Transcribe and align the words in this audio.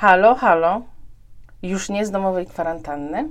Halo, 0.00 0.34
halo. 0.34 0.82
Już 1.62 1.88
nie 1.88 2.06
z 2.06 2.10
domowej 2.10 2.46
kwarantanny. 2.46 3.28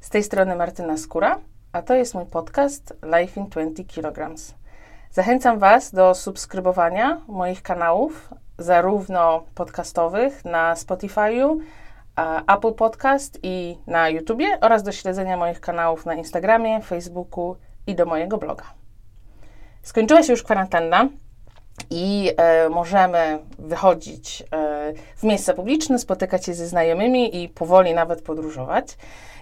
Z 0.00 0.10
tej 0.10 0.22
strony 0.22 0.56
Martyna 0.56 0.96
Skóra, 0.96 1.38
a 1.72 1.82
to 1.82 1.94
jest 1.94 2.14
mój 2.14 2.26
podcast 2.26 2.94
Life 3.18 3.40
in 3.40 3.46
20 3.46 3.82
kg. 3.84 4.34
Zachęcam 5.10 5.58
Was 5.58 5.94
do 5.94 6.14
subskrybowania 6.14 7.20
moich 7.28 7.62
kanałów, 7.62 8.30
zarówno 8.58 9.44
podcastowych 9.54 10.44
na 10.44 10.74
Spotify'u, 10.74 11.58
Apple 12.56 12.74
Podcast 12.74 13.38
i 13.42 13.78
na 13.86 14.08
YouTubie 14.08 14.58
oraz 14.60 14.82
do 14.82 14.92
śledzenia 14.92 15.36
moich 15.36 15.60
kanałów 15.60 16.06
na 16.06 16.14
Instagramie, 16.14 16.80
Facebooku 16.80 17.56
i 17.86 17.94
do 17.94 18.06
mojego 18.06 18.38
bloga. 18.38 18.64
Skończyła 19.82 20.22
się 20.22 20.32
już 20.32 20.42
kwarantanna 20.42 21.08
i 21.90 22.32
e, 22.36 22.68
możemy 22.68 23.38
wychodzić 23.58 24.42
e, 24.42 24.92
w 25.16 25.22
miejsca 25.22 25.54
publiczne, 25.54 25.98
spotykać 25.98 26.44
się 26.46 26.54
ze 26.54 26.66
znajomymi 26.66 27.42
i 27.42 27.48
powoli 27.48 27.94
nawet 27.94 28.22
podróżować. 28.22 28.96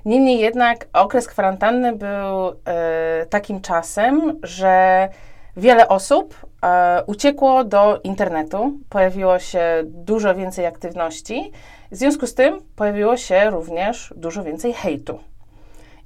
Niemniej 0.04 0.38
jednak 0.38 0.88
okres 0.92 1.26
kwarantanny 1.26 1.96
był 1.96 2.48
e, 2.48 3.26
takim 3.30 3.60
czasem, 3.60 4.38
że 4.42 5.08
wiele 5.56 5.88
osób 5.88 6.34
e, 6.62 7.02
uciekło 7.06 7.64
do 7.64 8.00
internetu, 8.04 8.72
pojawiło 8.88 9.38
się 9.38 9.62
dużo 9.84 10.34
więcej 10.34 10.66
aktywności, 10.66 11.52
w 11.90 11.96
związku 11.96 12.26
z 12.26 12.34
tym 12.34 12.60
pojawiło 12.76 13.16
się 13.16 13.50
również 13.50 14.14
dużo 14.16 14.42
więcej 14.44 14.72
hejtu. 14.72 15.18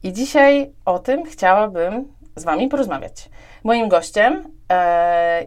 I 0.02 0.12
dzisiaj 0.12 0.70
o 0.84 0.98
tym 0.98 1.24
chciałabym 1.24 2.08
z 2.36 2.44
Wami 2.44 2.68
porozmawiać. 2.68 3.30
Moim 3.64 3.88
gościem 3.88 4.53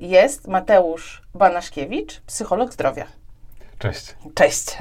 jest 0.01 0.47
Mateusz 0.47 1.21
Banaszkiewicz, 1.33 2.21
psycholog 2.21 2.73
zdrowia. 2.73 3.05
Cześć. 3.79 4.15
Cześć. 4.33 4.65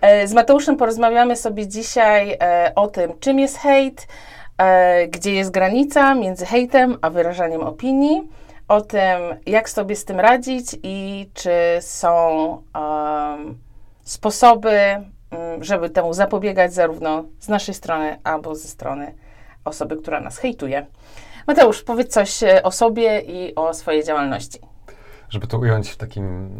E, 0.00 0.26
z 0.28 0.32
Mateuszem 0.32 0.76
porozmawiamy 0.76 1.36
sobie 1.36 1.66
dzisiaj 1.66 2.36
e, 2.40 2.72
o 2.74 2.88
tym, 2.88 3.18
czym 3.20 3.38
jest 3.38 3.58
hejt, 3.58 4.06
e, 4.58 5.08
gdzie 5.08 5.34
jest 5.34 5.50
granica 5.50 6.14
między 6.14 6.46
hejtem 6.46 6.98
a 7.02 7.10
wyrażaniem 7.10 7.60
opinii, 7.60 8.28
o 8.68 8.80
tym, 8.80 9.20
jak 9.46 9.70
sobie 9.70 9.96
z 9.96 10.04
tym 10.04 10.20
radzić 10.20 10.76
i 10.82 11.28
czy 11.34 11.50
są 11.80 12.48
um, 12.74 13.58
sposoby, 14.02 14.78
um, 14.80 15.64
żeby 15.64 15.90
temu 15.90 16.12
zapobiegać, 16.12 16.74
zarówno 16.74 17.24
z 17.40 17.48
naszej 17.48 17.74
strony, 17.74 18.18
albo 18.24 18.54
ze 18.54 18.68
strony 18.68 19.14
osoby, 19.64 19.96
która 19.96 20.20
nas 20.20 20.38
hejtuje. 20.38 20.86
Mateusz, 21.48 21.82
powiedz 21.82 22.12
coś 22.12 22.40
o 22.62 22.70
sobie 22.70 23.20
i 23.20 23.54
o 23.54 23.74
swojej 23.74 24.04
działalności. 24.04 24.58
Żeby 25.28 25.46
to 25.46 25.58
ująć 25.58 25.90
w 25.90 25.96
takim 25.96 26.50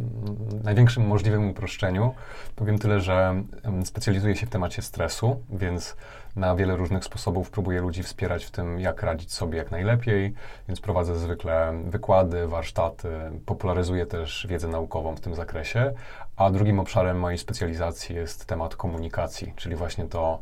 największym 0.65 1.07
możliwym 1.07 1.51
uproszczeniu, 1.51 2.15
powiem 2.57 2.79
tyle, 2.79 3.01
że 3.01 3.43
specjalizuję 3.85 4.37
się 4.37 4.47
w 4.47 4.51
temacie 4.51 4.83
stresu, 4.83 5.43
więc 5.51 5.97
na 6.37 6.57
wiele 6.57 6.77
różnych 6.77 7.05
sposobów 7.05 7.51
próbuję 7.51 7.81
ludzi 7.81 8.03
wspierać 8.03 8.45
w 8.45 8.51
tym, 8.51 8.81
jak 8.81 9.03
radzić 9.03 9.33
sobie 9.33 9.59
jak 9.59 9.71
najlepiej, 9.71 10.35
więc 10.69 10.81
prowadzę 10.81 11.17
zwykle 11.17 11.83
wykłady, 11.85 12.47
warsztaty, 12.47 13.09
popularyzuję 13.47 14.07
też 14.07 14.47
wiedzę 14.51 14.69
naukową 14.69 15.17
w 15.17 15.21
tym 15.21 15.35
zakresie, 15.35 15.93
a 16.37 16.51
drugim 16.51 16.81
obszarem 16.81 17.19
mojej 17.19 17.39
specjalizacji 17.39 18.17
jest 18.17 18.47
temat 18.47 18.77
komunikacji, 18.77 19.53
czyli 19.57 19.77
właśnie 19.77 20.05
to, 20.05 20.41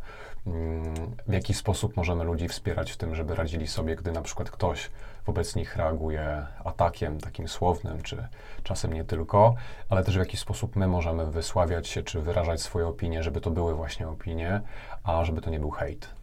w 1.26 1.32
jaki 1.32 1.54
sposób 1.54 1.96
możemy 1.96 2.24
ludzi 2.24 2.48
wspierać 2.48 2.92
w 2.92 2.96
tym, 2.96 3.14
żeby 3.14 3.34
radzili 3.34 3.66
sobie, 3.66 3.96
gdy 3.96 4.12
na 4.12 4.22
przykład 4.22 4.50
ktoś 4.50 4.90
wobec 5.26 5.56
nich 5.56 5.76
reaguje 5.76 6.46
atakiem 6.64 7.20
takim 7.20 7.48
słownym, 7.48 8.02
czy 8.02 8.28
czasem 8.62 8.92
nie 8.92 9.04
tylko, 9.04 9.54
ale 9.88 10.04
też 10.04 10.16
w 10.16 10.18
jaki 10.18 10.36
sposób 10.36 10.76
my 10.76 10.88
możemy 10.88 11.30
wysławiać 11.30 11.88
się, 11.88 12.02
czy 12.02 12.20
wyrażać 12.20 12.62
swoje 12.62 12.86
opinie, 12.86 13.22
żeby 13.22 13.40
to 13.40 13.50
były 13.50 13.74
właśnie 13.74 14.08
opinie, 14.08 14.60
a 15.04 15.24
żeby 15.24 15.40
to 15.40 15.50
nie 15.50 15.60
był 15.60 15.70
hejt. 15.70 16.14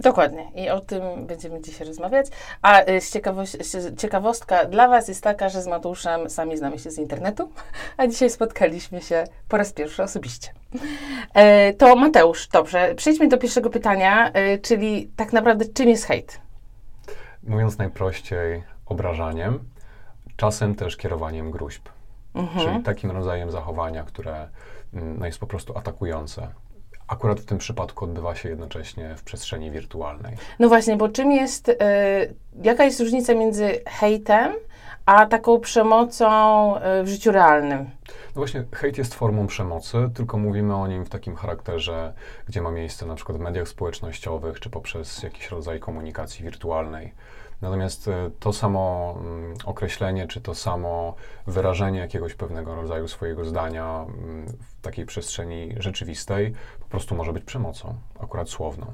Dokładnie. 0.00 0.50
I 0.54 0.70
o 0.70 0.80
tym 0.80 1.26
będziemy 1.26 1.60
dzisiaj 1.60 1.86
rozmawiać. 1.86 2.26
A 2.62 2.82
y, 2.82 3.96
ciekawostka 3.96 4.64
dla 4.64 4.88
Was 4.88 5.08
jest 5.08 5.22
taka, 5.22 5.48
że 5.48 5.62
z 5.62 5.66
Mateuszem 5.66 6.30
sami 6.30 6.56
znamy 6.56 6.78
się 6.78 6.90
z 6.90 6.98
internetu, 6.98 7.50
a 7.96 8.06
dzisiaj 8.06 8.30
spotkaliśmy 8.30 9.00
się 9.00 9.24
po 9.48 9.56
raz 9.56 9.72
pierwszy 9.72 10.02
osobiście. 10.02 10.50
E, 11.34 11.72
to 11.72 11.96
Mateusz, 11.96 12.48
dobrze, 12.48 12.94
przejdźmy 12.94 13.28
do 13.28 13.38
pierwszego 13.38 13.70
pytania, 13.70 14.32
e, 14.32 14.58
czyli 14.58 15.10
tak 15.16 15.32
naprawdę 15.32 15.64
czym 15.64 15.88
jest 15.88 16.04
hejt? 16.04 16.40
Mówiąc 17.42 17.78
najprościej, 17.78 18.62
obrażaniem, 18.86 19.58
czasem 20.36 20.74
też 20.74 20.96
kierowaniem 20.96 21.50
gruźb. 21.50 21.88
Mhm. 22.34 22.66
Czyli 22.66 22.82
takim 22.82 23.10
rodzajem 23.10 23.50
zachowania, 23.50 24.04
które 24.04 24.48
mm, 24.94 25.18
no, 25.18 25.26
jest 25.26 25.38
po 25.38 25.46
prostu 25.46 25.78
atakujące 25.78 26.48
akurat 27.08 27.40
w 27.40 27.44
tym 27.44 27.58
przypadku 27.58 28.04
odbywa 28.04 28.34
się 28.34 28.48
jednocześnie 28.48 29.14
w 29.16 29.22
przestrzeni 29.22 29.70
wirtualnej. 29.70 30.36
No 30.58 30.68
właśnie, 30.68 30.96
bo 30.96 31.08
czym 31.08 31.32
jest, 31.32 31.68
y, 31.68 31.74
jaka 32.62 32.84
jest 32.84 33.00
różnica 33.00 33.34
między 33.34 33.80
hejtem, 33.86 34.52
a 35.06 35.26
taką 35.26 35.60
przemocą 35.60 36.76
y, 36.76 37.02
w 37.02 37.08
życiu 37.08 37.32
realnym? 37.32 37.78
No 38.08 38.40
właśnie, 38.40 38.64
hejt 38.72 38.98
jest 38.98 39.14
formą 39.14 39.46
przemocy, 39.46 40.10
tylko 40.14 40.38
mówimy 40.38 40.76
o 40.76 40.86
nim 40.86 41.04
w 41.04 41.08
takim 41.08 41.36
charakterze, 41.36 42.12
gdzie 42.48 42.62
ma 42.62 42.70
miejsce 42.70 43.06
na 43.06 43.14
przykład 43.14 43.38
w 43.38 43.40
mediach 43.40 43.68
społecznościowych, 43.68 44.60
czy 44.60 44.70
poprzez 44.70 45.22
jakiś 45.22 45.50
rodzaj 45.50 45.80
komunikacji 45.80 46.44
wirtualnej. 46.44 47.12
Natomiast 47.62 48.08
e, 48.08 48.30
to 48.40 48.52
samo 48.52 49.14
mm, 49.20 49.54
określenie, 49.64 50.26
czy 50.26 50.40
to 50.40 50.54
samo 50.54 51.14
wyrażenie 51.46 51.98
jakiegoś 51.98 52.34
pewnego 52.34 52.74
rodzaju 52.74 53.08
swojego 53.08 53.44
zdania 53.44 54.06
mm, 54.08 54.46
w 54.46 54.80
takiej 54.82 55.06
przestrzeni 55.06 55.74
rzeczywistej 55.78 56.54
po 56.80 56.86
prostu 56.86 57.14
może 57.14 57.32
być 57.32 57.44
przemocą, 57.44 57.94
akurat 58.20 58.48
słowną. 58.48 58.86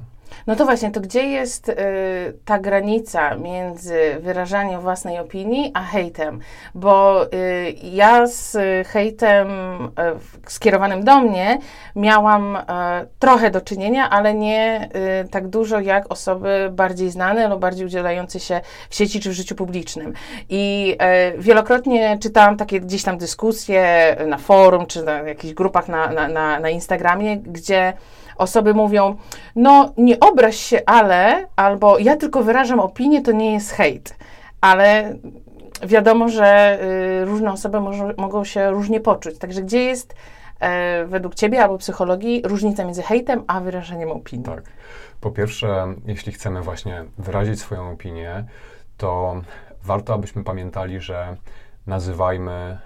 No 0.46 0.56
to 0.56 0.64
właśnie, 0.64 0.90
to 0.90 1.00
gdzie 1.00 1.22
jest 1.22 1.68
y, 1.68 1.74
ta 2.44 2.58
granica 2.58 3.34
między 3.34 4.00
wyrażaniem 4.20 4.80
własnej 4.80 5.18
opinii 5.18 5.70
a 5.74 5.82
hejtem? 5.82 6.40
Bo 6.74 7.24
y, 7.24 7.74
ja 7.82 8.26
z 8.26 8.56
hejtem 8.88 9.48
y, 9.84 9.90
skierowanym 10.46 11.04
do 11.04 11.20
mnie 11.20 11.58
miałam 11.96 12.56
y, 12.56 12.60
trochę 13.18 13.50
do 13.50 13.60
czynienia, 13.60 14.10
ale 14.10 14.34
nie 14.34 14.88
y, 15.24 15.28
tak 15.28 15.48
dużo 15.48 15.80
jak 15.80 16.12
osoby 16.12 16.68
bardziej 16.72 17.10
znane 17.10 17.48
lub 17.48 17.60
bardziej 17.60 17.86
udzielające 17.86 18.40
się 18.40 18.60
w 18.90 18.94
sieci 18.94 19.20
czy 19.20 19.30
w 19.30 19.32
życiu 19.32 19.54
publicznym. 19.54 20.12
I 20.48 20.96
y, 21.36 21.42
wielokrotnie 21.42 22.18
czytałam 22.18 22.56
takie 22.56 22.80
gdzieś 22.80 23.02
tam 23.02 23.18
dyskusje 23.18 24.16
na 24.26 24.38
forum 24.38 24.86
czy 24.86 25.02
na 25.02 25.12
jakichś 25.12 25.54
grupach 25.54 25.88
na, 25.88 26.10
na, 26.10 26.28
na, 26.28 26.60
na 26.60 26.70
Instagramie, 26.70 27.36
gdzie 27.36 27.92
osoby 28.36 28.74
mówią, 28.74 29.16
no 29.56 29.92
nie 29.96 30.20
obraź 30.20 30.56
się, 30.56 30.80
ale, 30.86 31.46
albo 31.56 31.98
ja 31.98 32.16
tylko 32.16 32.42
wyrażam 32.42 32.80
opinię, 32.80 33.22
to 33.22 33.32
nie 33.32 33.52
jest 33.52 33.70
hejt. 33.70 34.16
Ale 34.60 35.14
wiadomo, 35.86 36.28
że 36.28 36.78
y, 37.22 37.24
różne 37.24 37.52
osoby 37.52 37.80
może, 37.80 38.14
mogą 38.16 38.44
się 38.44 38.70
różnie 38.70 39.00
poczuć. 39.00 39.38
Także 39.38 39.62
gdzie 39.62 39.84
jest 39.84 40.14
e, 40.60 41.04
według 41.04 41.34
Ciebie 41.34 41.62
albo 41.62 41.78
psychologii 41.78 42.42
różnica 42.44 42.84
między 42.84 43.02
hejtem 43.02 43.44
a 43.46 43.60
wyrażaniem 43.60 44.10
opinii? 44.10 44.44
Tak. 44.44 44.62
Po 45.20 45.30
pierwsze, 45.30 45.94
jeśli 46.06 46.32
chcemy 46.32 46.62
właśnie 46.62 47.04
wyrazić 47.18 47.60
swoją 47.60 47.90
opinię, 47.90 48.44
to 48.96 49.40
warto, 49.84 50.14
abyśmy 50.14 50.44
pamiętali, 50.44 51.00
że 51.00 51.36
nazywajmy 51.86 52.78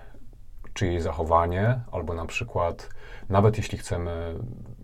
czyjeś 0.75 1.03
zachowanie, 1.03 1.81
albo 1.93 2.15
na 2.15 2.27
przykład, 2.27 2.89
nawet 3.29 3.57
jeśli 3.57 3.79
chcemy 3.79 4.35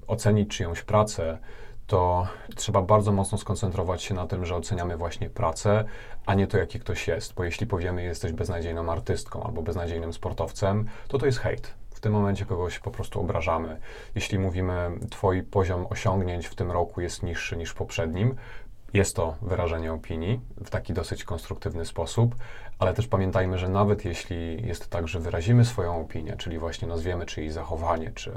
ocenić 0.06 0.56
czyjąś 0.56 0.82
pracę, 0.82 1.38
to 1.86 2.26
trzeba 2.56 2.82
bardzo 2.82 3.12
mocno 3.12 3.38
skoncentrować 3.38 4.02
się 4.02 4.14
na 4.14 4.26
tym, 4.26 4.46
że 4.46 4.56
oceniamy 4.56 4.96
właśnie 4.96 5.30
pracę, 5.30 5.84
a 6.26 6.34
nie 6.34 6.46
to, 6.46 6.58
jaki 6.58 6.80
ktoś 6.80 7.08
jest. 7.08 7.34
Bo 7.34 7.44
jeśli 7.44 7.66
powiemy, 7.66 8.02
jesteś 8.02 8.32
beznadziejną 8.32 8.92
artystką 8.92 9.42
albo 9.42 9.62
beznadziejnym 9.62 10.12
sportowcem, 10.12 10.88
to 11.08 11.18
to 11.18 11.26
jest 11.26 11.38
hejt. 11.38 11.74
W 11.90 12.00
tym 12.00 12.12
momencie 12.12 12.44
kogoś 12.44 12.78
po 12.78 12.90
prostu 12.90 13.20
obrażamy. 13.20 13.80
Jeśli 14.14 14.38
mówimy, 14.38 14.90
twój 15.10 15.42
poziom 15.42 15.86
osiągnięć 15.90 16.46
w 16.46 16.54
tym 16.54 16.70
roku 16.70 17.00
jest 17.00 17.22
niższy 17.22 17.56
niż 17.56 17.70
w 17.70 17.74
poprzednim, 17.74 18.34
jest 18.94 19.16
to 19.16 19.36
wyrażenie 19.42 19.92
opinii 19.92 20.40
w 20.64 20.70
taki 20.70 20.92
dosyć 20.92 21.24
konstruktywny 21.24 21.84
sposób, 21.84 22.34
ale 22.82 22.94
też 22.94 23.06
pamiętajmy, 23.08 23.58
że 23.58 23.68
nawet 23.68 24.04
jeśli 24.04 24.66
jest 24.66 24.90
tak, 24.90 25.08
że 25.08 25.20
wyrazimy 25.20 25.64
swoją 25.64 26.00
opinię, 26.00 26.36
czyli 26.36 26.58
właśnie 26.58 26.88
nazwiemy 26.88 27.26
czyjeś 27.26 27.52
zachowanie, 27.52 28.10
czy 28.14 28.32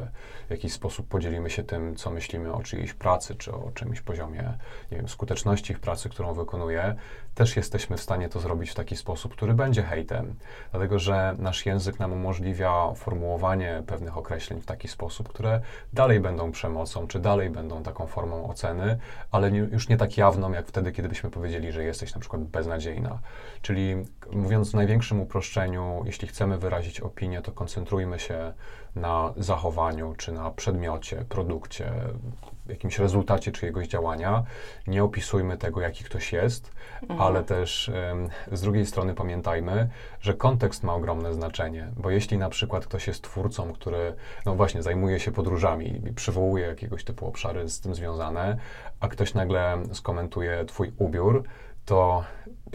w 0.47 0.51
jakiś 0.51 0.74
sposób 0.74 1.07
podzielimy 1.07 1.50
się 1.50 1.63
tym, 1.63 1.95
co 1.95 2.12
myślimy 2.12 2.53
o 2.53 2.63
czyjejś 2.63 2.94
pracy, 2.94 3.36
czy 3.36 3.53
o 3.53 3.71
czymś 3.74 4.01
poziomie 4.01 4.53
nie 4.92 4.97
wiem, 4.97 5.09
skuteczności 5.09 5.74
w 5.74 5.80
pracy, 5.80 6.09
którą 6.09 6.33
wykonuje, 6.33 6.95
też 7.35 7.55
jesteśmy 7.55 7.97
w 7.97 8.01
stanie 8.01 8.29
to 8.29 8.39
zrobić 8.39 8.69
w 8.69 8.75
taki 8.75 8.95
sposób, 8.95 9.33
który 9.33 9.53
będzie 9.53 9.83
hejtem, 9.83 10.35
dlatego 10.71 10.99
że 10.99 11.35
nasz 11.39 11.65
język 11.65 11.99
nam 11.99 12.13
umożliwia 12.13 12.93
formułowanie 12.95 13.83
pewnych 13.87 14.17
określeń 14.17 14.61
w 14.61 14.65
taki 14.65 14.87
sposób, 14.87 15.29
które 15.29 15.61
dalej 15.93 16.19
będą 16.19 16.51
przemocą, 16.51 17.07
czy 17.07 17.19
dalej 17.19 17.49
będą 17.49 17.83
taką 17.83 18.07
formą 18.07 18.49
oceny, 18.49 18.97
ale 19.31 19.51
nie, 19.51 19.59
już 19.59 19.89
nie 19.89 19.97
tak 19.97 20.17
jawną, 20.17 20.51
jak 20.51 20.67
wtedy, 20.67 20.91
kiedy 20.91 21.09
byśmy 21.09 21.29
powiedzieli, 21.29 21.71
że 21.71 21.83
jesteś 21.83 22.13
na 22.13 22.21
przykład 22.21 22.43
beznadziejna. 22.43 23.19
Czyli 23.61 23.95
mówiąc 24.31 24.71
w 24.71 24.73
największym 24.73 25.21
uproszczeniu, 25.21 26.03
jeśli 26.05 26.27
chcemy 26.27 26.57
wyrazić 26.57 26.99
opinię, 26.99 27.41
to 27.41 27.51
koncentrujmy 27.51 28.19
się 28.19 28.53
na 28.95 29.33
zachowaniu, 29.38 30.13
czy 30.18 30.31
na 30.31 30.51
przedmiocie, 30.51 31.25
produkcie, 31.30 31.92
jakimś 32.69 33.00
rezultacie 33.00 33.51
czyjegoś 33.51 33.88
działania. 33.88 34.44
Nie 34.88 35.03
opisujmy 35.03 35.57
tego, 35.57 35.81
jaki 35.81 36.03
ktoś 36.03 36.33
jest, 36.33 36.71
mhm. 37.01 37.21
ale 37.21 37.44
też 37.44 37.92
z 38.51 38.62
drugiej 38.62 38.86
strony 38.86 39.13
pamiętajmy, 39.13 39.89
że 40.21 40.33
kontekst 40.33 40.83
ma 40.83 40.94
ogromne 40.94 41.33
znaczenie, 41.33 41.92
bo 41.97 42.09
jeśli 42.09 42.38
na 42.38 42.50
przykład 42.50 42.86
ktoś 42.86 43.07
jest 43.07 43.24
twórcą, 43.24 43.74
który, 43.74 44.15
no 44.45 44.56
właśnie, 44.56 44.83
zajmuje 44.83 45.19
się 45.19 45.31
podróżami 45.31 46.07
i 46.07 46.13
przywołuje 46.13 46.68
jakiegoś 46.68 47.03
typu 47.03 47.27
obszary 47.27 47.69
z 47.69 47.81
tym 47.81 47.95
związane, 47.95 48.57
a 49.00 49.07
ktoś 49.07 49.33
nagle 49.33 49.77
skomentuje 49.94 50.65
Twój 50.65 50.94
ubiór, 50.98 51.44
to 51.86 52.24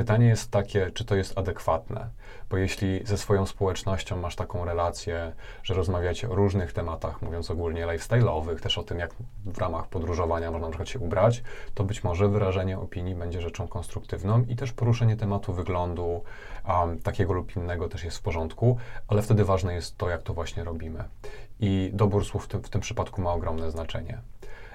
pytanie 0.01 0.27
jest 0.27 0.51
takie, 0.51 0.91
czy 0.91 1.05
to 1.05 1.15
jest 1.15 1.39
adekwatne. 1.39 2.11
Bo 2.51 2.57
jeśli 2.57 3.07
ze 3.07 3.19
swoją 3.19 3.47
społecznością 3.47 4.17
masz 4.17 4.37
taką 4.37 4.65
relację, 4.65 5.33
że 5.63 5.75
rozmawiacie 5.75 6.31
o 6.31 6.35
różnych 6.35 6.73
tematach, 6.73 7.23
mówiąc 7.23 7.51
ogólnie 7.51 7.87
lifestyle'owych, 7.87 8.61
też 8.61 8.79
o 8.79 8.83
tym, 8.83 8.99
jak 8.99 9.15
w 9.47 9.59
ramach 9.59 9.89
podróżowania 9.89 10.51
można 10.51 10.67
na 10.67 10.71
przykład 10.71 10.89
się 10.89 10.99
ubrać, 10.99 11.43
to 11.75 11.85
być 11.85 12.05
może 12.05 12.29
wyrażenie 12.29 12.79
opinii 12.79 13.15
będzie 13.15 13.41
rzeczą 13.41 13.69
konstruktywną 13.69 14.45
i 14.49 14.57
też 14.57 14.73
poruszenie 14.73 15.17
tematu 15.17 15.53
wyglądu 15.53 16.23
um, 16.69 16.99
takiego 16.99 17.33
lub 17.33 17.57
innego 17.57 17.89
też 17.89 18.05
jest 18.05 18.19
w 18.19 18.23
porządku, 18.23 18.79
ale 19.09 19.23
wtedy 19.23 19.45
ważne 19.45 19.75
jest 19.75 19.97
to, 19.97 20.09
jak 20.09 20.23
to 20.23 20.35
właśnie 20.35 20.65
robimy. 20.65 21.05
I 21.61 21.91
dobór 21.95 22.25
słów 22.25 22.45
w 22.45 22.49
tym, 22.49 22.63
w 22.63 22.71
tym 22.71 22.81
przypadku 22.81 23.23
ma 23.23 23.33
ogromne 23.33 23.71
znaczenie. 23.71 24.19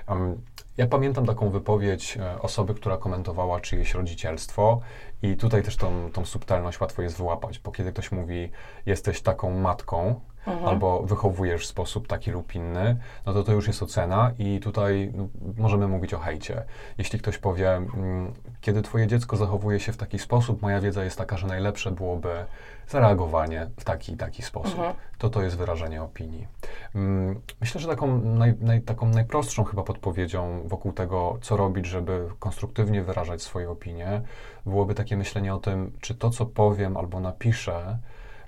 Um, 0.10 0.42
ja 0.78 0.88
pamiętam 0.88 1.26
taką 1.26 1.50
wypowiedź 1.50 2.18
e, 2.18 2.42
osoby, 2.42 2.74
która 2.74 2.98
komentowała 2.98 3.60
czyjeś 3.60 3.94
rodzicielstwo 3.94 4.82
i 5.22 5.38
tutaj 5.38 5.64
też 5.64 5.76
tą, 5.76 6.12
tą 6.12 6.26
subtelność 6.26 6.80
łatwo 6.80 7.02
jest 7.02 7.18
wyłapać, 7.18 7.60
bo 7.60 7.72
kiedy 7.72 7.92
ktoś 7.92 8.12
mówi, 8.12 8.52
jesteś 8.86 9.22
taką 9.22 9.60
matką, 9.60 10.20
mhm. 10.48 10.66
albo 10.66 11.02
wychowujesz 11.04 11.64
w 11.64 11.66
sposób 11.66 12.08
taki 12.08 12.32
lub 12.32 12.56
inny, 12.56 12.98
no 13.26 13.34
to 13.34 13.44
to 13.44 13.52
już 13.52 13.68
jest 13.68 13.84
ocena 13.84 14.32
i 14.40 14.60
tutaj 14.60 15.12
no, 15.16 15.28
możemy 15.58 15.88
mówić 15.88 16.14
o 16.14 16.20
hejcie. 16.20 16.64
Jeśli 16.98 17.20
ktoś 17.20 17.38
powie, 17.38 17.72
mm, 17.72 18.34
kiedy 18.62 18.82
twoje 18.82 19.08
dziecko 19.08 19.38
zachowuje 19.38 19.80
się 19.80 19.92
w 19.92 19.98
taki 19.98 20.20
sposób, 20.20 20.62
moja 20.62 20.82
wiedza 20.82 21.04
jest 21.04 21.18
taka, 21.18 21.38
że 21.38 21.48
najlepsze 21.48 21.92
byłoby 21.92 22.46
zareagowanie 22.88 23.70
w 23.80 23.84
taki 23.84 24.14
i 24.14 24.18
taki 24.18 24.42
sposób, 24.42 24.80
mhm. 24.80 24.96
to 25.18 25.30
to 25.30 25.42
jest 25.42 25.58
wyrażenie 25.58 26.04
opinii. 26.04 26.48
Mm, 26.96 27.42
myślę, 27.62 27.82
że 27.82 27.88
taką, 27.88 28.22
naj, 28.22 28.54
naj, 28.62 28.82
taką 28.82 29.10
najprostszą 29.10 29.64
chyba 29.64 29.84
podpowiedzią 29.84 30.62
wokół 30.66 30.94
tego, 30.94 31.38
co 31.42 31.58
robić, 31.58 31.86
żeby 31.86 32.30
konstruktywnie 32.40 33.04
wyrażać 33.04 33.42
swoje 33.42 33.70
opinie, 33.70 34.22
byłoby 34.66 34.96
takie 34.96 35.18
myślenie 35.18 35.56
o 35.56 35.58
tym, 35.58 35.92
czy 36.02 36.16
to, 36.16 36.30
co 36.30 36.46
powiem 36.46 36.98
albo 36.98 37.20
napiszę, 37.20 37.98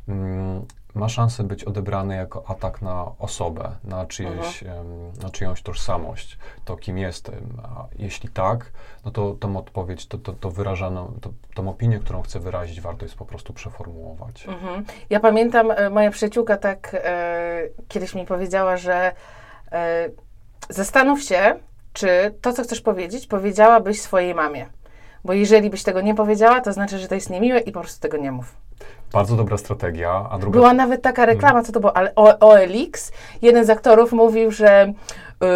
mm, 0.07 0.65
ma 0.97 1.09
szansę 1.09 1.43
być 1.43 1.63
odebrany 1.63 2.15
jako 2.15 2.43
atak 2.47 2.81
na 2.81 3.11
osobę, 3.19 3.71
na, 3.83 4.05
czyjeś, 4.05 4.63
um, 4.63 5.11
na 5.23 5.29
czyjąś 5.29 5.61
tożsamość, 5.61 6.37
to 6.65 6.77
kim 6.77 6.97
jestem. 6.97 7.61
A 7.63 7.85
jeśli 7.99 8.29
tak, 8.29 8.71
no 9.05 9.11
to 9.11 9.35
tą 9.39 9.57
odpowiedź, 9.57 10.07
to, 10.07 10.17
to, 10.17 10.33
to 10.33 10.51
wyrażaną, 10.51 11.13
to, 11.21 11.29
tą 11.55 11.69
opinię, 11.69 11.99
którą 11.99 12.21
chcę 12.21 12.39
wyrazić, 12.39 12.81
warto 12.81 13.05
jest 13.05 13.15
po 13.15 13.25
prostu 13.25 13.53
przeformułować. 13.53 14.47
Mhm. 14.47 14.85
Ja 15.09 15.19
pamiętam, 15.19 15.71
e, 15.71 15.89
moja 15.89 16.11
przyjaciółka 16.11 16.57
tak 16.57 16.91
e, 16.93 17.61
kiedyś 17.87 18.15
mi 18.15 18.25
powiedziała, 18.25 18.77
że 18.77 19.11
e, 19.71 20.09
zastanów 20.69 21.23
się, 21.23 21.59
czy 21.93 22.33
to, 22.41 22.53
co 22.53 22.63
chcesz 22.63 22.81
powiedzieć, 22.81 23.27
powiedziałabyś 23.27 24.01
swojej 24.01 24.35
mamie. 24.35 24.65
Bo 25.25 25.33
jeżeli 25.33 25.69
byś 25.69 25.83
tego 25.83 26.01
nie 26.01 26.15
powiedziała, 26.15 26.61
to 26.61 26.73
znaczy, 26.73 26.99
że 26.99 27.07
to 27.07 27.15
jest 27.15 27.29
niemiłe 27.29 27.59
i 27.59 27.71
po 27.71 27.79
prostu 27.79 28.01
tego 28.01 28.17
nie 28.17 28.31
mów. 28.31 28.55
Bardzo 29.13 29.35
dobra 29.35 29.57
strategia. 29.57 30.27
A 30.31 30.37
druga... 30.37 30.59
Była 30.59 30.73
nawet 30.73 31.01
taka 31.01 31.25
reklama, 31.25 31.63
co 31.63 31.71
to 31.71 31.79
było, 31.79 31.97
ale 31.97 32.15
OLX, 32.39 33.11
jeden 33.41 33.65
z 33.65 33.69
aktorów 33.69 34.11
mówił, 34.11 34.51
że 34.51 34.93
yy, 35.41 35.47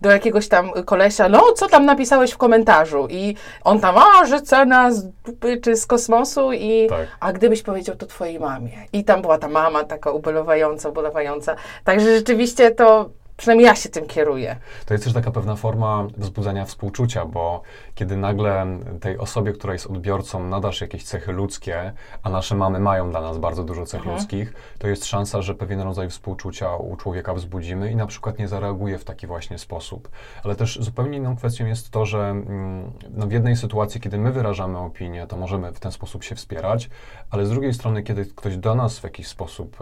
do 0.00 0.10
jakiegoś 0.10 0.48
tam 0.48 0.70
kolesia, 0.84 1.28
no 1.28 1.42
co 1.56 1.68
tam 1.68 1.86
napisałeś 1.86 2.32
w 2.32 2.36
komentarzu? 2.36 3.06
I 3.10 3.36
on 3.64 3.80
tam, 3.80 3.94
a, 3.98 4.26
że 4.26 4.42
cena 4.42 4.92
z 4.92 5.06
dupy 5.24 5.56
czy 5.56 5.76
z 5.76 5.86
kosmosu 5.86 6.52
i 6.52 6.86
tak. 6.88 7.06
a 7.20 7.32
gdybyś 7.32 7.62
powiedział 7.62 7.96
to 7.96 8.06
twojej 8.06 8.40
mamie. 8.40 8.86
I 8.92 9.04
tam 9.04 9.22
była 9.22 9.38
ta 9.38 9.48
mama 9.48 9.84
taka 9.84 10.10
ubolewająca, 10.10 10.88
ubolewająca. 10.88 11.56
Także 11.84 12.16
rzeczywiście 12.16 12.70
to 12.70 13.10
Przynajmniej 13.42 13.66
ja 13.66 13.76
się 13.76 13.88
tym 13.88 14.06
kieruję. 14.06 14.56
To 14.86 14.94
jest 14.94 15.04
też 15.04 15.12
taka 15.12 15.30
pewna 15.30 15.56
forma 15.56 16.06
wzbudzania 16.16 16.64
współczucia, 16.64 17.24
bo 17.24 17.62
kiedy 17.94 18.16
nagle 18.16 18.66
tej 19.00 19.18
osobie, 19.18 19.52
która 19.52 19.72
jest 19.72 19.86
odbiorcą, 19.86 20.48
nadasz 20.48 20.80
jakieś 20.80 21.04
cechy 21.04 21.32
ludzkie, 21.32 21.92
a 22.22 22.30
nasze 22.30 22.54
mamy 22.54 22.80
mają 22.80 23.10
dla 23.10 23.20
nas 23.20 23.38
bardzo 23.38 23.64
dużo 23.64 23.86
cech 23.86 24.00
mhm. 24.00 24.16
ludzkich, 24.16 24.52
to 24.78 24.88
jest 24.88 25.04
szansa, 25.04 25.42
że 25.42 25.54
pewien 25.54 25.80
rodzaj 25.80 26.08
współczucia 26.08 26.76
u 26.76 26.96
człowieka 26.96 27.34
wzbudzimy 27.34 27.90
i 27.90 27.96
na 27.96 28.06
przykład 28.06 28.38
nie 28.38 28.48
zareaguje 28.48 28.98
w 28.98 29.04
taki 29.04 29.26
właśnie 29.26 29.58
sposób. 29.58 30.08
Ale 30.44 30.56
też 30.56 30.78
zupełnie 30.80 31.18
inną 31.18 31.36
kwestią 31.36 31.66
jest 31.66 31.90
to, 31.90 32.06
że 32.06 32.18
mm, 32.30 32.92
no 33.10 33.26
w 33.26 33.32
jednej 33.32 33.56
sytuacji, 33.56 34.00
kiedy 34.00 34.18
my 34.18 34.32
wyrażamy 34.32 34.78
opinię, 34.78 35.26
to 35.26 35.36
możemy 35.36 35.72
w 35.72 35.80
ten 35.80 35.92
sposób 35.92 36.24
się 36.24 36.34
wspierać, 36.34 36.90
ale 37.30 37.46
z 37.46 37.50
drugiej 37.50 37.74
strony, 37.74 38.02
kiedy 38.02 38.26
ktoś 38.26 38.56
do 38.56 38.74
nas 38.74 38.98
w 38.98 39.04
jakiś 39.04 39.26
sposób 39.26 39.78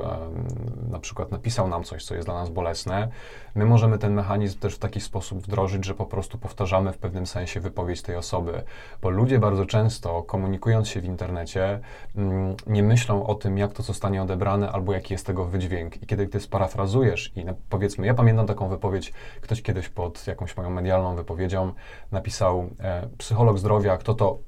na 0.91 0.99
przykład 0.99 1.31
napisał 1.31 1.69
nam 1.69 1.85
coś, 1.85 2.05
co 2.05 2.15
jest 2.15 2.27
dla 2.27 2.35
nas 2.35 2.51
bolesne, 2.51 3.09
My 3.55 3.65
możemy 3.65 3.99
ten 3.99 4.15
mechanizm 4.15 4.59
też 4.59 4.75
w 4.75 4.79
taki 4.79 5.01
sposób 5.01 5.39
wdrożyć, 5.39 5.85
że 5.85 5.95
po 5.95 6.07
prostu 6.07 6.39
powtarzamy 6.39 6.93
w 6.93 6.99
pewnym 6.99 7.27
sensie 7.27 7.61
wypowiedź 7.61 8.03
tej 8.03 8.17
osoby, 8.17 8.63
bo 9.03 9.11
ludzie 9.11 9.39
bardzo 9.39 9.67
często 9.67 10.23
komunikując 10.23 10.89
się 10.89 11.01
w 11.01 11.05
internecie 11.05 11.81
mm, 12.17 12.55
nie 12.67 12.83
myślą 12.83 13.27
o 13.27 13.35
tym, 13.35 13.59
jak 13.59 13.73
to 13.73 13.83
zostanie 13.83 14.23
odebrane 14.23 14.73
albo 14.73 14.93
jaki 14.93 15.15
jest 15.15 15.27
tego 15.27 15.45
wydźwięk. 15.45 16.03
I 16.03 16.07
kiedy 16.07 16.27
ty 16.27 16.41
sparafrazujesz 16.41 17.33
i 17.37 17.45
powiedzmy, 17.69 18.07
ja 18.07 18.15
pamiętam 18.15 18.47
taką 18.47 18.69
wypowiedź, 18.69 19.13
ktoś 19.41 19.63
kiedyś 19.63 19.89
pod 19.89 20.27
jakąś 20.27 20.57
moją 20.57 20.71
medialną 20.71 21.17
wypowiedzią 21.17 21.73
napisał 22.13 22.71
e, 22.81 23.09
psycholog 23.19 23.59
zdrowia, 23.59 23.97
kto 23.97 24.15
to 24.15 24.39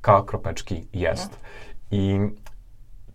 K 0.00 0.22
kropeczki 0.22 0.88
jest. 0.92 1.32
Mhm. 1.32 1.42
I 1.90 2.18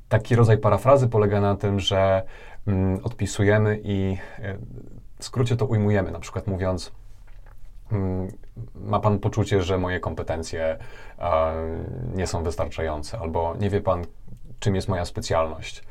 taki 0.09 0.35
rodzaj 0.35 0.57
parafrazy 0.57 1.07
polega 1.07 1.41
na 1.41 1.55
tym, 1.55 1.79
że 1.79 2.23
mm, 2.67 2.99
odpisujemy 3.03 3.79
i 3.83 4.17
e, 4.39 4.57
w 5.21 5.25
skrócie 5.25 5.55
to 5.55 5.65
ujmujemy, 5.65 6.11
na 6.11 6.19
przykład 6.19 6.47
mówiąc, 6.47 6.91
mm, 7.91 8.27
ma 8.75 8.99
pan 8.99 9.19
poczucie, 9.19 9.61
że 9.61 9.77
moje 9.77 9.99
kompetencje 9.99 10.77
nie 12.15 12.27
są 12.27 12.43
wystarczające, 12.43 13.19
albo 13.19 13.55
nie 13.59 13.69
wie 13.69 13.81
pan, 13.81 14.05
czym 14.59 14.75
jest 14.75 14.87
moja 14.87 15.05
specjalność. 15.05 15.83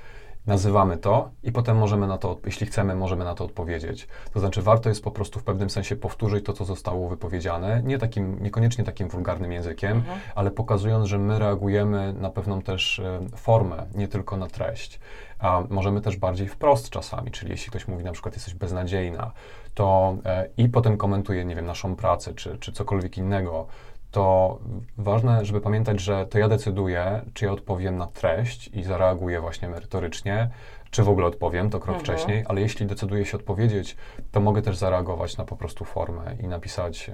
Nazywamy 0.47 0.97
to 0.97 1.31
i 1.43 1.53
potem 1.53 1.79
możemy 1.79 2.07
na 2.07 2.19
to, 2.19 2.39
jeśli 2.47 2.67
chcemy, 2.67 2.95
możemy 2.95 3.25
na 3.25 3.35
to 3.35 3.45
odpowiedzieć. 3.45 4.09
To 4.33 4.41
znaczy, 4.41 4.63
warto 4.63 4.89
jest 4.89 5.05
po 5.05 5.11
prostu 5.11 5.41
w 5.41 5.45
pewnym 5.45 5.71
sensie 5.71 5.97
powtórzyć 5.97 6.45
to, 6.45 6.53
co 6.53 6.65
zostało 6.65 7.09
wypowiedziane, 7.09 7.83
nie 7.85 7.99
takim, 7.99 8.43
niekoniecznie 8.43 8.85
takim 8.85 9.09
wulgarnym 9.09 9.53
językiem, 9.53 9.97
mhm. 9.97 10.21
ale 10.35 10.51
pokazując, 10.51 11.07
że 11.07 11.19
my 11.19 11.39
reagujemy 11.39 12.13
na 12.13 12.31
pewną 12.31 12.63
też 12.63 12.99
e, 12.99 13.21
formę, 13.37 13.87
nie 13.95 14.09
tylko 14.09 14.37
na 14.37 14.47
treść. 14.47 15.01
A 15.39 15.63
możemy 15.71 16.01
też 16.01 16.17
bardziej 16.17 16.49
wprost 16.49 16.91
czasami, 16.91 17.31
czyli 17.31 17.51
jeśli 17.51 17.71
ktoś 17.71 17.89
mówi 17.89 18.05
na 18.05 18.13
przykład 18.13 18.35
jesteś 18.35 18.55
beznadziejna, 18.55 19.33
to 19.75 20.17
e, 20.25 20.49
i 20.57 20.69
potem 20.69 20.97
komentuje, 20.97 21.45
nie 21.45 21.57
wiem, 21.57 21.67
naszą 21.67 21.97
pracę 21.97 22.35
czy, 22.35 22.59
czy 22.59 22.73
cokolwiek 22.73 23.19
innego, 23.19 23.67
to 24.11 24.59
ważne, 24.99 25.45
żeby 25.45 25.61
pamiętać, 25.61 26.01
że 26.01 26.27
to 26.27 26.39
ja 26.39 26.49
decyduję, 26.49 27.21
czy 27.35 27.45
ja 27.45 27.53
odpowiem 27.53 27.97
na 27.97 28.07
treść 28.07 28.69
i 28.69 28.83
zareaguję 28.83 29.41
właśnie 29.41 29.69
merytorycznie, 29.69 30.51
czy 30.91 31.03
w 31.03 31.09
ogóle 31.09 31.27
odpowiem, 31.27 31.71
to 31.71 31.81
krok 31.81 31.97
mhm. 31.97 32.05
wcześniej, 32.05 32.45
ale 32.49 32.61
jeśli 32.61 32.87
decyduję 32.87 33.25
się 33.25 33.37
odpowiedzieć, 33.37 33.97
to 34.33 34.41
mogę 34.41 34.63
też 34.63 34.77
zareagować 34.77 35.37
na 35.37 35.45
po 35.45 35.57
prostu 35.57 35.85
formę 35.85 36.37
i 36.41 36.49
napisać, 36.49 37.11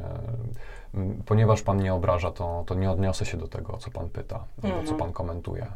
e, 0.95 1.01
ponieważ 1.27 1.63
pan 1.63 1.83
nie 1.83 1.95
obraża, 1.95 2.31
to, 2.31 2.65
to 2.67 2.75
nie 2.75 2.91
odniosę 2.91 3.27
się 3.27 3.37
do 3.37 3.49
tego, 3.49 3.77
co 3.77 3.91
pan 3.91 4.09
pyta, 4.09 4.45
mhm. 4.57 4.75
albo 4.75 4.89
co 4.89 4.95
pan 4.95 5.13
komentuje. 5.13 5.67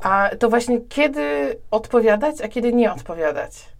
A 0.00 0.30
to 0.38 0.50
właśnie 0.50 0.80
kiedy 0.80 1.56
odpowiadać, 1.70 2.40
a 2.40 2.48
kiedy 2.48 2.72
nie 2.72 2.92
odpowiadać? 2.92 3.79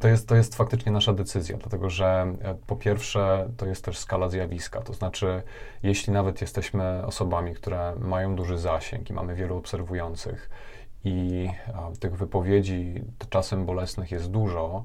To 0.00 0.08
jest, 0.08 0.28
to 0.28 0.36
jest 0.36 0.54
faktycznie 0.54 0.92
nasza 0.92 1.12
decyzja, 1.12 1.56
dlatego 1.56 1.90
że 1.90 2.34
e, 2.42 2.54
po 2.66 2.76
pierwsze 2.76 3.50
to 3.56 3.66
jest 3.66 3.84
też 3.84 3.98
skala 3.98 4.28
zjawiska, 4.28 4.80
to 4.80 4.92
znaczy 4.92 5.42
jeśli 5.82 6.12
nawet 6.12 6.40
jesteśmy 6.40 7.06
osobami, 7.06 7.54
które 7.54 7.94
mają 7.98 8.36
duży 8.36 8.58
zasięg 8.58 9.10
i 9.10 9.12
mamy 9.12 9.34
wielu 9.34 9.56
obserwujących 9.56 10.50
i 11.04 11.48
a, 11.74 11.90
tych 12.00 12.16
wypowiedzi 12.16 13.02
czasem 13.30 13.66
bolesnych 13.66 14.10
jest 14.10 14.30
dużo, 14.30 14.84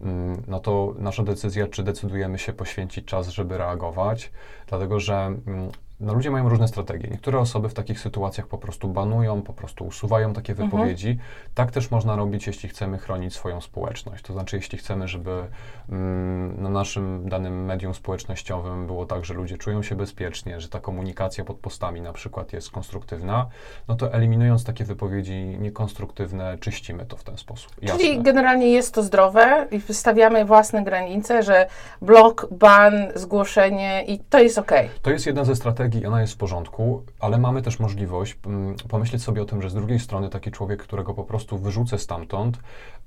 mm, 0.00 0.42
no 0.46 0.60
to 0.60 0.94
nasza 0.98 1.22
decyzja, 1.22 1.68
czy 1.68 1.82
decydujemy 1.82 2.38
się 2.38 2.52
poświęcić 2.52 3.04
czas, 3.04 3.28
żeby 3.28 3.58
reagować, 3.58 4.32
dlatego 4.66 5.00
że 5.00 5.14
mm, 5.16 5.70
no 6.00 6.14
ludzie 6.14 6.30
mają 6.30 6.48
różne 6.48 6.68
strategie. 6.68 7.08
Niektóre 7.10 7.38
osoby 7.38 7.68
w 7.68 7.74
takich 7.74 8.00
sytuacjach 8.00 8.46
po 8.46 8.58
prostu 8.58 8.88
banują, 8.88 9.42
po 9.42 9.52
prostu 9.52 9.84
usuwają 9.84 10.32
takie 10.32 10.52
Mhm. 10.52 10.70
wypowiedzi. 10.70 11.18
Tak 11.54 11.70
też 11.70 11.90
można 11.90 12.16
robić, 12.16 12.46
jeśli 12.46 12.68
chcemy 12.68 12.98
chronić 12.98 13.34
swoją 13.34 13.60
społeczność. 13.60 14.24
To 14.24 14.32
znaczy, 14.32 14.56
jeśli 14.56 14.78
chcemy, 14.78 15.08
żeby 15.08 15.44
mm, 15.88 16.62
na 16.62 16.68
naszym 16.68 17.28
danym 17.28 17.64
medium 17.64 17.94
społecznościowym 17.94 18.86
było 18.86 19.06
tak, 19.06 19.24
że 19.24 19.34
ludzie 19.34 19.58
czują 19.58 19.82
się 19.82 19.94
bezpiecznie, 19.94 20.60
że 20.60 20.68
ta 20.68 20.80
komunikacja 20.80 21.44
pod 21.44 21.56
postami 21.56 22.00
na 22.00 22.12
przykład 22.12 22.52
jest 22.52 22.70
konstruktywna, 22.70 23.46
no 23.88 23.94
to 23.96 24.12
eliminując 24.12 24.64
takie 24.64 24.84
wypowiedzi 24.84 25.56
niekonstruktywne, 25.60 26.58
czyścimy 26.58 27.06
to 27.06 27.16
w 27.16 27.24
ten 27.24 27.36
sposób. 27.38 27.74
Czyli 27.74 28.08
Jasne. 28.08 28.22
generalnie 28.22 28.70
jest 28.70 28.94
to 28.94 29.02
zdrowe 29.02 29.66
i 29.70 29.78
wystawiamy 29.78 30.44
własne 30.44 30.84
granice, 30.84 31.42
że 31.42 31.66
blok, 32.02 32.48
ban, 32.50 32.92
zgłoszenie 33.14 34.04
i 34.06 34.18
to 34.18 34.38
jest 34.38 34.58
okej. 34.58 34.90
To 35.02 35.10
jest 35.10 35.26
jedna 35.26 35.44
ze 35.44 35.56
strategii 35.56 35.83
i 35.94 36.06
ona 36.06 36.20
jest 36.20 36.32
w 36.32 36.36
porządku, 36.36 37.04
ale 37.20 37.38
mamy 37.38 37.62
też 37.62 37.78
możliwość 37.78 38.36
mm, 38.46 38.76
pomyśleć 38.88 39.22
sobie 39.22 39.42
o 39.42 39.44
tym, 39.44 39.62
że 39.62 39.70
z 39.70 39.74
drugiej 39.74 39.98
strony 39.98 40.28
taki 40.28 40.50
człowiek, 40.50 40.82
którego 40.82 41.14
po 41.14 41.24
prostu 41.24 41.58
wyrzucę 41.58 41.98
stamtąd, 41.98 42.58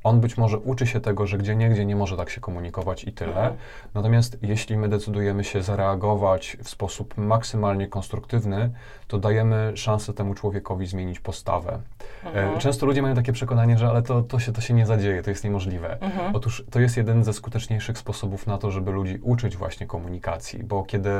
on 0.07 0.19
być 0.19 0.37
może 0.37 0.57
uczy 0.57 0.87
się 0.87 0.99
tego, 0.99 1.27
że 1.27 1.37
gdzie 1.37 1.55
niegdzie 1.55 1.85
nie 1.85 1.95
może 1.95 2.17
tak 2.17 2.29
się 2.29 2.41
komunikować 2.41 3.03
i 3.03 3.13
tyle. 3.13 3.29
Mhm. 3.29 3.55
Natomiast 3.93 4.37
jeśli 4.41 4.77
my 4.77 4.89
decydujemy 4.89 5.43
się 5.43 5.61
zareagować 5.61 6.57
w 6.63 6.69
sposób 6.69 7.17
maksymalnie 7.17 7.87
konstruktywny, 7.87 8.71
to 9.07 9.17
dajemy 9.17 9.71
szansę 9.75 10.13
temu 10.13 10.33
człowiekowi 10.33 10.87
zmienić 10.87 11.19
postawę. 11.19 11.79
Mhm. 12.25 12.55
E, 12.55 12.59
Często 12.59 12.85
ludzie 12.85 13.01
mają 13.01 13.15
takie 13.15 13.33
przekonanie, 13.33 13.77
że 13.77 13.89
ale 13.89 14.01
to, 14.01 14.21
to, 14.21 14.39
się, 14.39 14.51
to 14.51 14.61
się 14.61 14.73
nie 14.73 14.85
zadzieje, 14.85 15.23
to 15.23 15.29
jest 15.29 15.43
niemożliwe. 15.43 15.97
Mhm. 16.01 16.35
Otóż 16.35 16.65
to 16.71 16.79
jest 16.79 16.97
jeden 16.97 17.23
ze 17.23 17.33
skuteczniejszych 17.33 17.97
sposobów 17.97 18.47
na 18.47 18.57
to, 18.57 18.71
żeby 18.71 18.91
ludzi 18.91 19.19
uczyć 19.21 19.57
właśnie 19.57 19.87
komunikacji, 19.87 20.63
bo 20.63 20.83
kiedy 20.83 21.11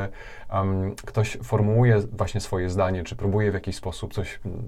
em, 0.50 0.96
ktoś 0.96 1.38
formułuje 1.44 2.00
właśnie 2.00 2.41
swoje 2.41 2.70
zdanie, 2.70 3.03
czy 3.03 3.15
próbuje 3.15 3.51
w 3.51 3.53
jakiś 3.53 3.75
sposób 3.75 4.13
coś 4.13 4.39
mm, 4.46 4.63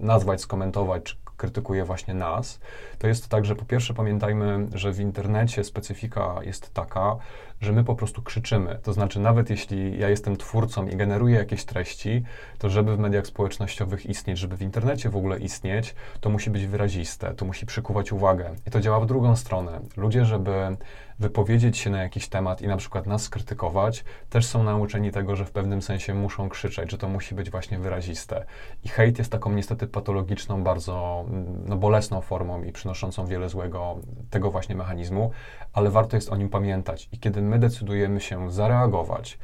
nazwać, 0.00 0.40
skomentować, 0.40 1.02
czy 1.04 1.16
krytykuje 1.36 1.84
właśnie 1.84 2.14
nas, 2.14 2.60
to 2.98 3.08
jest 3.08 3.28
tak, 3.28 3.44
że 3.44 3.56
po 3.56 3.64
pierwsze 3.64 3.94
pamiętajmy, 3.94 4.66
że 4.74 4.92
w 4.92 5.00
internecie 5.00 5.64
specyfika 5.64 6.34
jest 6.42 6.74
taka, 6.74 7.16
że 7.60 7.72
my 7.72 7.84
po 7.84 7.94
prostu 7.94 8.22
krzyczymy. 8.22 8.78
To 8.82 8.92
znaczy, 8.92 9.20
nawet 9.20 9.50
jeśli 9.50 9.98
ja 9.98 10.08
jestem 10.08 10.36
twórcą 10.36 10.86
i 10.88 10.96
generuję 10.96 11.36
jakieś 11.36 11.64
treści, 11.64 12.22
to 12.58 12.70
żeby 12.70 12.96
w 12.96 12.98
mediach 12.98 13.26
społecznościowych 13.26 14.06
istnieć, 14.06 14.38
żeby 14.38 14.56
w 14.56 14.62
internecie 14.62 15.10
w 15.10 15.16
ogóle 15.16 15.38
istnieć, 15.38 15.94
to 16.20 16.30
musi 16.30 16.50
być 16.50 16.66
wyraziste, 16.66 17.34
to 17.34 17.44
musi 17.44 17.66
przykuwać 17.66 18.12
uwagę. 18.12 18.50
I 18.66 18.70
to 18.70 18.80
działa 18.80 19.00
w 19.00 19.06
drugą 19.06 19.36
stronę. 19.36 19.80
Ludzie, 19.96 20.24
żeby 20.24 20.76
wypowiedzieć 21.18 21.78
się 21.78 21.90
na 21.90 22.02
jakiś 22.02 22.28
temat 22.28 22.62
i 22.62 22.68
na 22.68 22.76
przykład 22.76 23.06
nas 23.06 23.22
skrytykować, 23.22 24.04
też 24.30 24.46
są 24.46 24.62
nauczeni 24.62 25.10
tego, 25.10 25.36
że 25.36 25.44
w 25.44 25.50
pewnym 25.50 25.82
sensie 25.82 26.14
muszą 26.14 26.48
krzyczeć, 26.48 26.90
że 26.90 26.98
to 26.98 27.08
musi 27.08 27.34
być 27.34 27.50
właśnie 27.50 27.78
wyraziste. 27.78 28.44
I 28.84 28.88
hejt 28.88 29.18
jest 29.18 29.32
taką 29.32 29.52
niestety 29.52 29.86
patologiczną, 29.86 30.62
bardzo 30.62 31.24
mm, 31.28 31.64
no, 31.66 31.76
bolesną 31.76 32.20
formą 32.20 32.62
i 32.62 32.72
przynoszącą 32.72 33.26
wiele 33.26 33.48
złego 33.48 33.98
tego 34.30 34.50
właśnie 34.50 34.74
mechanizmu, 34.74 35.30
ale 35.72 35.90
warto 35.90 36.16
jest 36.16 36.32
o 36.32 36.36
nim 36.36 36.48
pamiętać. 36.48 37.08
I 37.12 37.18
kiedy 37.18 37.42
my 37.42 37.58
decydujemy 37.58 38.20
się 38.20 38.50
zareagować 38.50 39.38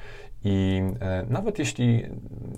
i 0.45 0.83
e, 1.01 1.25
nawet 1.29 1.59
jeśli 1.59 2.07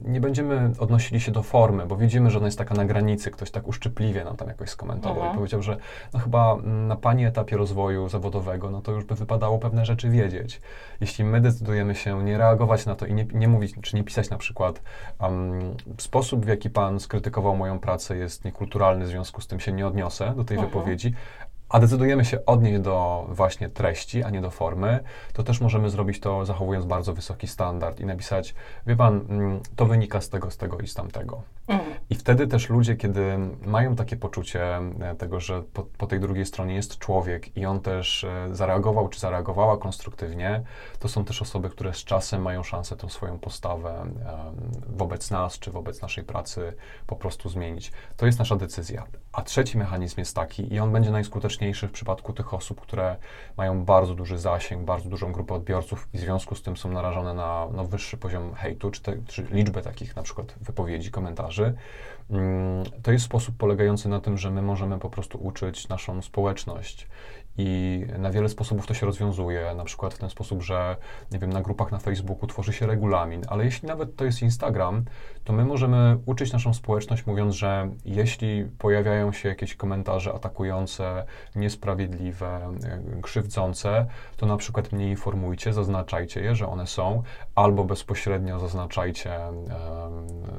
nie 0.05 0.21
będziemy 0.21 0.71
odnosili 0.79 1.21
się 1.21 1.33
do 1.33 1.43
formy, 1.43 1.87
bo 1.87 1.97
widzimy, 1.97 2.31
że 2.31 2.39
ona 2.39 2.47
jest 2.47 2.59
taka 2.59 2.75
na 2.75 2.85
granicy, 2.85 3.31
ktoś 3.31 3.51
tak 3.51 3.69
uszczypliwie 3.69 4.25
nam 4.25 4.37
tam 4.37 4.49
jakoś 4.49 4.69
skomentował 4.69 5.17
Mhm. 5.17 5.33
i 5.35 5.37
powiedział, 5.37 5.63
że 5.63 5.77
no 6.15 6.21
chyba 6.21 6.57
na 6.65 6.97
pani 6.97 7.25
etapie 7.25 7.57
rozwoju 7.57 8.09
zawodowego, 8.09 8.71
no 8.71 8.81
to 8.83 8.93
już 8.93 9.05
by 9.05 9.15
wypadało 9.15 9.59
pewne 9.59 9.85
rzeczy 9.85 10.11
wiedzieć. 10.11 10.61
Jeśli 11.01 11.25
my 11.25 11.41
decydujemy 11.41 11.95
się 11.95 12.25
nie 12.25 12.39
reagować 12.39 12.87
na 12.87 12.95
to 12.97 13.07
i 13.07 13.15
nie, 13.15 13.27
nie 13.35 13.49
mówić, 13.49 13.75
czy 13.83 13.97
nie 13.97 14.05
pisać 14.05 14.31
na 14.31 14.39
przykład 14.39 14.83
um, 15.21 15.59
sposób, 15.99 16.45
w 16.45 16.49
jaki 16.49 16.71
pan 16.71 17.01
skrytykował 17.01 17.57
moją 17.57 17.79
pracę 17.79 18.17
jest 18.17 18.45
niekulturalny, 18.45 19.05
w 19.05 19.09
związku 19.09 19.41
z 19.41 19.47
tym 19.47 19.61
się 19.61 19.73
nie 19.73 19.87
odniosę 19.87 20.35
do 20.37 20.45
tej 20.45 20.57
Mhm. 20.57 20.73
wypowiedzi, 20.73 21.15
a 21.75 21.81
decydujemy 21.81 22.25
się 22.25 22.47
odnieść 22.47 22.81
do 22.81 23.27
właśnie 23.29 23.69
treści, 23.69 24.23
a 24.23 24.31
nie 24.31 24.41
do 24.41 24.51
formy, 24.51 25.01
to 25.33 25.43
też 25.43 25.61
możemy 25.61 25.91
zrobić 25.91 26.21
to 26.21 26.45
zachowując 26.47 26.87
bardzo 26.87 27.15
wysoki 27.15 27.47
standard 27.47 28.01
i 28.01 28.07
napisać, 28.07 28.55
wie 28.87 28.97
pan, 28.97 29.27
mm, 29.29 29.61
to 29.77 29.87
wynika 29.87 30.21
z 30.21 30.29
tego, 30.29 30.51
z 30.51 30.57
tego 30.57 30.79
i 30.79 30.87
z 30.87 30.95
tamtego. 30.95 31.43
Mhm. 31.69 31.95
I 32.11 32.15
wtedy 32.15 32.47
też 32.47 32.69
ludzie, 32.69 32.97
kiedy 32.97 33.39
mają 33.67 33.97
takie 33.97 34.17
poczucie 34.17 34.77
e, 34.77 35.15
tego, 35.19 35.41
że 35.41 35.63
po, 35.63 35.83
po 35.83 36.07
tej 36.07 36.21
drugiej 36.21 36.47
stronie 36.47 36.75
jest 36.75 36.99
człowiek 36.99 37.57
i 37.57 37.67
on 37.67 37.81
też 37.81 38.25
e, 38.25 38.49
zareagował 38.53 39.09
czy 39.09 39.21
zareagowała 39.21 39.79
konstruktywnie, 39.79 40.63
to 40.99 41.09
są 41.09 41.25
też 41.25 41.43
osoby, 41.43 41.71
które 41.71 41.95
z 41.95 42.05
czasem 42.05 42.43
mają 42.43 42.63
szansę 42.63 42.97
tą 42.97 43.09
swoją 43.09 43.39
postawę 43.39 44.01
em, 44.01 44.15
wobec 44.97 45.31
nas 45.31 45.59
czy 45.59 45.71
wobec 45.71 46.03
naszej 46.03 46.25
pracy 46.25 46.73
po 47.07 47.17
prostu 47.17 47.49
zmienić. 47.49 47.93
To 48.17 48.27
jest 48.27 48.39
nasza 48.39 48.57
decyzja. 48.57 49.07
A 49.33 49.43
trzeci 49.43 49.79
mechanizm 49.79 50.21
jest 50.21 50.37
taki 50.37 50.75
i 50.75 50.81
on 50.81 50.93
będzie 50.93 51.11
najskuteczniejszy 51.11 51.89
w 51.89 51.93
przypadku 51.93 52.33
tych 52.33 52.55
osób, 52.55 52.81
które 52.81 53.17
mają 53.57 53.85
bardzo 53.85 54.15
duży 54.15 54.39
zasięg, 54.39 54.85
bardzo 54.85 55.09
dużą 55.09 55.33
grupę 55.33 55.55
odbiorców 55.55 56.09
i 56.13 56.19
w 56.19 56.21
związku 56.21 56.55
z 56.55 56.63
tym 56.63 56.77
są 56.77 56.91
narażone 56.91 57.35
na 57.35 57.69
no, 57.73 57.85
wyższy 57.85 58.17
poziom 58.17 58.55
hejtu, 58.55 58.91
czy, 58.91 59.03
te, 59.03 59.17
czy 59.27 59.43
liczbę 59.51 59.83
takich 59.83 60.17
na 60.17 60.23
przykład 60.23 60.55
wypowiedzi, 60.61 61.11
komentarzy. 61.11 61.54
Mm, 62.31 62.85
To 63.03 63.13
jest 63.13 63.25
sposób 63.25 63.57
polegający 63.57 64.09
na 64.09 64.21
tym, 64.21 64.39
że 64.39 64.51
my 64.51 64.63
możemy 64.63 64.99
po 64.99 65.11
prostu 65.11 65.39
uczyć 65.39 65.89
naszą 65.89 66.23
społeczność. 66.23 67.09
I 67.59 68.01
na 68.19 68.31
wiele 68.31 68.49
sposobów 68.49 68.87
to 68.87 68.95
się 68.95 69.07
rozwiązuje, 69.07 69.75
na 69.77 69.85
przykład 69.85 70.15
w 70.15 70.19
ten 70.19 70.31
sposób, 70.31 70.63
że 70.63 70.97
nie 71.33 71.39
wiem, 71.39 71.53
na 71.53 71.63
grupach 71.63 71.93
na 71.93 71.99
Facebooku 71.99 72.47
tworzy 72.47 72.73
się 72.73 72.87
regulamin, 72.87 73.43
ale 73.49 73.65
jeśli 73.65 73.89
nawet 73.89 74.17
to 74.17 74.25
jest 74.25 74.43
Instagram, 74.43 75.05
to 75.45 75.53
my 75.53 75.65
możemy 75.65 76.19
uczyć 76.27 76.53
naszą 76.53 76.75
społeczność, 76.75 77.27
mówiąc, 77.27 77.55
że 77.55 77.91
jeśli 78.05 78.65
pojawiają 78.79 79.33
się 79.33 79.49
jakieś 79.49 79.75
komentarze 79.75 80.33
atakujące, 80.33 81.25
niesprawiedliwe, 81.57 82.75
e, 82.85 83.21
krzywdzące, 83.23 84.07
to 84.37 84.47
na 84.47 84.57
przykład 84.57 84.93
mnie 84.93 85.11
informujcie, 85.11 85.73
zaznaczajcie 85.73 86.41
je, 86.41 86.55
że 86.55 86.69
one 86.69 86.87
są, 86.87 87.23
albo 87.55 87.85
bezpośrednio 87.85 88.59
zaznaczajcie, 88.59 89.39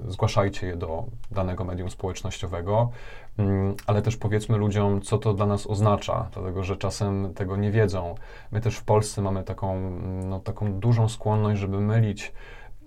zgłaszajcie 0.07 0.67
je 0.67 0.75
do 0.75 1.03
danego 1.31 1.63
medium 1.63 1.89
społecznościowego, 1.89 2.89
Mm, 3.37 3.75
ale 3.87 4.01
też 4.01 4.17
powiedzmy 4.17 4.57
ludziom, 4.57 5.01
co 5.01 5.17
to 5.17 5.33
dla 5.33 5.45
nas 5.45 5.67
oznacza, 5.67 6.29
dlatego 6.33 6.63
że 6.63 6.77
czasem 6.77 7.33
tego 7.33 7.57
nie 7.57 7.71
wiedzą. 7.71 8.15
My 8.51 8.61
też 8.61 8.77
w 8.77 8.83
Polsce 8.83 9.21
mamy 9.21 9.43
taką, 9.43 9.91
no, 10.25 10.39
taką 10.39 10.73
dużą 10.73 11.09
skłonność, 11.09 11.59
żeby 11.59 11.79
mylić 11.79 12.33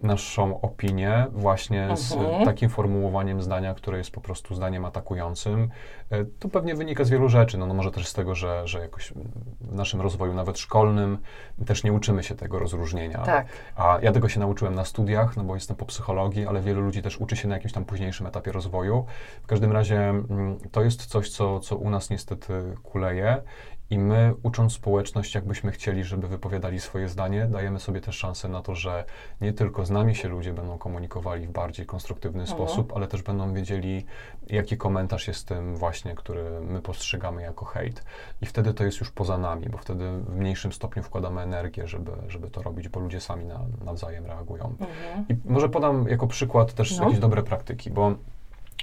naszą 0.02 0.60
opinię 0.60 1.26
właśnie 1.32 1.96
z 1.96 2.12
Mhm. 2.12 2.44
takim 2.44 2.68
formułowaniem 2.68 3.42
zdania, 3.42 3.74
które 3.74 3.98
jest 3.98 4.10
po 4.10 4.20
prostu 4.20 4.54
zdaniem 4.54 4.84
atakującym. 4.84 5.68
E, 6.10 6.24
To 6.24 6.48
pewnie 6.48 6.74
wynika 6.74 7.04
z 7.04 7.10
wielu 7.10 7.28
rzeczy. 7.28 7.58
No, 7.58 7.66
no 7.66 7.74
może 7.74 7.90
też 7.90 8.08
z 8.08 8.12
tego, 8.12 8.34
że, 8.34 8.62
że 8.68 8.78
jakoś 8.80 9.12
w 9.60 9.74
naszym 9.74 10.00
rozwoju, 10.00 10.34
nawet 10.34 10.58
szkolnym, 10.58 11.18
też 11.66 11.84
nie 11.84 11.92
uczymy 11.92 12.22
się 12.22 12.34
tego 12.34 12.58
rozróżnienia. 12.58 13.18
Tak. 13.18 13.46
A 13.76 13.98
ja 14.02 14.12
tego 14.12 14.28
się 14.28 14.40
nauczyłem 14.40 14.74
na 14.74 14.84
studiach, 14.84 15.36
no 15.36 15.44
bo 15.44 15.54
jestem 15.54 15.76
po 15.76 15.84
psychologii, 15.86 16.46
ale 16.46 16.60
wielu 16.60 16.80
ludzi 16.80 17.02
też 17.02 17.18
uczy 17.20 17.36
się 17.36 17.48
na 17.48 17.54
jakimś 17.54 17.72
tam 17.72 17.84
późniejszym 17.84 18.26
etapie 18.26 18.52
rozwoju. 18.52 19.06
W 19.42 19.46
każdym 19.46 19.72
razie 19.72 19.98
mm, 20.08 20.58
to 20.72 20.82
jest 20.82 21.06
coś, 21.06 21.30
co, 21.30 21.60
co 21.60 21.76
u 21.76 21.90
nas 21.90 22.10
niestety 22.10 22.52
kuleje. 22.82 23.42
I 23.90 23.98
my, 23.98 24.34
ucząc 24.42 24.72
społeczność, 24.72 25.34
jakbyśmy 25.34 25.72
chcieli, 25.72 26.04
żeby 26.04 26.28
wypowiadali 26.28 26.80
swoje 26.80 27.08
zdanie, 27.08 27.46
dajemy 27.46 27.80
sobie 27.80 28.00
też 28.00 28.16
szansę 28.16 28.48
na 28.48 28.62
to, 28.62 28.74
że 28.74 29.04
nie 29.40 29.52
tylko 29.52 29.84
z 29.84 29.90
nami 29.90 30.14
się 30.14 30.28
ludzie 30.28 30.52
będą 30.52 30.78
komunikowali 30.78 31.46
w 31.46 31.50
bardziej 31.50 31.86
konstruktywny 31.86 32.40
Mhm. 32.40 32.58
sposób, 32.58 32.92
ale 32.96 33.06
też 33.08 33.22
będą 33.22 33.54
wiedzieli, 33.54 34.06
jaki 34.46 34.76
komentarz 34.76 35.28
jest 35.28 35.48
tym 35.48 35.76
właśnie, 35.76 35.97
który 36.14 36.60
my 36.60 36.82
postrzegamy 36.82 37.42
jako 37.42 37.64
hejt. 37.64 38.04
I 38.42 38.46
wtedy 38.46 38.74
to 38.74 38.84
jest 38.84 39.00
już 39.00 39.10
poza 39.10 39.38
nami, 39.38 39.68
bo 39.68 39.78
wtedy 39.78 40.04
w 40.10 40.36
mniejszym 40.36 40.72
stopniu 40.72 41.02
wkładamy 41.02 41.40
energię, 41.40 41.86
żeby, 41.86 42.12
żeby 42.28 42.50
to 42.50 42.62
robić, 42.62 42.88
bo 42.88 43.00
ludzie 43.00 43.20
sami 43.20 43.44
na, 43.44 43.60
nawzajem 43.84 44.26
reagują. 44.26 44.64
Mhm. 44.64 45.24
I 45.28 45.36
może 45.44 45.68
podam 45.68 46.08
jako 46.08 46.26
przykład 46.26 46.74
też 46.74 46.98
No. 46.98 47.04
jakieś 47.04 47.18
dobre 47.18 47.42
praktyki, 47.42 47.90
bo 47.90 48.14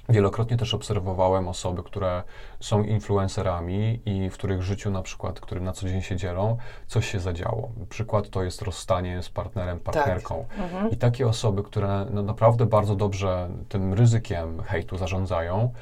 wielokrotnie 0.09 0.57
też 0.57 0.73
obserwowałem 0.73 1.47
osoby, 1.47 1.83
które 1.83 2.23
są 2.59 2.83
influencerami 2.83 4.01
i 4.05 4.29
w 4.29 4.33
których 4.33 4.61
życiu 4.61 4.91
na 4.91 5.01
przykład, 5.01 5.39
którym 5.39 5.63
na 5.63 5.71
co 5.71 5.89
dzień 5.89 6.01
się 6.01 6.15
dzielą, 6.15 6.57
coś 6.87 7.11
się 7.11 7.19
zadziało. 7.19 7.71
Przykład 7.89 8.29
to 8.29 8.43
jest 8.43 8.61
rozstanie 8.61 9.21
z 9.21 9.29
partnerem, 9.29 9.79
partnerką. 9.79 10.45
Mhm. 10.57 10.91
I 10.91 10.97
takie 10.97 11.27
osoby, 11.27 11.63
które 11.63 12.05
no, 12.09 12.23
naprawdę 12.23 12.65
bardzo 12.65 12.95
dobrze 12.95 13.49
tym 13.69 13.93
ryzykiem 13.93 14.63
hejtu 14.63 14.97
zarządzają, 14.97 15.73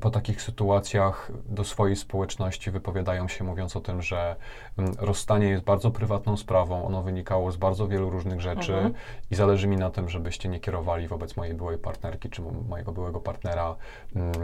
po 0.00 0.10
takich 0.10 0.42
sytuacjach 0.42 1.32
do 1.48 1.64
swojej 1.64 1.96
społeczności 1.96 2.70
wypowiadają 2.70 3.28
się, 3.28 3.44
mówiąc 3.44 3.76
o 3.76 3.80
tym, 3.80 4.02
że 4.02 4.36
mm, 4.78 4.94
rozstanie 4.98 5.48
jest 5.48 5.64
bardzo 5.64 5.90
prywatną 5.90 6.36
sprawą, 6.36 6.86
ono 6.86 7.02
wynikało 7.02 7.52
z 7.52 7.56
bardzo 7.56 7.88
wielu 7.88 8.10
różnych 8.10 8.40
rzeczy 8.40 8.74
Mhm. 8.74 8.94
i 9.30 9.34
zależy 9.34 9.66
mi 9.66 9.76
na 9.76 9.90
tym, 9.90 10.08
żebyście 10.08 10.48
nie 10.48 10.60
kierowali 10.60 11.08
wobec 11.08 11.36
mojej 11.36 11.54
byłej 11.54 11.78
partnerki 11.78 12.30
czy 12.30 12.42
mojego 12.68 12.92
byłego 12.92 13.20
partnera 13.20 13.76
mm, 14.16 14.34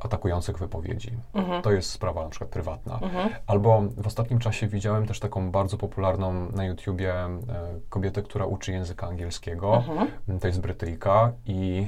atakujących 0.00 0.58
wypowiedzi. 0.58 1.10
Mhm. 1.34 1.62
To 1.62 1.72
jest 1.72 1.90
sprawa 1.90 2.22
na 2.22 2.28
przykład 2.28 2.50
prywatna. 2.50 2.98
Mhm. 3.02 3.30
Albo 3.46 3.82
w 3.96 4.06
ostatnim 4.06 4.38
czasie 4.38 4.66
widziałem 4.66 5.06
też 5.06 5.20
taką 5.20 5.50
bardzo 5.50 5.78
popularną 5.78 6.32
na 6.52 6.64
YouTubie 6.64 7.14
e, 7.14 7.38
kobietę, 7.88 8.22
która 8.22 8.46
uczy 8.46 8.72
języka 8.72 9.06
angielskiego. 9.06 9.76
Mhm. 9.76 10.40
To 10.40 10.46
jest 10.46 10.60
Brytyjka 10.60 11.32
i 11.46 11.86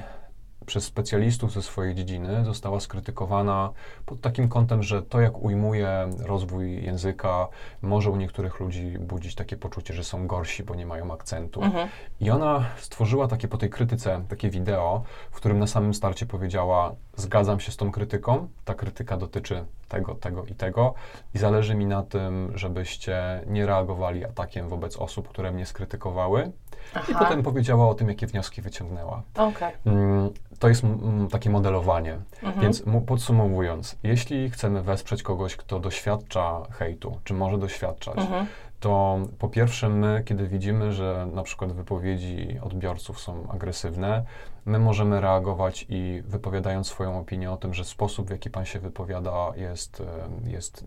przez 0.67 0.85
specjalistów 0.85 1.53
ze 1.53 1.63
swojej 1.63 1.95
dziedziny 1.95 2.45
została 2.45 2.81
skrytykowana 2.81 3.71
pod 4.07 4.21
takim 4.21 4.49
kątem, 4.49 4.83
że 4.83 5.03
to 5.03 5.21
jak 5.21 5.39
ujmuje 5.39 6.11
rozwój 6.19 6.85
języka 6.85 7.49
może 7.83 8.11
u 8.11 8.17
niektórych 8.17 8.61
ludzi 8.61 8.99
budzić 8.99 9.35
takie 9.35 9.57
poczucie, 9.57 9.95
że 9.95 10.05
są 10.05 10.27
gorsi, 10.27 10.63
bo 10.63 10.75
nie 10.75 10.87
mają 10.87 11.13
akcentu. 11.13 11.63
Mhm. 11.63 11.89
I 12.21 12.31
ona 12.31 12.65
stworzyła 12.77 13.29
takie 13.29 13.49
po 13.49 13.59
tej 13.59 13.71
krytyce, 13.71 14.25
takie 14.29 14.51
wideo, 14.51 15.03
w 15.31 15.37
którym 15.37 15.59
na 15.59 15.67
samym 15.67 15.95
starcie 15.95 16.27
powiedziała: 16.27 16.95
Zgadzam 17.17 17.61
się 17.61 17.73
z 17.73 17.77
tą 17.77 17.91
krytyką, 17.93 18.49
ta 18.65 18.75
krytyka 18.75 19.17
dotyczy 19.17 19.65
tego, 19.89 20.15
tego 20.15 20.45
i 20.45 20.55
tego, 20.55 20.95
i 21.35 21.39
zależy 21.39 21.75
mi 21.75 21.87
na 21.87 22.03
tym, 22.03 22.53
żebyście 22.55 23.41
nie 23.47 23.67
reagowali 23.67 24.25
atakiem 24.25 24.69
wobec 24.69 24.97
osób, 24.97 25.29
które 25.29 25.53
mnie 25.53 25.67
skrytykowały. 25.67 26.51
I 26.95 26.99
Aha. 26.99 27.19
potem 27.19 27.43
powiedziała 27.43 27.89
o 27.89 27.95
tym, 27.95 28.09
jakie 28.09 28.27
wnioski 28.27 28.63
wyciągnęła. 28.63 29.23
Okej. 29.35 29.73
Mm, 29.87 30.31
To 30.59 30.69
jest 30.69 30.85
mm, 30.85 31.29
takie 31.29 31.51
modelowanie. 31.51 32.19
Mhm. 32.43 32.61
Więc 32.63 32.83
podsumowując, 33.07 33.97
jeśli 34.03 34.51
chcemy 34.51 34.83
wesprzeć 34.83 35.23
kogoś, 35.23 35.57
kto 35.57 35.81
doświadcza 35.81 36.63
hejtu, 36.71 37.21
czy 37.25 37.35
może 37.35 37.59
doświadczać, 37.59 38.19
Mhm. 38.19 38.47
to 38.81 39.19
po 39.39 39.49
pierwsze 39.49 39.89
my, 39.89 40.23
kiedy 40.27 40.49
widzimy, 40.49 40.93
że 40.93 41.29
na 41.35 41.43
przykład 41.43 41.73
wypowiedzi 41.73 42.59
odbiorców 42.63 43.21
są 43.21 43.49
agresywne, 43.51 44.25
my 44.67 44.79
możemy 44.79 45.21
reagować 45.21 45.87
i 45.89 46.23
wypowiadając 46.27 46.87
swoją 46.87 47.21
opinię 47.21 47.51
o 47.51 47.57
tym, 47.57 47.75
że 47.75 47.85
sposób, 47.85 48.29
w 48.29 48.31
jaki 48.31 48.51
pan 48.51 48.65
się 48.65 48.79
wypowiada 48.79 49.53
jest, 49.57 50.03
jest 50.47 50.85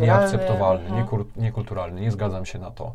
nieakceptowalny, 0.00 0.88
mhm. 0.88 1.24
niekulturalny, 1.36 2.00
nie 2.00 2.10
zgadzam 2.10 2.46
się 2.46 2.58
na 2.58 2.70
to. 2.70 2.94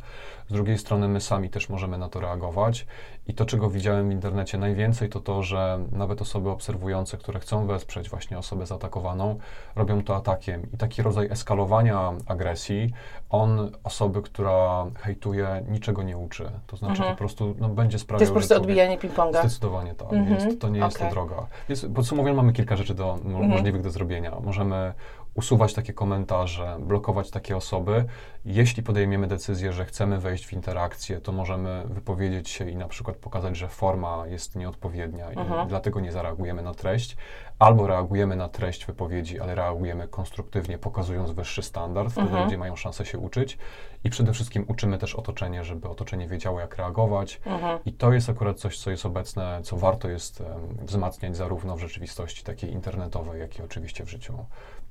Z 0.50 0.54
drugiej 0.54 0.78
strony 0.78 1.08
my 1.08 1.22
sami 1.22 1.50
też 1.50 1.70
możemy 1.70 1.98
na 1.98 2.10
to 2.10 2.20
reagować 2.20 2.86
i 3.28 3.34
to, 3.34 3.46
czego 3.46 3.70
widziałem 3.70 4.10
w 4.10 4.12
internecie 4.12 4.58
najwięcej, 4.58 5.10
to 5.10 5.20
to, 5.20 5.44
że 5.44 5.80
nawet 5.92 6.22
osoby 6.22 6.50
obserwujące, 6.50 7.18
które 7.18 7.40
chcą 7.40 7.68
wesprzeć 7.68 8.10
właśnie 8.10 8.38
osobę 8.38 8.66
zaatakowaną, 8.66 9.40
robią 9.76 10.04
to 10.04 10.16
atakiem. 10.16 10.68
I 10.74 10.78
taki 10.78 11.02
rodzaj 11.02 11.28
eskalowania 11.32 12.14
agresji, 12.28 12.94
on 13.30 13.72
osoby, 13.84 14.22
która 14.22 14.86
hejtuje, 15.02 15.64
niczego 15.70 16.04
nie 16.04 16.18
uczy. 16.18 16.52
To 16.68 16.78
znaczy 16.78 16.94
Mhm. 16.98 17.12
po 17.16 17.18
prostu 17.18 17.56
no, 17.60 17.70
będzie 17.70 17.98
To 17.98 18.02
sprawiał, 18.04 18.22
jest 18.22 18.32
po 18.34 18.40
prostu 18.40 18.56
odbijanie 18.56 18.98
ping-ponga. 18.98 19.40
Zdecydowanie 19.40 19.96
tak. 19.96 20.14
Mhm, 20.14 20.34
Jest, 20.46 20.62
to 20.62 20.70
nie 20.70 20.80
jest 20.80 20.96
okej. 20.96 21.08
ta 21.08 21.14
droga. 21.14 21.46
Więc 21.70 21.86
podsumowując, 21.96 22.38
mamy 22.38 22.54
kilka 22.54 22.76
rzeczy 22.76 22.94
do, 22.94 23.14
Mhm. 23.26 23.50
możliwych 23.50 23.82
do 23.82 23.90
zrobienia. 23.90 24.32
Możemy 24.44 24.94
usuwać 25.36 25.74
takie 25.74 25.94
komentarze, 25.94 26.78
blokować 26.80 27.32
takie 27.32 27.58
osoby. 27.58 28.06
Jeśli 28.46 28.84
podejmiemy 28.84 29.28
decyzję, 29.28 29.74
że 29.74 29.86
chcemy 29.86 30.20
wejść 30.20 30.46
w 30.46 30.54
interakcję, 30.54 31.22
to 31.22 31.32
możemy 31.32 31.84
wypowiedzieć 31.86 32.50
się 32.50 32.70
i 32.70 32.76
na 32.76 32.88
przykład 32.88 33.18
pokazać, 33.18 33.58
że 33.58 33.68
forma 33.68 34.28
jest 34.28 34.56
nieodpowiednia 34.56 35.32
i 35.34 35.38
Mhm. 35.38 35.68
dlatego 35.68 36.00
nie 36.00 36.12
zareagujemy 36.12 36.62
na 36.62 36.74
treść. 36.74 37.18
Albo 37.60 37.88
reagujemy 37.88 38.36
na 38.36 38.50
treść 38.50 38.86
wypowiedzi, 38.86 39.40
ale 39.40 39.56
reagujemy 39.56 40.08
konstruktywnie, 40.08 40.78
pokazując 40.78 41.32
wyższy 41.32 41.62
standard. 41.62 42.12
Wtedy 42.12 42.28
Mhm. 42.28 42.44
ludzie 42.44 42.58
mają 42.58 42.76
szansę 42.76 43.06
się 43.06 43.18
uczyć. 43.18 43.58
I 44.04 44.10
przede 44.10 44.34
wszystkim 44.34 44.66
uczymy 44.68 44.98
też 44.98 45.16
otoczenie, 45.16 45.64
żeby 45.64 45.90
otoczenie 45.90 46.28
wiedziało, 46.28 46.60
jak 46.60 46.78
reagować. 46.78 47.42
Mhm. 47.46 47.80
I 47.86 47.94
to 47.94 48.14
jest 48.14 48.30
akurat 48.30 48.58
coś, 48.60 48.80
co 48.80 48.92
jest 48.92 49.06
obecne, 49.06 49.60
co 49.64 49.78
warto 49.78 50.10
jest 50.10 50.42
em, 50.42 50.48
wzmacniać 50.86 51.36
zarówno 51.38 51.76
w 51.76 51.80
rzeczywistości 51.80 52.44
takiej 52.44 52.72
internetowej, 52.74 53.40
jak 53.40 53.60
i 53.60 53.62
oczywiście 53.62 54.06
w 54.06 54.10
życiu 54.10 54.34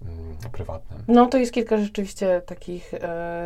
mm, 0.03 0.37
prywatnym. 0.53 1.03
No 1.09 1.27
to 1.27 1.39
jest 1.39 1.53
kilka 1.53 1.77
rzeczywiście 1.77 2.43
takich 2.47 2.95
e, 2.95 3.42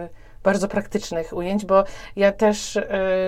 bardzo 0.47 0.69
praktycznych 0.69 1.33
ujęć, 1.33 1.65
bo 1.65 1.85
ja 2.17 2.33
też 2.33 2.77
e, 2.77 2.85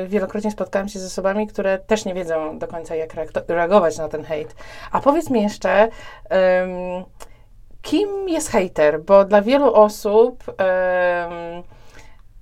wielokrotnie 0.07 0.51
spotkałam 0.51 0.89
się 0.89 0.99
z 0.99 1.07
osobami, 1.07 1.47
które 1.47 1.79
też 1.79 2.05
nie 2.05 2.15
wiedzą 2.15 2.59
do 2.59 2.69
końca, 2.69 2.95
jak 2.95 3.15
reagować 3.49 3.99
na 3.99 4.09
ten 4.09 4.25
hejt. 4.25 4.55
A 4.93 5.01
powiedz 5.01 5.31
mi 5.31 5.43
jeszcze, 5.43 5.89
em, 6.31 6.69
kim 7.83 8.29
jest 8.29 8.51
hejter? 8.51 9.03
Bo 9.03 9.25
dla 9.25 9.43
wielu 9.43 9.75
osób, 9.75 10.45
em, 10.49 11.63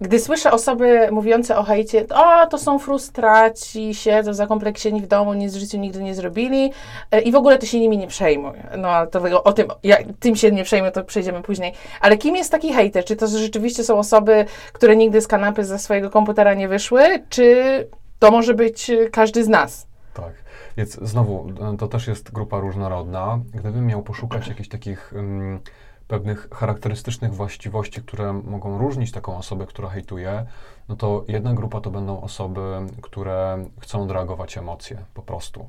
gdy 0.01 0.21
słyszę 0.21 0.53
osoby 0.53 1.09
mówiące 1.11 1.57
o 1.57 1.63
hejcie, 1.63 2.07
o, 2.15 2.47
to 2.47 2.59
są 2.59 2.79
frustraci, 2.79 3.95
siedzą 3.95 4.35
zakompleksieni 4.35 5.03
w 5.03 5.07
domu, 5.07 5.35
nic 5.35 5.55
w 5.55 5.59
życiu 5.59 5.79
nigdy 5.79 6.03
nie 6.03 6.15
zrobili 6.15 6.73
e, 7.11 7.21
i 7.21 7.33
w 7.33 7.37
ogóle 7.37 7.59
to 7.59 7.67
się 7.67 7.81
nimi 7.81 7.99
nie 7.99 8.07
przejmuj. 8.07 8.53
No, 8.79 8.89
ale 8.89 9.07
to 9.07 9.45
o 9.45 9.53
tym, 9.53 9.69
jak 9.83 10.03
tym 10.21 10.37
się 10.37 10.51
nie 10.51 10.65
przejmuj, 10.65 10.93
to 10.93 11.05
przejdziemy 11.05 11.43
później. 11.43 11.73
Ale 12.01 12.17
kim 12.17 12.37
jest 12.37 12.51
taki 12.51 12.73
hejter? 12.73 13.05
Czy 13.05 13.17
to 13.17 13.27
rzeczywiście 13.27 13.85
są 13.85 13.99
osoby, 13.99 14.45
które 14.73 14.97
nigdy 14.97 15.21
z 15.21 15.27
kanapy 15.27 15.65
ze 15.65 15.79
swojego 15.79 16.11
komputera 16.11 16.55
nie 16.55 16.69
wyszły, 16.69 17.03
czy 17.29 17.89
to 18.19 18.31
może 18.31 18.55
być 18.55 18.91
e, 18.91 19.11
każdy 19.11 19.45
z 19.45 19.49
nas? 19.49 19.87
Tak. 20.15 20.33
Więc 20.77 20.99
znowu, 21.03 21.47
to 21.79 21.89
też 21.89 22.07
jest 22.07 22.33
grupa 22.33 22.61
różnorodna. 22.61 23.41
Gdybym 23.55 23.87
miał 23.87 24.03
poszukać 24.03 24.49
jakichś 24.49 24.69
takich 24.69 25.13
mm, 25.13 25.61
pewnych 26.09 26.49
charakterystycznych 26.51 27.35
właściwości, 27.35 28.03
które 28.03 28.33
mogą 28.33 28.79
różnić 28.79 29.13
taką 29.13 29.37
osobę, 29.37 29.67
która 29.67 29.89
hejtuje, 29.89 30.47
no 30.89 30.97
to 30.97 31.25
jedna 31.29 31.55
grupa 31.55 31.81
to 31.81 31.91
będą 31.91 32.21
osoby, 32.21 32.61
które 33.03 33.65
chcą 33.81 34.03
odreagować 34.03 34.59
emocje 34.59 34.99
po 35.15 35.23
prostu. 35.23 35.69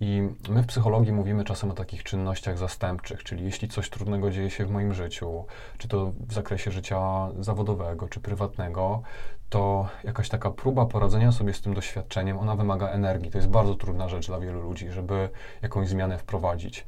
I 0.00 0.28
my 0.48 0.62
w 0.62 0.66
psychologii 0.66 1.12
mówimy 1.12 1.44
czasem 1.44 1.70
o 1.70 1.74
takich 1.74 2.02
czynnościach 2.02 2.58
zastępczych, 2.58 3.24
czyli 3.24 3.44
jeśli 3.44 3.68
coś 3.68 3.90
trudnego 3.90 4.30
dzieje 4.30 4.50
się 4.50 4.66
w 4.66 4.70
moim 4.70 4.94
życiu, 4.94 5.44
czy 5.78 5.88
to 5.88 6.12
w 6.28 6.32
zakresie 6.32 6.70
życia 6.70 7.28
zawodowego, 7.40 8.08
czy 8.08 8.20
prywatnego, 8.20 9.02
to 9.48 9.88
jakaś 10.04 10.28
taka 10.28 10.50
próba 10.50 10.86
poradzenia 10.86 11.32
sobie 11.32 11.52
z 11.52 11.60
tym 11.60 11.74
doświadczeniem, 11.74 12.38
ona 12.38 12.56
wymaga 12.56 12.88
energii. 12.88 13.30
To 13.30 13.38
jest 13.38 13.50
bardzo 13.50 13.74
trudna 13.74 14.08
rzecz 14.08 14.26
dla 14.26 14.40
wielu 14.40 14.60
ludzi, 14.60 14.90
żeby 14.90 15.28
jakąś 15.62 15.88
zmianę 15.88 16.18
wprowadzić. 16.18 16.84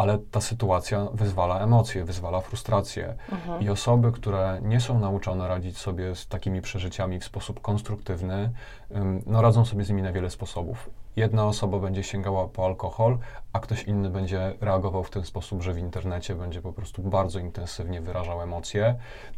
Ale 0.00 0.18
ta 0.18 0.40
sytuacja 0.40 1.06
wyzwala 1.14 1.60
emocje, 1.60 2.04
wyzwala 2.04 2.40
frustrację. 2.40 3.14
Mhm. 3.32 3.62
I 3.62 3.68
osoby, 3.68 4.12
które 4.12 4.60
nie 4.62 4.80
są 4.80 4.98
nauczone 4.98 5.48
radzić 5.48 5.78
sobie 5.78 6.14
z 6.14 6.26
takimi 6.26 6.62
przeżyciami 6.62 7.20
w 7.20 7.24
sposób 7.24 7.60
konstruktywny, 7.60 8.50
ym, 8.96 9.22
no 9.26 9.42
radzą 9.42 9.64
sobie 9.64 9.84
z 9.84 9.88
nimi 9.88 10.02
na 10.02 10.12
wiele 10.12 10.30
sposobów. 10.30 10.90
Jedna 11.16 11.46
osoba 11.46 11.78
będzie 11.78 12.02
sięgała 12.02 12.48
po 12.48 12.66
alkohol, 12.66 13.18
a 13.52 13.60
ktoś 13.60 13.84
inny 13.84 14.10
będzie 14.10 14.54
reagował 14.60 15.04
w 15.04 15.10
ten 15.10 15.24
sposób, 15.24 15.62
że 15.62 15.72
w 15.72 15.78
internecie 15.78 16.34
będzie 16.34 16.62
po 16.62 16.72
prostu 16.72 17.02
bardzo 17.02 17.38
intensywnie 17.38 18.00
wyrażał 18.00 18.42
emocje, 18.42 18.94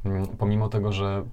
Ym, 0.06 0.26
pomimo 0.38 0.68
tego, 0.68 0.92
że 0.92 1.24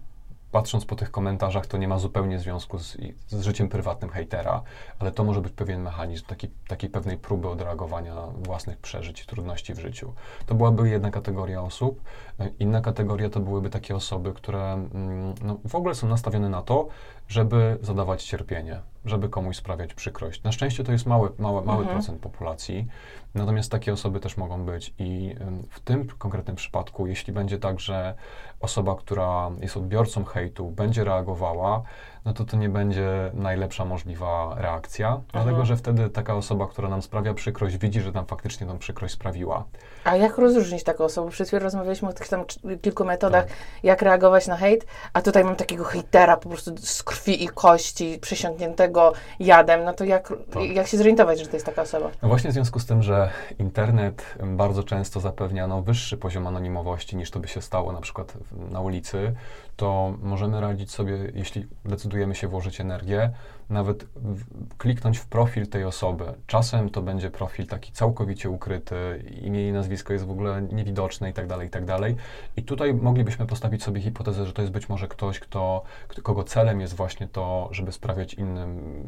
patrząc 0.52 0.86
po 0.86 0.96
tych 0.96 1.12
komentarzach, 1.12 1.68
to 1.68 1.78
nie 1.78 1.88
ma 1.88 2.00
zupełnie 2.00 2.40
związku 2.40 2.78
z, 2.78 2.98
z 3.28 3.42
życiem 3.42 3.70
prywatnym 3.70 4.12
hejtera, 4.12 4.62
ale 5.00 5.12
to 5.12 5.24
może 5.24 5.42
być 5.42 5.54
pewien 5.54 5.82
mechanizm 5.82 6.26
taki, 6.26 6.48
takiej 6.68 6.90
pewnej 6.90 7.18
próby 7.18 7.50
odreagowania 7.50 8.16
własnych 8.28 8.78
przeżyć 8.78 9.26
trudności 9.26 9.74
w 9.74 9.80
życiu. 9.80 10.14
To 10.46 10.56
byłaby 10.56 10.90
jedna 10.90 11.12
kategoria 11.12 11.62
osób. 11.62 12.02
E, 12.40 12.50
Inna 12.60 12.82
kategoria 12.82 13.30
to 13.30 13.40
byłyby 13.40 13.70
takie 13.70 13.96
osoby, 13.96 14.34
które 14.34 14.74
mm, 14.74 15.34
no, 15.42 15.58
w 15.68 15.76
ogóle 15.76 15.96
są 15.96 16.08
nastawione 16.08 16.50
na 16.50 16.62
to, 16.62 16.88
żeby 17.30 17.78
zadawać 17.82 18.24
cierpienie, 18.24 18.82
żeby 19.06 19.30
komuś 19.30 19.58
sprawiać 19.58 19.94
przykrość. 19.94 20.44
Na 20.44 20.52
szczęście 20.52 20.84
to 20.84 20.92
jest 20.92 21.06
mały, 21.06 21.30
mały, 21.40 21.62
mały 21.66 21.80
Mhm. 21.80 21.98
procent 21.98 22.22
populacji, 22.22 22.88
natomiast 23.36 23.72
takie 23.72 23.94
osoby 23.94 24.20
też 24.20 24.38
mogą 24.38 24.64
być 24.66 24.94
i 25.00 25.36
w 25.70 25.80
tym 25.80 26.08
konkretnym 26.08 26.56
przypadku, 26.56 27.08
jeśli 27.08 27.34
będzie 27.34 27.60
tak, 27.60 27.80
że 27.80 28.16
osoba, 28.60 28.96
która 28.96 29.52
jest 29.62 29.78
odbiorcą 29.78 30.24
hejtu, 30.26 30.72
będzie 30.72 31.04
reagowała, 31.04 31.84
no 32.30 32.34
to 32.34 32.46
to 32.46 32.58
nie 32.58 32.70
będzie 32.70 33.32
najlepsza 33.34 33.86
możliwa 33.86 34.56
reakcja, 34.58 35.20
dlatego 35.34 35.66
że 35.66 35.78
wtedy 35.78 36.10
taka 36.10 36.36
osoba, 36.36 36.68
która 36.68 36.90
nam 36.90 37.02
sprawia 37.02 37.34
przykrość, 37.34 37.78
widzi, 37.78 38.02
że 38.02 38.12
nam 38.12 38.26
faktycznie 38.26 38.68
tą 38.68 38.78
przykrość 38.78 39.14
sprawiła. 39.14 39.64
A 40.04 40.16
jak 40.16 40.38
rozróżnić 40.38 40.84
taką 40.84 41.04
osobę? 41.04 41.32
Przed 41.32 41.48
chwilą 41.48 41.64
rozmawialiśmy 41.64 42.10
o 42.10 42.14
tych 42.14 42.28
tam 42.28 42.44
kilku 42.82 43.06
metodach, 43.06 43.46
Tak. 43.46 43.54
jak 43.84 44.02
reagować 44.02 44.48
na 44.48 44.58
hejt, 44.58 44.86
a 45.14 45.22
tutaj 45.22 45.44
mam 45.44 45.56
takiego 45.56 45.84
hejtera 45.84 46.38
po 46.38 46.50
prostu 46.50 46.78
z 46.78 47.04
krwi 47.04 47.44
i 47.44 47.48
kości, 47.48 48.18
przysiągniętego 48.22 49.14
jadem. 49.40 49.84
No 49.84 49.94
to 49.94 50.04
jak, 50.04 50.34
Tak. 50.52 50.64
jak 50.64 50.88
się 50.88 50.98
zorientować, 50.98 51.40
że 51.40 51.48
to 51.48 51.56
jest 51.56 51.66
taka 51.66 51.82
osoba? 51.82 52.10
No 52.22 52.28
właśnie 52.30 52.50
w 52.50 52.54
związku 52.54 52.80
z 52.80 52.86
tym, 52.86 53.04
że 53.04 53.30
internet 53.60 54.26
bardzo 54.44 54.84
często 54.84 55.20
zapewnia 55.20 55.68
no, 55.68 55.82
wyższy 55.82 56.18
poziom 56.18 56.48
anonimowości 56.48 57.18
niż 57.18 57.32
to 57.32 57.40
by 57.40 57.48
się 57.48 57.62
stało 57.62 57.92
na 57.92 58.02
przykład 58.02 58.34
na 58.72 58.82
ulicy, 58.82 59.34
to 59.80 60.14
możemy 60.22 60.62
radzić 60.62 60.92
sobie, 60.92 61.32
jeśli 61.34 61.68
decydujemy 61.86 62.36
się 62.36 62.48
włożyć 62.48 62.82
energię, 62.82 63.32
nawet 63.70 64.04
w, 64.16 64.78
kliknąć 64.78 65.18
w 65.18 65.28
profil 65.28 65.68
tej 65.68 65.84
osoby. 65.84 66.34
Czasem 66.48 66.90
to 66.90 67.02
będzie 67.02 67.32
profil 67.32 67.68
taki 67.68 67.92
całkowicie 67.92 68.50
ukryty, 68.50 69.24
imię 69.42 69.70
i 69.70 69.72
nazwisko 69.72 70.14
jest 70.14 70.26
w 70.26 70.32
ogóle 70.32 70.62
niewidoczne 70.62 71.30
i 71.30 71.34
tak 71.34 71.48
dalej, 71.48 71.68
i 71.68 71.70
tak 71.70 71.86
dalej. 71.86 72.16
I 72.58 72.64
tutaj 72.64 72.94
moglibyśmy 72.94 73.46
postawić 73.46 73.84
sobie 73.84 74.02
hipotezę, 74.02 74.46
że 74.46 74.54
to 74.54 74.62
jest 74.62 74.74
być 74.74 74.90
może 74.90 75.08
ktoś, 75.08 75.40
kto, 75.40 75.84
kogo 76.24 76.44
celem 76.44 76.82
jest 76.82 76.94
właśnie 76.94 77.28
to, 77.28 77.70
żeby 77.72 77.92
sprawiać 77.92 78.34
innym 78.34 79.04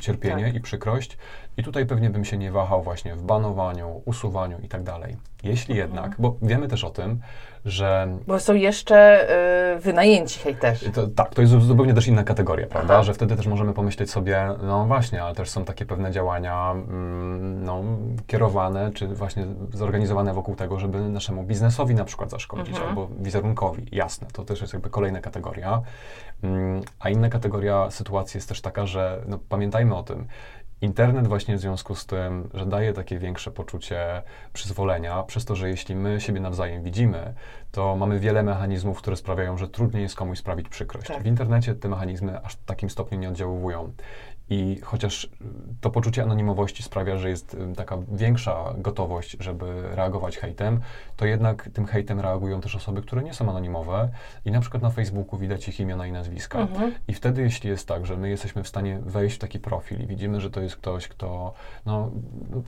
cierpienie 0.00 0.44
tak. 0.44 0.54
i 0.54 0.60
przykrość. 0.60 1.18
I 1.56 1.62
tutaj 1.62 1.86
pewnie 1.86 2.10
bym 2.10 2.24
się 2.24 2.38
nie 2.38 2.52
wahał 2.52 2.82
właśnie 2.82 3.16
w 3.16 3.22
banowaniu, 3.22 4.02
usuwaniu 4.04 4.58
i 4.62 4.68
tak 4.68 4.82
dalej. 4.82 5.16
Jeśli 5.42 5.74
mhm. 5.74 5.90
jednak, 5.90 6.16
bo 6.18 6.36
wiemy 6.42 6.68
też 6.68 6.84
o 6.84 6.90
tym, 6.90 7.20
że... 7.64 8.08
Bo 8.26 8.40
są 8.40 8.54
jeszcze 8.54 9.28
y, 9.76 9.80
wynajęci 9.80 10.40
hejterzy. 10.40 10.90
To, 10.90 11.06
tak, 11.06 11.34
to 11.34 11.42
jest 11.42 11.52
zupełnie 11.52 11.94
też 11.94 12.06
inna 12.06 12.24
kategoria, 12.24 12.66
prawda? 12.66 12.94
Aha. 12.94 13.02
Że 13.02 13.14
wtedy 13.14 13.36
też 13.36 13.46
możemy 13.46 13.72
pomyśleć 13.72 14.10
sobie, 14.10 14.48
no 14.62 14.84
właśnie, 14.84 15.22
ale 15.22 15.34
też 15.34 15.50
są 15.50 15.64
takie 15.64 15.86
pewne 15.86 16.12
działania 16.12 16.70
mm, 16.72 17.64
no, 17.64 17.82
kierowane, 18.26 18.90
czy 18.94 19.08
właśnie 19.08 19.46
zorganizowane 19.72 20.34
wokół 20.34 20.54
tego, 20.54 20.78
żeby 20.78 21.00
naszemu 21.00 21.42
biznesowi 21.42 21.94
na 21.94 22.04
przykład 22.04 22.30
zaszkodzić, 22.30 22.74
mhm. 22.74 22.88
albo 22.88 23.08
wizerunkowi. 23.18 23.86
Jasne, 23.92 24.26
to 24.32 24.44
też 24.44 24.60
jest 24.60 24.72
jakby 24.72 24.90
kolejna 24.90 25.20
kategoria. 25.20 25.82
Mm, 26.42 26.82
a 27.00 27.10
inna 27.10 27.28
kategoria 27.28 27.90
sytuacji 27.90 28.38
jest 28.38 28.48
też 28.48 28.60
taka, 28.60 28.86
że 28.86 29.22
no, 29.26 29.38
pamiętajmy 29.48 29.96
o 29.96 30.02
tym, 30.02 30.26
Internet 30.84 31.26
właśnie 31.26 31.56
w 31.56 31.60
związku 31.60 31.94
z 31.94 32.06
tym, 32.06 32.48
że 32.54 32.66
daje 32.66 32.92
takie 32.92 33.18
większe 33.18 33.50
poczucie 33.50 34.22
przyzwolenia, 34.52 35.22
przez 35.22 35.44
to, 35.44 35.56
że 35.56 35.68
jeśli 35.68 35.96
my 35.96 36.20
siebie 36.20 36.40
nawzajem 36.40 36.82
widzimy, 36.82 37.34
to 37.72 37.96
mamy 37.96 38.20
wiele 38.20 38.42
mechanizmów, 38.42 38.98
które 38.98 39.16
sprawiają, 39.16 39.58
że 39.58 39.68
trudniej 39.68 40.02
jest 40.02 40.16
komuś 40.16 40.38
sprawić 40.38 40.68
przykrość. 40.68 41.08
Tak. 41.08 41.22
W 41.22 41.26
internecie 41.26 41.74
te 41.74 41.88
mechanizmy 41.88 42.40
aż 42.44 42.54
w 42.54 42.64
takim 42.64 42.90
stopniu 42.90 43.18
nie 43.18 43.28
oddziałują. 43.28 43.92
I 44.50 44.80
chociaż 44.82 45.30
to 45.80 45.90
poczucie 45.90 46.22
anonimowości 46.22 46.82
sprawia, 46.82 47.16
że 47.16 47.28
jest 47.28 47.56
taka 47.76 47.98
większa 48.12 48.74
gotowość, 48.78 49.36
żeby 49.40 49.82
reagować 49.82 50.38
hejtem, 50.38 50.80
to 51.16 51.26
jednak 51.26 51.68
tym 51.72 51.86
hejtem 51.86 52.20
reagują 52.20 52.60
też 52.60 52.76
osoby, 52.76 53.02
które 53.02 53.22
nie 53.22 53.34
są 53.34 53.50
anonimowe 53.50 54.08
i 54.44 54.50
na 54.50 54.60
przykład 54.60 54.82
na 54.82 54.90
Facebooku 54.90 55.38
widać 55.38 55.68
ich 55.68 55.80
imiona 55.80 56.06
i 56.06 56.12
nazwiska. 56.12 56.58
Mhm. 56.58 56.94
I 57.08 57.14
wtedy, 57.14 57.42
jeśli 57.42 57.70
jest 57.70 57.88
tak, 57.88 58.06
że 58.06 58.16
my 58.16 58.28
jesteśmy 58.28 58.62
w 58.62 58.68
stanie 58.68 58.98
wejść 59.02 59.36
w 59.36 59.38
taki 59.38 59.60
profil 59.60 60.00
i 60.00 60.06
widzimy, 60.06 60.40
że 60.40 60.50
to 60.50 60.60
jest 60.60 60.76
ktoś, 60.76 61.08
kto, 61.08 61.54
no, 61.86 62.10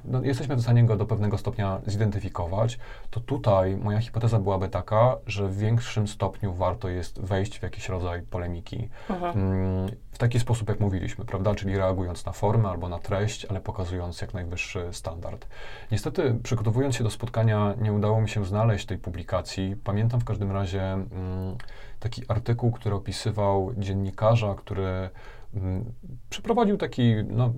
no 0.04 0.22
jesteśmy 0.22 0.56
w 0.56 0.62
stanie 0.62 0.84
go 0.84 0.96
do 0.96 1.06
pewnego 1.06 1.38
stopnia 1.38 1.80
zidentyfikować, 1.86 2.78
to 3.10 3.20
tutaj 3.20 3.76
moja 3.76 4.00
hipoteza 4.00 4.38
byłaby 4.38 4.68
taka, 4.68 5.16
że 5.26 5.48
w 5.48 5.58
większym 5.58 6.08
stopniu 6.08 6.54
warto 6.54 6.88
jest 6.88 7.20
wejść 7.20 7.58
w 7.58 7.62
jakiś 7.62 7.88
rodzaj 7.88 8.22
polemiki. 8.22 8.88
Mhm. 9.10 9.38
Mm, 9.38 9.90
w 10.16 10.18
taki 10.18 10.40
sposób, 10.40 10.68
jak 10.68 10.80
mówiliśmy, 10.80 11.24
prawda? 11.24 11.54
Czyli 11.54 11.76
reagując 11.76 12.26
na 12.26 12.32
formę 12.32 12.68
albo 12.68 12.88
na 12.88 12.98
treść, 12.98 13.44
ale 13.44 13.60
pokazując 13.60 14.20
jak 14.20 14.34
najwyższy 14.34 14.88
standard. 14.92 15.46
Niestety, 15.90 16.36
przygotowując 16.42 16.96
się 16.96 17.04
do 17.04 17.10
spotkania, 17.10 17.74
nie 17.80 17.92
udało 17.92 18.20
mi 18.20 18.28
się 18.28 18.44
znaleźć 18.44 18.86
tej 18.86 18.98
publikacji. 18.98 19.76
Pamiętam 19.84 20.20
w 20.20 20.24
każdym 20.24 20.52
razie 20.52 20.82
mm, 20.82 21.06
taki 22.00 22.22
artykuł, 22.28 22.72
który 22.72 22.94
opisywał 22.94 23.72
dziennikarza, 23.76 24.54
który 24.54 25.10
mm, 25.54 25.84
przeprowadził 26.30 26.76
taki, 26.76 27.14
no, 27.28 27.52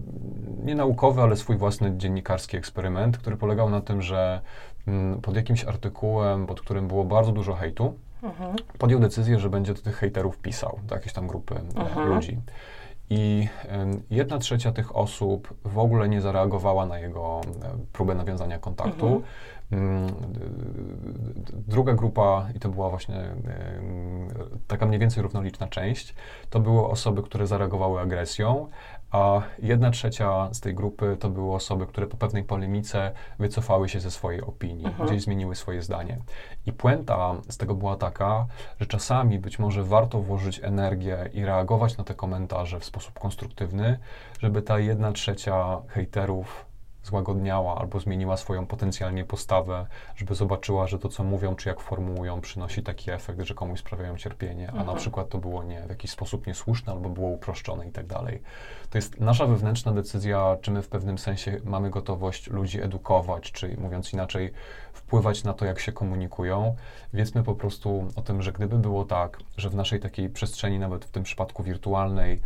nie 0.64 0.74
naukowy, 0.74 1.22
ale 1.22 1.36
swój 1.36 1.56
własny 1.56 1.96
dziennikarski 1.96 2.56
eksperyment, 2.56 3.18
który 3.18 3.36
polegał 3.36 3.70
na 3.70 3.80
tym, 3.80 4.02
że 4.02 4.40
mm, 4.86 5.20
pod 5.20 5.36
jakimś 5.36 5.64
artykułem, 5.64 6.46
pod 6.46 6.60
którym 6.60 6.88
było 6.88 7.04
bardzo 7.04 7.32
dużo 7.32 7.54
hejtu, 7.54 7.94
mhm. 8.22 8.56
podjął 8.78 9.00
decyzję, 9.00 9.38
że 9.38 9.50
będzie 9.50 9.74
do 9.74 9.82
tych 9.82 9.96
hejterów 9.96 10.38
pisał, 10.38 10.78
do 10.86 10.94
jakiejś 10.94 11.12
tam 11.12 11.26
grupy 11.26 11.54
e, 11.54 11.80
mhm. 11.80 12.08
ludzi. 12.08 12.40
I 13.10 13.48
jedna 14.10 14.38
trzecia 14.38 14.72
tych 14.72 14.96
osób 14.96 15.54
w 15.64 15.78
ogóle 15.78 16.08
nie 16.08 16.20
zareagowała 16.20 16.86
na 16.86 16.98
jego 16.98 17.40
e, 17.62 17.78
próbę 17.92 18.14
nawiązania 18.14 18.58
kontaktu. 18.58 19.06
Mhm. 19.06 19.22
Mm, 19.70 20.06
druga 21.50 21.94
grupa, 21.94 22.48
i 22.54 22.58
to 22.58 22.68
była 22.68 22.90
właśnie 22.90 23.34
taka 24.66 24.86
mniej 24.86 25.00
więcej 25.00 25.22
równoliczna 25.22 25.68
część, 25.68 26.14
to 26.50 26.60
były 26.60 26.86
osoby, 26.86 27.22
które 27.22 27.46
zareagowały 27.46 28.00
agresją, 28.00 28.68
a 29.10 29.42
jedna 29.58 29.90
trzecia 29.90 30.48
z 30.52 30.60
tej 30.60 30.74
grupy 30.74 31.16
to 31.20 31.30
były 31.30 31.54
osoby, 31.54 31.86
które 31.86 32.06
po 32.06 32.16
pewnej 32.16 32.44
polemice 32.44 33.12
wycofały 33.38 33.88
się 33.88 34.00
ze 34.00 34.10
swojej 34.10 34.42
opinii, 34.42 34.86
mhm. 34.86 35.08
gdzieś 35.08 35.22
zmieniły 35.22 35.54
swoje 35.54 35.82
zdanie. 35.82 36.18
I 36.66 36.72
puenta 36.72 37.34
z 37.48 37.56
tego 37.56 37.74
była 37.74 37.96
taka, 37.96 38.46
że 38.80 38.86
czasami 38.86 39.38
być 39.38 39.58
może 39.58 39.84
warto 39.84 40.20
włożyć 40.20 40.60
energię 40.62 41.30
i 41.32 41.44
reagować 41.44 41.96
na 41.96 42.04
te 42.04 42.14
komentarze 42.14 42.80
w 42.80 42.84
sposób 42.84 43.18
konstruktywny, 43.18 43.98
żeby 44.40 44.62
ta 44.62 44.78
jedna 44.78 45.12
trzecia 45.12 45.80
hejterów 45.88 46.67
złagodniała 47.08 47.78
albo 47.78 48.00
zmieniła 48.00 48.36
swoją 48.36 48.66
potencjalnie 48.66 49.24
postawę, 49.24 49.86
żeby 50.16 50.34
zobaczyła, 50.34 50.86
że 50.86 50.98
to, 50.98 51.08
co 51.08 51.24
mówią, 51.24 51.54
czy 51.54 51.68
jak 51.68 51.80
formułują, 51.80 52.40
przynosi 52.40 52.82
taki 52.82 53.10
efekt, 53.10 53.40
że 53.40 53.54
komuś 53.54 53.80
sprawiają 53.80 54.16
cierpienie, 54.16 54.68
a 54.68 54.70
mhm. 54.70 54.86
na 54.86 54.94
przykład 54.94 55.28
to 55.28 55.38
było 55.38 55.64
nie 55.64 55.82
w 55.86 55.90
jakiś 55.90 56.10
sposób 56.10 56.46
niesłuszne 56.46 56.92
albo 56.92 57.08
było 57.08 57.28
uproszczone 57.28 57.88
i 57.88 57.92
tak 57.92 58.06
dalej. 58.06 58.42
To 58.90 58.98
jest 58.98 59.20
nasza 59.20 59.46
wewnętrzna 59.46 59.92
decyzja, 59.92 60.56
czy 60.60 60.70
my 60.70 60.82
w 60.82 60.88
pewnym 60.88 61.18
sensie 61.18 61.60
mamy 61.64 61.90
gotowość 61.90 62.50
ludzi 62.50 62.82
edukować, 62.82 63.52
czy 63.52 63.76
mówiąc 63.78 64.12
inaczej, 64.12 64.52
wpływać 64.92 65.44
na 65.44 65.52
to, 65.54 65.64
jak 65.64 65.80
się 65.80 65.92
komunikują. 65.92 66.76
Wiedzmy 67.12 67.42
po 67.42 67.54
prostu 67.54 68.08
o 68.16 68.22
tym, 68.22 68.42
że 68.42 68.52
gdyby 68.52 68.78
było 68.78 69.04
tak, 69.04 69.38
że 69.58 69.70
w 69.70 69.74
naszej 69.74 70.00
takiej 70.00 70.30
przestrzeni, 70.30 70.78
nawet 70.78 71.04
w 71.04 71.10
tym 71.10 71.22
przypadku 71.22 71.62
wirtualnej, 71.62 72.40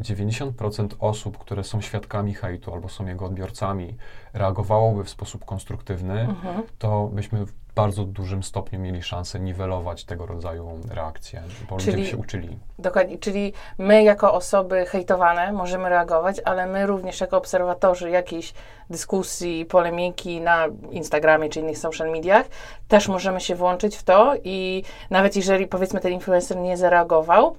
90% 0.00 0.80
mm, 0.80 0.90
osób, 0.98 1.38
które 1.38 1.64
są 1.64 1.80
świadkami 1.80 2.34
hejtu 2.34 2.74
albo 2.74 2.88
są 2.88 3.06
jego 3.06 3.24
odbiorcami, 3.24 3.96
reagowałoby 4.32 5.04
w 5.04 5.10
sposób 5.10 5.44
konstruktywny, 5.44 6.20
mhm. 6.20 6.62
to 6.78 7.10
byśmy 7.12 7.46
bardzo 7.74 8.04
dużym 8.04 8.42
stopniu 8.42 8.80
mieli 8.80 9.02
szansę 9.02 9.40
niwelować 9.40 10.04
tego 10.04 10.26
rodzaju 10.26 10.80
reakcje, 10.90 11.42
bo 11.70 11.76
czyli, 11.76 11.96
ludzie 11.96 12.10
się 12.10 12.16
uczyli. 12.16 12.58
Dokładnie, 12.78 13.18
czyli 13.18 13.52
my 13.78 14.02
jako 14.02 14.34
osoby 14.34 14.86
hejtowane 14.86 15.52
możemy 15.52 15.88
reagować, 15.88 16.40
ale 16.44 16.66
my 16.66 16.86
również 16.86 17.20
jako 17.20 17.36
obserwatorzy 17.36 18.10
jakiejś 18.10 18.54
dyskusji, 18.90 19.64
polemiki 19.64 20.40
na 20.40 20.66
Instagramie 20.90 21.48
czy 21.48 21.60
innych 21.60 21.78
social 21.78 22.10
mediach 22.10 22.46
też 22.88 23.08
możemy 23.08 23.40
się 23.40 23.54
włączyć 23.54 23.96
w 23.96 24.02
to 24.02 24.32
i 24.44 24.82
nawet 25.10 25.36
jeżeli 25.36 25.66
powiedzmy 25.66 26.00
ten 26.00 26.12
influencer 26.12 26.56
nie 26.56 26.76
zareagował, 26.76 27.56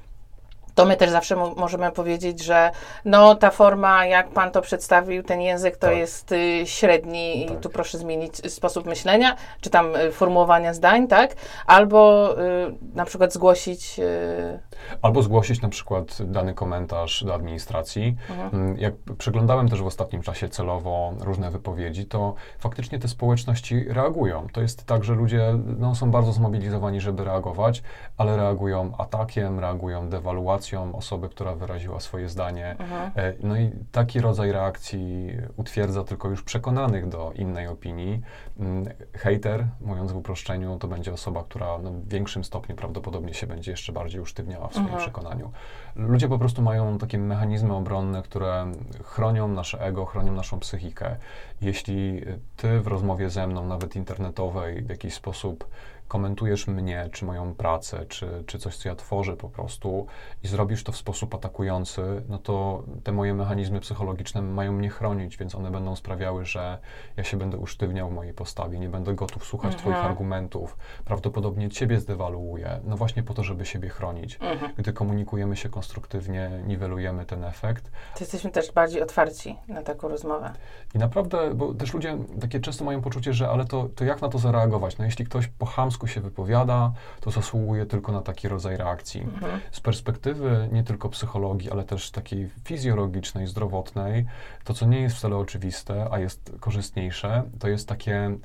to 0.76 0.86
my 0.86 0.98
też 0.98 1.10
zawsze 1.10 1.36
możemy 1.36 1.92
powiedzieć, 1.92 2.44
że 2.44 2.72
no 3.06 3.36
ta 3.36 3.52
forma, 3.52 4.06
jak 4.06 4.30
pan 4.30 4.52
to 4.52 4.62
przedstawił, 4.62 5.24
ten 5.24 5.42
język 5.42 5.78
to 5.78 5.88
tak. 5.88 5.98
jest 5.98 6.32
y, 6.32 6.62
średni 6.66 7.46
tak. 7.48 7.58
i 7.58 7.62
tu 7.62 7.70
proszę 7.70 7.98
zmienić 7.98 8.52
sposób 8.54 8.86
myślenia, 8.86 9.36
czy 9.62 9.70
tam 9.70 9.96
y, 9.96 10.12
formułowania 10.12 10.74
zdań, 10.74 11.08
tak? 11.08 11.36
Albo 11.66 12.32
y, 12.40 12.76
na 12.96 13.06
przykład 13.06 13.34
zgłosić. 13.34 14.00
Y, 14.00 14.60
Albo 15.02 15.22
zgłosić 15.22 15.62
na 15.62 15.70
przykład 15.70 16.18
dany 16.22 16.54
komentarz 16.54 17.24
do 17.24 17.34
administracji. 17.34 18.16
Mhm. 18.30 18.50
Mm, 18.54 18.78
jak 18.78 18.94
przeglądałem 19.18 19.70
też 19.70 19.82
w 19.82 19.86
ostatnim 19.86 20.22
czasie 20.22 20.50
celowo 20.50 21.14
różne 21.20 21.52
wypowiedzi, 21.52 22.06
to 22.06 22.34
faktycznie 22.60 23.00
te 23.00 23.08
społeczności 23.08 23.86
reagują. 23.90 24.48
To 24.54 24.62
jest 24.62 24.86
tak, 24.86 25.04
że 25.04 25.14
ludzie 25.14 25.54
no, 25.78 25.96
są 25.96 26.12
bardzo 26.12 26.32
zmobilizowani, 26.32 27.02
żeby 27.02 27.24
reagować, 27.24 27.84
ale 28.18 28.38
reagują 28.38 28.92
atakiem, 28.98 29.60
reagują 29.60 30.10
dewaluacją 30.10 30.65
osoby, 30.74 31.30
która 31.30 31.56
wyraziła 31.56 32.00
swoje 32.00 32.30
zdanie. 32.30 32.76
Mhm. 32.80 33.12
E, 33.16 33.34
no 33.44 33.58
i 33.58 33.72
taki 33.92 34.22
rodzaj 34.22 34.52
reakcji 34.52 35.28
utwierdza 35.58 36.04
tylko 36.04 36.30
już 36.30 36.44
przekonanych 36.44 37.08
do 37.10 37.32
innej 37.36 37.68
opinii. 37.68 38.22
Mm, 38.60 38.86
hater, 39.18 39.68
mówiąc 39.82 40.12
w 40.12 40.18
uproszczeniu, 40.18 40.78
to 40.78 40.88
będzie 40.88 41.14
osoba, 41.14 41.44
która 41.44 41.78
no, 41.78 41.92
w 41.92 42.08
większym 42.08 42.44
stopniu 42.44 42.76
prawdopodobnie 42.76 43.34
się 43.34 43.48
będzie 43.48 43.72
jeszcze 43.72 43.94
bardziej 43.94 44.22
usztywniała 44.22 44.68
w 44.68 44.72
swoim 44.72 44.86
mhm. 44.86 45.04
przekonaniu. 45.04 45.52
Ludzie 45.96 46.28
po 46.28 46.40
prostu 46.40 46.62
mają 46.62 46.98
takie 46.98 47.18
mechanizmy 47.18 47.76
obronne, 47.76 48.22
które 48.22 48.72
chronią 49.04 49.48
nasze 49.48 49.82
ego, 49.82 50.06
chronią 50.06 50.34
naszą 50.34 50.60
psychikę. 50.60 51.16
Jeśli 51.62 52.22
ty 52.58 52.80
w 52.80 52.88
rozmowie 52.88 53.30
ze 53.30 53.48
mną, 53.48 53.68
nawet 53.68 53.96
internetowej, 53.96 54.84
w 54.84 54.90
jakiś 54.90 55.14
sposób 55.14 55.68
komentujesz 56.08 56.68
mnie, 56.68 57.10
czy 57.12 57.26
moją 57.26 57.56
pracę, 57.56 58.06
czy, 58.06 58.44
czy 58.46 58.60
coś, 58.60 58.78
co 58.78 58.90
ja 58.90 58.96
tworzę 58.96 59.38
po 59.38 59.50
prostu 59.50 60.08
i 60.44 60.48
zrobisz 60.48 60.84
to 60.84 60.92
w 60.92 60.98
sposób 60.98 61.36
atakujący, 61.36 62.24
no 62.30 62.38
to 62.38 62.84
te 63.04 63.12
moje 63.12 63.34
mechanizmy 63.34 63.80
psychologiczne 63.80 64.42
mają 64.42 64.72
mnie 64.72 64.90
chronić, 64.90 65.38
więc 65.38 65.56
one 65.56 65.72
będą 65.72 65.96
sprawiały, 65.96 66.46
że 66.46 66.78
ja 67.18 67.24
się 67.24 67.38
będę 67.38 67.58
usztywniał 67.58 68.10
w 68.10 68.14
mojej 68.14 68.34
postawie, 68.34 68.80
nie 68.80 68.90
będę 68.90 69.14
gotów 69.14 69.46
słuchać 69.46 69.74
mhm. 69.74 69.82
Twoich 69.82 70.06
argumentów, 70.06 70.78
prawdopodobnie 71.06 71.70
Ciebie 71.70 72.00
zdewaluuję, 72.00 72.80
no 72.84 72.98
właśnie 72.98 73.24
po 73.24 73.34
to, 73.34 73.44
żeby 73.44 73.66
siebie 73.66 73.90
chronić. 73.90 74.38
Mhm. 74.42 74.74
Gdy 74.78 74.94
komunikujemy 74.94 75.56
się 75.56 75.70
konstruktywnie, 75.70 76.52
niwelujemy 76.68 77.26
ten 77.26 77.44
efekt. 77.44 77.92
To 78.14 78.20
jesteśmy 78.20 78.52
też 78.52 78.72
bardziej 78.72 79.02
otwarci 79.02 79.56
na 79.68 79.84
taką 79.84 80.08
rozmowę. 80.08 80.54
I 80.96 80.98
naprawdę, 80.98 81.54
bo 81.54 81.74
też 81.74 81.94
ludzie 81.94 82.18
takie 82.42 82.60
często 82.60 82.86
mają 82.86 83.02
poczucie, 83.02 83.34
że 83.34 83.50
ale 83.50 83.66
to, 83.66 83.90
to 83.96 84.06
jak 84.06 84.22
na 84.22 84.30
to 84.30 84.38
zareagować? 84.38 84.98
No 84.98 85.06
jeśli 85.06 85.26
ktoś 85.26 85.48
po 85.48 85.66
polsku 85.96 86.08
się 86.08 86.22
wypowiada, 86.22 86.94
to 87.22 87.32
zasługuje 87.32 87.86
tylko 87.86 88.12
na 88.12 88.22
taki 88.22 88.48
rodzaj 88.48 88.78
reakcji. 88.78 89.22
Mhm. 89.22 89.60
Z 89.72 89.80
perspektywy 89.80 90.70
nie 90.72 90.84
tylko 90.84 91.10
psychologii, 91.10 91.72
ale 91.72 91.84
też 91.84 92.12
takiej 92.12 92.50
fizjologicznej, 92.64 93.48
zdrowotnej, 93.48 94.26
to 94.64 94.74
co 94.74 94.86
nie 94.86 95.02
jest 95.02 95.16
wcale 95.16 95.38
oczywiste, 95.38 96.08
a 96.12 96.20
jest 96.20 96.52
korzystniejsze, 96.60 97.44
to 97.60 97.68
jest 97.68 97.88
takie 97.88 98.38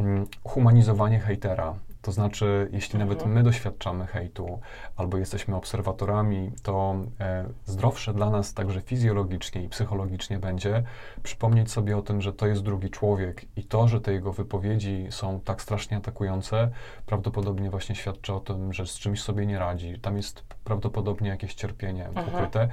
mm, 0.00 0.26
humanizowanie 0.44 1.20
hejtera. 1.20 1.74
To 2.02 2.12
znaczy, 2.12 2.68
jeśli 2.72 3.00
Mhm. 3.00 3.08
nawet 3.08 3.26
my 3.34 3.42
doświadczamy 3.42 4.06
hejtu 4.06 4.60
albo 4.96 5.16
jesteśmy 5.18 5.56
obserwatorami, 5.56 6.52
to 6.62 6.94
e, 7.20 7.44
zdrowsze 7.64 8.14
dla 8.14 8.30
nas 8.30 8.54
także 8.54 8.80
fizjologicznie 8.80 9.64
i 9.64 9.68
psychologicznie 9.68 10.38
będzie 10.38 10.82
przypomnieć 11.22 11.70
sobie 11.70 11.96
o 11.96 12.02
tym, 12.02 12.20
że 12.20 12.32
to 12.32 12.46
jest 12.46 12.62
drugi 12.62 12.90
człowiek 12.90 13.44
i 13.56 13.64
to, 13.64 13.88
że 13.88 14.00
te 14.00 14.12
jego 14.12 14.32
wypowiedzi 14.32 15.06
są 15.10 15.40
tak 15.40 15.62
strasznie 15.62 15.96
atakujące, 15.96 16.70
prawdopodobnie 17.06 17.70
właśnie 17.70 17.94
świadczy 17.94 18.34
o 18.34 18.40
tym, 18.40 18.72
że 18.72 18.86
z 18.86 18.98
czymś 18.98 19.22
sobie 19.22 19.46
nie 19.46 19.58
radzi. 19.58 19.98
Tam 20.00 20.16
jest 20.16 20.42
prawdopodobnie 20.64 21.28
jakieś 21.28 21.54
cierpienie 21.54 22.08
Mhm. 22.08 22.28
ukryte. 22.28 22.68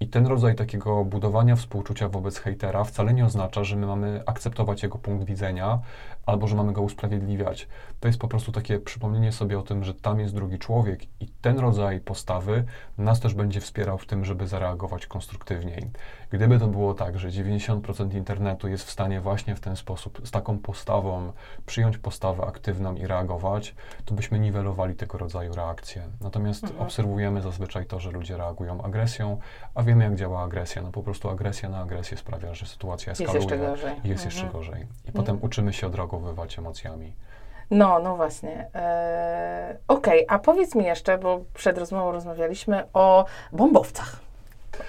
I 0.00 0.08
ten 0.08 0.26
rodzaj 0.26 0.54
takiego 0.54 1.04
budowania 1.04 1.56
współczucia 1.56 2.08
wobec 2.08 2.38
hejtera 2.38 2.84
wcale 2.84 3.14
nie 3.14 3.24
oznacza, 3.24 3.64
że 3.64 3.76
my 3.76 3.86
mamy 3.86 4.22
akceptować 4.26 4.82
jego 4.82 4.98
punkt 4.98 5.24
widzenia 5.24 5.78
albo 6.28 6.46
że 6.46 6.56
mamy 6.56 6.72
go 6.72 6.82
usprawiedliwiać. 6.82 7.68
To 8.00 8.08
jest 8.08 8.18
po 8.20 8.28
prostu 8.28 8.52
takie 8.52 8.78
przypomnienie 8.78 9.32
sobie 9.32 9.58
o 9.58 9.62
tym, 9.62 9.84
że 9.84 9.94
tam 9.94 10.20
jest 10.20 10.34
drugi 10.34 10.58
człowiek 10.58 11.04
i 11.20 11.28
ten 11.40 11.58
rodzaj 11.58 12.00
postawy 12.00 12.64
nas 12.98 13.20
też 13.20 13.34
będzie 13.34 13.60
wspierał 13.60 13.98
w 13.98 14.06
tym, 14.06 14.24
żeby 14.24 14.46
zareagować 14.46 15.06
konstruktywniej. 15.06 15.90
Gdyby 16.30 16.58
to 16.58 16.66
było 16.66 16.94
tak, 16.94 17.18
że 17.18 17.28
90% 17.28 18.14
internetu 18.14 18.68
jest 18.68 18.84
w 18.84 18.90
stanie 18.90 19.20
właśnie 19.20 19.56
w 19.56 19.60
ten 19.60 19.76
sposób, 19.76 20.20
z 20.24 20.30
taką 20.30 20.58
postawą 20.58 21.32
przyjąć 21.66 21.98
postawę 21.98 22.46
aktywną 22.46 22.94
i 22.94 23.06
reagować, 23.06 23.74
to 24.04 24.14
byśmy 24.14 24.38
niwelowali 24.38 24.94
tego 24.94 25.18
rodzaju 25.18 25.54
reakcje. 25.54 26.02
Natomiast 26.20 26.62
Mhm. 26.64 26.82
obserwujemy 26.82 27.42
zazwyczaj 27.42 27.86
to, 27.86 28.00
że 28.00 28.10
ludzie 28.10 28.36
reagują 28.36 28.82
agresją, 28.82 29.38
a 29.74 29.82
wiemy 29.82 30.04
jak 30.04 30.14
działa 30.14 30.42
agresja. 30.42 30.82
No 30.82 30.90
po 30.92 31.02
prostu 31.02 31.30
agresja 31.30 31.68
na 31.68 31.78
agresję 31.78 32.16
sprawia, 32.16 32.54
że 32.54 32.66
sytuacja 32.66 33.10
Jest 33.10 33.20
eskaluje 33.20 33.44
jeszcze 33.44 33.58
gorzej. 33.58 33.92
i 34.04 34.08
jest 34.08 34.24
Mhm. 34.24 34.30
jeszcze 34.44 34.58
gorzej. 34.58 34.86
I 35.08 35.12
potem 35.12 35.38
uczymy 35.42 35.72
się 35.72 35.86
emocjami. 36.58 37.14
No, 37.70 37.98
no 37.98 38.16
właśnie. 38.16 38.66
Eee, 38.74 39.76
Okej, 39.88 40.24
a 40.28 40.38
powiedz 40.38 40.74
mi 40.74 40.84
jeszcze, 40.84 41.18
bo 41.18 41.40
przed 41.54 41.78
rozmową 41.78 42.12
rozmawialiśmy 42.12 42.84
o 42.92 43.24
bombowcach. 43.52 44.16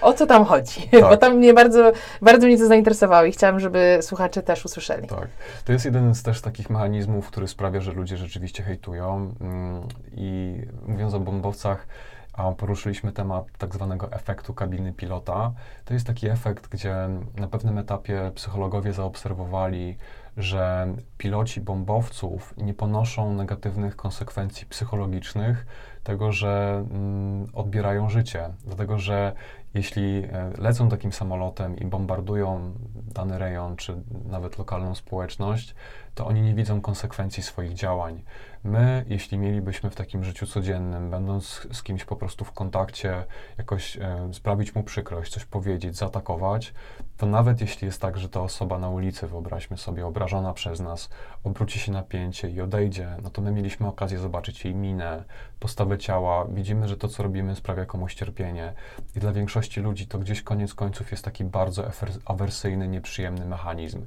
O 0.00 0.12
co 0.12 0.26
tam 0.26 0.44
chodzi? 0.44 0.88
Bo 1.10 1.16
tam 1.16 1.36
mnie 1.36 1.54
bardzo, 1.54 1.92
bardzo 2.22 2.46
mnie 2.46 2.58
to 2.58 2.66
zainteresowało 2.66 3.24
i 3.24 3.32
chciałam, 3.32 3.60
żeby 3.60 3.98
słuchacze 4.02 4.42
też 4.42 4.64
usłyszeli. 4.64 5.08
Tak. 5.08 5.28
To 5.64 5.72
jest 5.72 5.84
jeden 5.84 6.14
z 6.14 6.22
też 6.22 6.40
takich 6.40 6.70
mechanizmów, 6.70 7.26
który 7.26 7.48
sprawia, 7.48 7.80
że 7.80 7.92
ludzie 7.92 8.16
rzeczywiście 8.16 8.62
hejtują. 8.62 9.34
Mm, 9.40 9.82
I 10.14 10.56
mówiąc 10.86 11.14
o 11.14 11.20
bombowcach, 11.20 11.86
a 12.32 12.52
poruszyliśmy 12.52 13.12
temat 13.12 13.44
tak 13.58 13.74
zwanego 13.74 14.12
efektu 14.12 14.54
kabiny 14.54 14.92
pilota. 14.92 15.52
To 15.84 15.94
jest 15.94 16.06
taki 16.06 16.28
efekt, 16.28 16.68
gdzie 16.68 16.94
na 17.36 17.46
pewnym 17.46 17.78
etapie 17.78 18.32
psychologowie 18.34 18.92
zaobserwowali, 18.92 19.96
że 20.36 20.94
piloci 21.18 21.60
bombowców 21.60 22.54
nie 22.56 22.74
ponoszą 22.74 23.34
negatywnych 23.34 23.96
konsekwencji 23.96 24.66
psychologicznych 24.66 25.66
tego, 26.04 26.32
że 26.32 26.84
mm, 26.90 27.46
odbierają 27.54 28.08
życie. 28.08 28.50
Dlatego, 28.64 28.98
że 28.98 29.32
jeśli 29.74 30.24
e, 30.24 30.50
lecą 30.58 30.88
takim 30.88 31.12
samolotem 31.12 31.76
i 31.76 31.84
bombardują 31.84 32.74
dany 32.94 33.38
rejon, 33.38 33.76
czy 33.76 34.02
nawet 34.26 34.58
lokalną 34.58 34.94
społeczność, 34.94 35.74
to 36.14 36.26
oni 36.26 36.42
nie 36.42 36.54
widzą 36.54 36.80
konsekwencji 36.80 37.42
swoich 37.42 37.74
działań. 37.74 38.22
My, 38.64 39.04
jeśli 39.08 39.38
mielibyśmy 39.38 39.90
w 39.90 39.94
takim 39.94 40.24
życiu 40.24 40.46
codziennym, 40.46 41.10
będąc 41.10 41.66
z 41.72 41.82
kimś 41.82 42.04
po 42.04 42.16
prostu 42.16 42.44
w 42.44 42.52
kontakcie, 42.52 43.24
jakoś 43.58 43.96
e, 43.96 44.28
sprawić 44.32 44.74
mu 44.74 44.82
przykrość, 44.82 45.32
coś 45.32 45.44
powiedzieć, 45.44 45.96
zaatakować, 45.96 46.74
to 47.16 47.26
nawet 47.26 47.60
jeśli 47.60 47.86
jest 47.86 48.00
tak, 48.00 48.18
że 48.18 48.28
ta 48.28 48.40
osoba 48.40 48.78
na 48.78 48.88
ulicy, 48.88 49.26
wyobraźmy 49.26 49.76
sobie, 49.76 50.06
obrażona 50.06 50.52
przez 50.52 50.80
nas, 50.80 51.08
obróci 51.44 51.78
się 51.78 51.92
napięcie 51.92 52.50
i 52.50 52.60
odejdzie, 52.60 53.16
no 53.22 53.30
to 53.30 53.42
my 53.42 53.52
mieliśmy 53.52 53.86
okazję 53.86 54.18
zobaczyć 54.18 54.64
jej 54.64 54.74
minę, 54.74 55.24
postawę 55.60 55.98
ciała, 55.98 56.46
widzimy, 56.48 56.88
że 56.88 56.96
to, 56.96 57.08
co 57.08 57.22
robimy, 57.22 57.56
sprawia 57.56 57.86
komuś 57.86 58.14
cierpienie. 58.14 58.72
I 59.16 59.20
dla 59.20 59.32
większości 59.32 59.80
ludzi 59.80 60.06
to 60.06 60.18
gdzieś 60.18 60.42
koniec 60.42 60.74
końców 60.74 61.10
jest 61.10 61.24
taki 61.24 61.44
bardzo 61.44 61.84
awersyjny, 62.24 62.88
nieprzyjemny 62.88 63.46
mechanizm. 63.46 64.06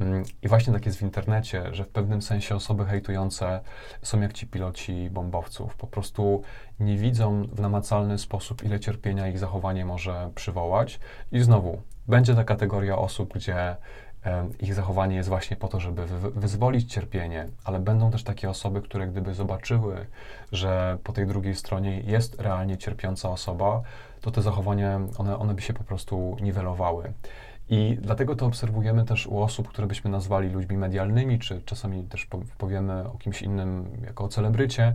Mm, 0.00 0.24
I 0.42 0.48
właśnie 0.48 0.72
tak 0.72 0.86
jest 0.86 0.98
w 0.98 1.02
internecie, 1.02 1.64
że 1.72 1.84
w 1.84 1.88
pewnym 1.88 2.22
sensie 2.22 2.54
osoby 2.54 2.84
hejtujące 2.84 3.60
są 4.04 4.20
jak 4.20 4.32
ci 4.32 4.46
piloci 4.46 5.10
bombowców. 5.10 5.76
Po 5.76 5.86
prostu 5.86 6.42
nie 6.80 6.96
widzą 6.96 7.42
w 7.52 7.60
namacalny 7.60 8.18
sposób, 8.18 8.64
ile 8.64 8.80
cierpienia 8.80 9.28
ich 9.28 9.38
zachowanie 9.38 9.84
może 9.84 10.30
przywołać. 10.34 11.00
I 11.32 11.40
znowu, 11.40 11.82
będzie 12.08 12.34
ta 12.34 12.44
kategoria 12.44 12.98
osób, 12.98 13.34
gdzie 13.34 13.76
ich 14.60 14.74
zachowanie 14.74 15.16
jest 15.16 15.28
właśnie 15.28 15.56
po 15.56 15.68
to, 15.68 15.80
żeby 15.80 16.06
wy- 16.06 16.30
wyzwolić 16.30 16.92
cierpienie, 16.92 17.48
ale 17.64 17.80
będą 17.80 18.10
też 18.10 18.24
takie 18.24 18.50
osoby, 18.50 18.82
które 18.82 19.06
gdyby 19.06 19.34
zobaczyły, 19.34 20.06
że 20.52 20.98
po 21.04 21.12
tej 21.12 21.26
drugiej 21.26 21.54
stronie 21.54 22.00
jest 22.00 22.40
realnie 22.40 22.78
cierpiąca 22.78 23.30
osoba, 23.30 23.82
to 24.20 24.30
te 24.30 24.42
zachowania, 24.42 25.00
one, 25.18 25.38
one 25.38 25.54
by 25.54 25.62
się 25.62 25.72
po 25.72 25.84
prostu 25.84 26.36
niwelowały. 26.40 27.12
I 27.68 27.98
dlatego 28.00 28.36
to 28.36 28.46
obserwujemy 28.46 29.04
też 29.04 29.26
u 29.26 29.42
osób, 29.42 29.68
które 29.68 29.86
byśmy 29.86 30.10
nazwali 30.10 30.48
ludźmi 30.50 30.76
medialnymi, 30.76 31.38
czy 31.38 31.62
czasami 31.62 32.02
też 32.04 32.26
po- 32.26 32.40
powiemy 32.58 33.08
o 33.08 33.18
kimś 33.18 33.42
innym 33.42 33.86
jako 34.06 34.24
o 34.24 34.28
celebrycie. 34.28 34.94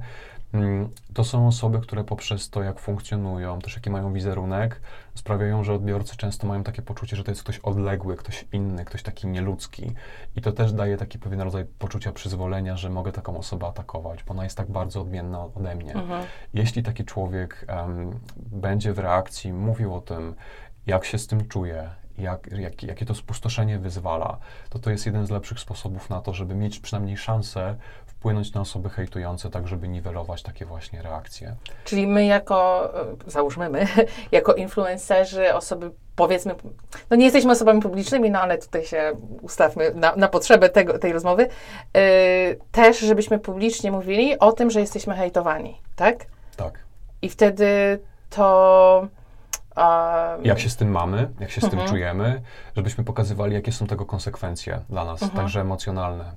Mm, 0.54 0.90
To 1.14 1.24
są 1.24 1.48
osoby, 1.48 1.80
które 1.80 2.04
poprzez 2.04 2.50
to, 2.50 2.64
jak 2.64 2.80
funkcjonują, 2.80 3.60
też 3.60 3.76
jaki 3.76 3.90
mają 3.90 4.14
wizerunek, 4.14 4.82
sprawiają, 5.16 5.64
że 5.64 5.74
odbiorcy 5.74 6.18
często 6.18 6.48
mają 6.48 6.64
takie 6.64 6.82
poczucie, 6.82 7.16
że 7.16 7.24
to 7.24 7.32
jest 7.32 7.44
ktoś 7.44 7.60
odległy, 7.60 8.16
ktoś 8.16 8.46
inny, 8.54 8.86
ktoś 8.86 9.04
taki 9.04 9.28
nieludzki. 9.28 9.92
I 10.36 10.42
to 10.42 10.52
też 10.52 10.74
daje 10.74 10.98
taki 10.98 11.20
pewien 11.20 11.42
rodzaj 11.42 11.66
poczucia 11.80 12.12
przyzwolenia, 12.12 12.78
że 12.78 12.90
mogę 12.90 13.12
taką 13.12 13.38
osobę 13.38 13.68
atakować, 13.68 14.24
bo 14.24 14.34
ona 14.34 14.44
jest 14.44 14.58
tak 14.58 14.72
bardzo 14.72 15.02
odmienna 15.02 15.44
ode 15.56 15.76
mnie. 15.76 15.94
Mhm. 15.96 16.26
Jeśli 16.54 16.84
taki 16.84 17.06
człowiek 17.06 17.66
em, 17.68 18.20
będzie 18.38 18.94
w 18.94 19.00
reakcji 19.00 19.54
mówił 19.54 19.96
o 19.96 20.02
tym, 20.02 20.36
jak 20.88 21.06
się 21.06 21.18
z 21.18 21.28
tym 21.28 21.48
czuje, 21.48 21.90
jak, 22.20 22.48
jak, 22.52 22.84
jakie 22.84 23.06
to 23.06 23.16
spustoszenie 23.16 23.80
wyzwala, 23.80 24.38
to 24.70 24.80
to 24.80 24.92
jest 24.92 25.06
jeden 25.06 25.26
z 25.26 25.30
lepszych 25.30 25.60
sposobów 25.60 26.10
na 26.10 26.22
to, 26.22 26.34
żeby 26.34 26.56
mieć 26.56 26.80
przynajmniej 26.80 27.18
szansę 27.18 27.76
wpłynąć 28.06 28.54
na 28.54 28.62
osoby 28.62 28.90
hejtujące, 28.90 29.50
tak 29.50 29.68
żeby 29.68 29.88
niwelować 29.88 30.44
takie 30.44 30.66
właśnie 30.66 31.02
reakcje. 31.02 31.56
Czyli 31.86 32.08
my 32.08 32.26
jako, 32.26 32.90
e, 33.02 33.16
załóżmy 33.28 33.70
my, 33.70 33.88
jako 34.32 34.54
influencerzy, 34.54 35.54
osoby 35.54 35.92
powiedzmy, 36.16 36.56
no 37.10 37.18
nie 37.18 37.24
jesteśmy 37.26 37.52
osobami 37.52 37.82
publicznymi, 37.82 38.32
no 38.32 38.42
ale 38.42 38.58
tutaj 38.58 38.86
się 38.86 39.12
ustawmy 39.42 39.92
na, 39.96 40.16
na 40.16 40.28
potrzebę 40.28 40.70
tego, 40.70 41.00
tej 41.00 41.14
rozmowy, 41.14 41.48
e, 41.94 42.56
też 42.72 43.00
żebyśmy 43.00 43.40
publicznie 43.40 43.92
mówili 43.92 44.40
o 44.40 44.52
tym, 44.52 44.72
że 44.72 44.80
jesteśmy 44.80 45.16
hejtowani, 45.16 45.82
tak? 45.96 46.26
Tak. 46.56 46.80
I 47.22 47.30
wtedy 47.30 48.00
to... 48.30 49.08
Um, 49.80 50.46
Jak 50.46 50.60
się 50.60 50.70
z 50.70 50.76
tym 50.76 50.92
mamy, 50.92 51.30
jak 51.40 51.52
się 51.52 51.62
z 51.62 51.64
Mhm. 51.64 51.82
tym 51.84 51.90
czujemy, 51.92 52.42
żebyśmy 52.76 53.04
pokazywali, 53.04 53.54
jakie 53.54 53.72
są 53.72 53.88
tego 53.88 54.06
konsekwencje 54.06 54.80
dla 54.90 55.06
nas, 55.06 55.24
Mhm. 55.24 55.42
także 55.42 55.62
emocjonalne. 55.62 56.32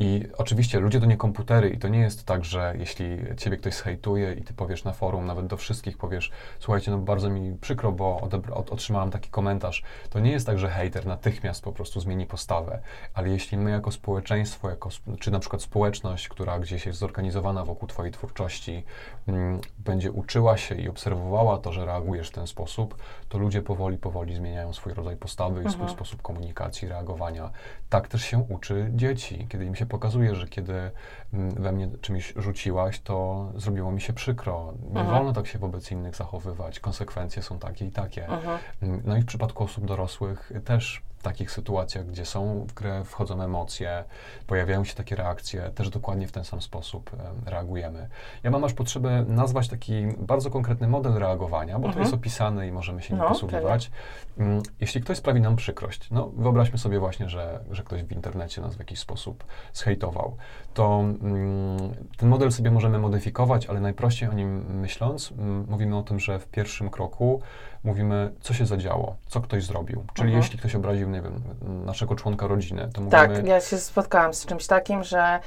I 0.00 0.24
oczywiście 0.36 0.80
ludzie 0.80 1.00
to 1.00 1.06
nie 1.06 1.16
komputery 1.16 1.70
i 1.70 1.78
to 1.78 1.88
nie 1.88 1.98
jest 2.00 2.24
tak, 2.24 2.44
że 2.44 2.74
jeśli 2.78 3.18
ciebie 3.36 3.56
ktoś 3.56 3.74
zhejtuje 3.74 4.32
i 4.32 4.42
ty 4.42 4.54
powiesz 4.54 4.84
na 4.84 4.92
forum, 4.92 5.26
nawet 5.26 5.46
do 5.46 5.56
wszystkich 5.56 5.98
powiesz, 5.98 6.30
słuchajcie, 6.58 6.90
no 6.90 6.98
bardzo 6.98 7.30
mi 7.30 7.56
przykro, 7.60 7.92
bo 7.92 8.20
od, 8.20 8.70
otrzymałem 8.72 9.10
taki 9.10 9.30
komentarz. 9.30 9.82
To 10.10 10.20
nie 10.20 10.30
jest 10.30 10.46
tak, 10.46 10.58
że 10.58 10.68
hejter 10.68 11.06
natychmiast 11.06 11.62
po 11.64 11.72
prostu 11.72 12.00
zmieni 12.00 12.26
postawę, 12.26 12.78
ale 13.14 13.28
jeśli 13.28 13.58
my 13.58 13.70
jako 13.70 13.92
społeczeństwo, 13.92 14.70
jako, 14.70 14.88
czy 15.20 15.30
na 15.30 15.38
przykład 15.38 15.62
społeczność, 15.62 16.28
która 16.28 16.58
gdzieś 16.58 16.86
jest 16.86 16.98
zorganizowana 16.98 17.64
wokół 17.64 17.88
twojej 17.88 18.12
twórczości, 18.12 18.84
mm, 19.26 19.60
będzie 19.78 20.12
uczyła 20.12 20.56
się 20.56 20.74
i 20.74 20.88
obserwowała 20.88 21.58
to, 21.58 21.72
że 21.72 21.86
reagujesz 21.86 22.28
w 22.28 22.32
ten 22.32 22.46
sposób, 22.46 22.96
to 23.28 23.38
ludzie 23.38 23.62
powoli, 23.62 23.98
powoli 23.98 24.34
zmieniają 24.34 24.72
swój 24.72 24.94
rodzaj 24.94 25.16
postawy 25.16 25.60
i 25.60 25.70
swój 25.70 25.78
Mhm. 25.78 25.90
sposób 25.90 26.22
komunikacji, 26.22 26.88
reagowania. 26.88 27.50
Tak 27.88 28.08
też 28.08 28.22
się 28.24 28.38
uczy 28.48 28.90
dzieci. 28.94 29.46
Kiedy 29.48 29.64
im 29.64 29.74
się 29.74 29.86
pokazuje, 29.88 30.34
że 30.34 30.48
kiedy 30.48 30.90
mm, 31.32 31.50
we 31.50 31.72
mnie 31.72 31.88
czymś 32.00 32.32
rzuciłaś, 32.36 33.00
to 33.00 33.46
zrobiło 33.56 33.92
mi 33.92 34.00
się 34.00 34.12
przykro. 34.12 34.72
Nie 34.82 35.00
Mhm. 35.00 35.06
wolno 35.06 35.32
tak 35.32 35.46
się 35.46 35.58
wobec 35.58 35.90
innych 35.92 36.16
zachowywać. 36.16 36.80
Konsekwencje 36.80 37.42
są 37.42 37.58
takie 37.58 37.86
i 37.86 37.90
takie. 37.90 38.28
Mhm. 38.28 38.58
Mm, 38.82 39.02
No 39.04 39.16
i 39.16 39.22
w 39.22 39.26
przypadku 39.26 39.64
osób 39.64 39.86
dorosłych 39.86 40.52
też 40.64 41.02
takich 41.22 41.50
sytuacjach, 41.50 42.06
gdzie 42.06 42.24
są 42.26 42.66
w 42.68 42.72
grę, 42.74 43.04
wchodzą 43.04 43.42
emocje, 43.42 44.04
pojawiają 44.46 44.84
się 44.84 44.94
takie 44.94 45.16
reakcje, 45.16 45.70
też 45.70 45.90
dokładnie 45.90 46.26
w 46.26 46.32
ten 46.32 46.44
sam 46.44 46.62
sposób 46.62 47.10
reagujemy. 47.46 48.08
Ja 48.42 48.50
mam 48.50 48.64
aż 48.64 48.72
potrzebę 48.72 49.24
nazwać 49.28 49.68
taki 49.68 50.06
bardzo 50.18 50.50
konkretny 50.50 50.88
model 50.88 51.12
reagowania, 51.14 51.74
bo 51.78 51.82
to 51.82 51.88
Mhm. 51.88 52.02
jest 52.04 52.14
opisany 52.14 52.66
i 52.66 52.72
możemy 52.72 53.02
się 53.02 53.14
nim 53.14 53.22
No, 53.22 53.28
posługiwać. 53.28 53.90
Mm, 54.38 54.62
Jeśli 54.80 55.00
ktoś 55.00 55.16
sprawi 55.18 55.40
nam 55.40 55.56
przykrość, 55.56 56.10
no 56.10 56.30
wyobraźmy 56.36 56.78
sobie 56.78 56.98
właśnie, 56.98 57.28
że, 57.28 57.60
że 57.70 57.82
ktoś 57.82 58.02
w 58.02 58.12
internecie 58.12 58.60
nas 58.60 58.76
w 58.76 58.78
jakiś 58.78 58.98
sposób 58.98 59.44
zhejtował, 59.72 60.36
to 60.74 61.00
mm, 61.00 61.94
ten 62.16 62.28
model 62.28 62.52
sobie 62.52 62.70
możemy 62.70 62.98
modyfikować, 62.98 63.66
ale 63.66 63.80
najprościej 63.80 64.28
o 64.28 64.32
nim 64.32 64.80
myśląc, 64.80 65.32
mm, 65.32 65.66
mówimy 65.68 65.96
o 65.96 66.02
tym, 66.02 66.20
że 66.20 66.38
w 66.38 66.46
pierwszym 66.46 66.90
kroku 66.90 67.42
mówimy, 67.84 68.30
co 68.40 68.54
się 68.54 68.66
zadziało, 68.66 69.16
co 69.26 69.40
ktoś 69.40 69.64
zrobił. 69.64 70.04
Czyli 70.14 70.28
Mhm. 70.28 70.42
jeśli 70.42 70.58
ktoś 70.58 70.74
obraził, 70.74 71.10
nie 71.10 71.22
wiem, 71.22 71.42
naszego 71.84 72.14
członka 72.14 72.46
rodziny, 72.46 72.88
to 72.94 73.00
mówimy... 73.00 73.10
Tak, 73.10 73.46
ja 73.46 73.60
się 73.60 73.78
spotkałam 73.78 74.34
z 74.34 74.46
czymś 74.46 74.66
takim, 74.66 75.04
że 75.04 75.40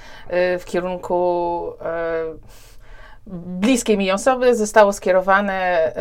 y, 0.56 0.60
w 0.60 0.66
kierunku 0.66 1.64
y, 1.72 2.71
bliskiej 3.28 3.98
mi 3.98 4.12
osoby 4.12 4.56
zostało 4.56 4.94
skierowane 4.94 5.92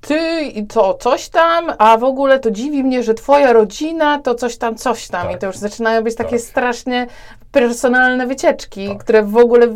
ty 0.00 0.42
i 0.42 0.66
to 0.66 0.94
coś 0.94 1.28
tam, 1.28 1.72
a 1.78 1.98
w 1.98 2.04
ogóle 2.04 2.38
to 2.38 2.50
dziwi 2.50 2.84
mnie, 2.84 3.02
że 3.02 3.14
twoja 3.14 3.52
rodzina 3.52 4.18
to 4.18 4.34
coś 4.34 4.58
tam, 4.58 4.74
coś 4.74 5.08
tam. 5.08 5.26
Tak. 5.26 5.36
I 5.36 5.38
to 5.38 5.46
już 5.46 5.56
zaczynają 5.56 6.02
być 6.02 6.14
takie 6.14 6.30
Tak. 6.36 6.40
strasznie 6.40 7.06
personalne 7.52 8.26
wycieczki, 8.26 8.88
Tak. 8.88 8.98
które 8.98 9.22
w 9.22 9.36
ogóle 9.36 9.66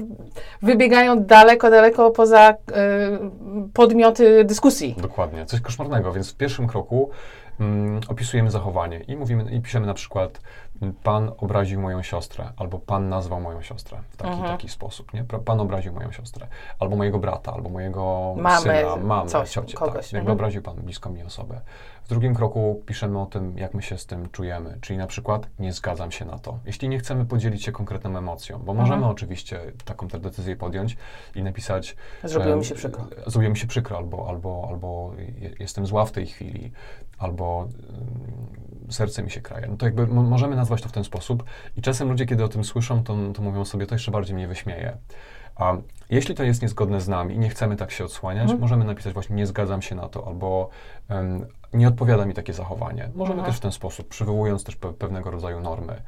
wybiegają 0.62 1.25
daleko, 1.25 1.71
daleko 1.71 2.11
poza 2.11 2.51
y, 2.51 2.55
podmioty 3.75 4.45
dyskusji. 4.45 4.95
Dokładnie, 4.99 5.47
coś 5.47 5.61
koszmarnego, 5.61 6.12
więc 6.12 6.33
w 6.33 6.37
pierwszym 6.37 6.66
kroku 6.66 7.11
mm, 7.61 8.01
opisujemy 8.09 8.51
zachowanie 8.51 9.01
i 9.09 9.16
mówimy, 9.16 9.45
i 9.51 9.61
piszemy 9.61 9.87
na 9.87 9.95
przykład 9.95 10.40
pan 10.90 11.31
obraził 11.38 11.81
moją 11.81 12.03
siostrę, 12.03 12.53
albo 12.57 12.79
pan 12.79 13.09
nazwał 13.09 13.40
moją 13.40 13.62
siostrę 13.62 13.99
w 14.11 14.16
taki, 14.16 14.31
Mhm. 14.33 14.49
taki 14.57 14.68
sposób, 14.68 15.14
nie? 15.14 15.25
Pan 15.25 15.61
obraził 15.61 15.92
moją 15.92 16.12
siostrę, 16.12 16.47
albo 16.79 16.97
mojego 16.97 17.18
brata, 17.18 17.53
albo 17.53 17.71
mojego 17.71 18.35
Mamę, 18.37 18.61
syna, 18.61 18.97
mamę, 18.97 19.31
coś, 19.31 19.51
ciocię, 19.51 19.77
kogoś, 19.77 19.95
tak, 19.95 20.05
jakby 20.12 20.18
mhm. 20.18 20.33
obraził 20.38 20.62
pan 20.62 20.77
bliską 20.77 21.11
mi 21.11 21.23
osobę. 21.23 21.61
W 22.05 22.09
drugim 22.09 22.35
kroku 22.35 22.83
piszemy 22.87 23.21
o 23.21 23.27
tym, 23.27 23.59
jak 23.59 23.75
my 23.75 23.83
się 23.83 23.99
z 23.99 24.07
tym 24.07 24.29
czujemy, 24.31 24.79
czyli 24.81 24.99
na 24.99 25.07
przykład 25.07 25.47
nie 25.59 25.73
zgadzam 25.73 26.11
się 26.12 26.25
na 26.25 26.38
to. 26.38 26.59
Jeśli 26.64 26.88
nie 26.88 26.99
chcemy 26.99 27.25
podzielić 27.25 27.64
się 27.64 27.73
konkretną 27.73 28.18
emocją, 28.18 28.59
bo 28.59 28.75
możemy 28.75 28.95
Mhm. 28.97 29.12
oczywiście 29.12 29.61
taką 29.85 30.09
decyzję 30.09 30.57
podjąć 30.57 30.97
i 31.35 31.42
napisać 31.42 31.97
Zrobiło 32.25 32.57
mi 32.57 32.64
się 32.64 32.75
przykro. 32.75 33.05
Zrobiło 33.27 33.51
mi 33.51 33.59
się 33.59 33.66
przykro, 33.66 33.97
albo, 33.97 34.29
albo, 34.29 34.66
albo 34.68 35.11
je- 35.18 35.51
jestem 35.61 35.87
zła 35.87 36.05
w 36.05 36.12
tej 36.12 36.27
chwili, 36.27 36.73
albo 37.22 37.68
serce 38.90 39.22
mi 39.22 39.30
się 39.30 39.40
kraje. 39.40 39.66
No 39.70 39.76
to 39.76 39.87
jakby 39.87 40.06
mo- 40.06 40.22
możemy 40.22 40.56
nazwać 40.56 40.82
to 40.82 40.88
w 40.88 40.92
ten 40.92 41.04
sposób 41.04 41.44
i 41.76 41.82
czasem 41.82 42.08
ludzie, 42.08 42.26
kiedy 42.26 42.44
o 42.44 42.48
tym 42.48 42.64
słyszą, 42.64 43.04
to, 43.04 43.16
to 43.35 43.42
mówią 43.42 43.64
sobie, 43.64 43.87
to 43.87 43.94
jeszcze 43.94 44.11
bardziej 44.11 44.35
mnie 44.37 44.48
wyśmieje. 44.48 44.96
A 45.56 45.76
jeśli 46.11 46.35
to 46.35 46.42
jest 46.42 46.62
niezgodne 46.62 47.00
z 47.00 47.08
nami 47.08 47.35
i 47.35 47.38
nie 47.38 47.48
chcemy 47.48 47.76
tak 47.76 47.90
się 47.90 48.04
odsłaniać, 48.04 48.42
Mhm. 48.42 48.61
możemy 48.61 48.85
napisać 48.85 49.12
właśnie 49.14 49.37
nie 49.37 49.46
zgadzam 49.46 49.82
się 49.82 49.94
na 49.94 50.08
to, 50.08 50.26
albo 50.26 50.68
em, 51.08 51.46
nie 51.72 51.88
odpowiada 51.88 52.24
mi 52.26 52.35
takie 52.35 52.52
zachowanie. 52.52 53.08
Możemy 53.14 53.35
Mhm. 53.38 53.46
też 53.46 53.56
w 53.56 53.61
ten 53.61 53.72
sposób, 53.72 54.08
przywołując 54.08 54.64
też 54.64 54.76
pe- 54.78 54.92
pewnego 54.94 55.30
rodzaju 55.30 55.61
normy. 55.61 56.02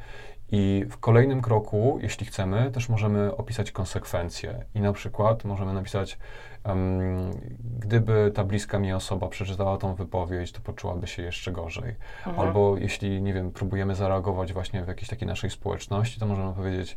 I 0.53 0.85
w 0.91 0.97
kolejnym 0.99 1.43
kroku, 1.43 1.99
jeśli 2.03 2.27
chcemy, 2.27 2.71
też 2.71 2.89
możemy 2.89 3.37
opisać 3.37 3.73
konsekwencje. 3.73 4.65
I 4.75 4.81
na 4.81 4.93
przykład 4.93 5.45
możemy 5.45 5.73
napisać, 5.73 6.19
gdyby 7.79 8.33
ta 8.35 8.45
bliska 8.45 8.79
mi 8.79 8.93
osoba 8.93 9.29
przeczytała 9.29 9.79
tą 9.79 9.95
wypowiedź, 9.95 10.53
to 10.53 10.61
poczułaby 10.61 11.07
się 11.07 11.23
jeszcze 11.23 11.53
gorzej. 11.53 11.95
Mhm. 12.27 12.41
Albo 12.47 12.77
jeśli, 12.79 13.23
nie 13.23 13.35
wiem, 13.35 13.53
próbujemy 13.53 13.95
zareagować 13.95 14.53
właśnie 14.53 14.85
w 14.85 14.89
jakiejś 14.89 15.09
takiej 15.09 15.29
naszej 15.29 15.51
społeczności, 15.51 16.21
to 16.21 16.27
możemy 16.27 16.53
powiedzieć, 16.53 16.97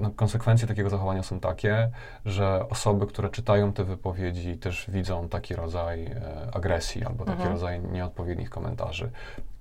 no, 0.00 0.10
konsekwencje 0.10 0.68
takiego 0.68 0.90
zachowania 0.90 1.22
są 1.22 1.40
takie, 1.40 1.90
że 2.24 2.68
osoby, 2.70 3.06
które 3.06 3.28
czytają 3.28 3.72
te 3.72 3.84
wypowiedzi, 3.84 4.58
też 4.58 4.90
widzą 4.90 5.28
taki 5.28 5.54
rodzaj 5.54 6.04
e, 6.06 6.48
agresji 6.54 7.04
albo 7.04 7.24
taki 7.24 7.36
Mhm. 7.36 7.52
rodzaj 7.52 7.80
nieodpowiednich 7.80 8.50
komentarzy. 8.50 9.10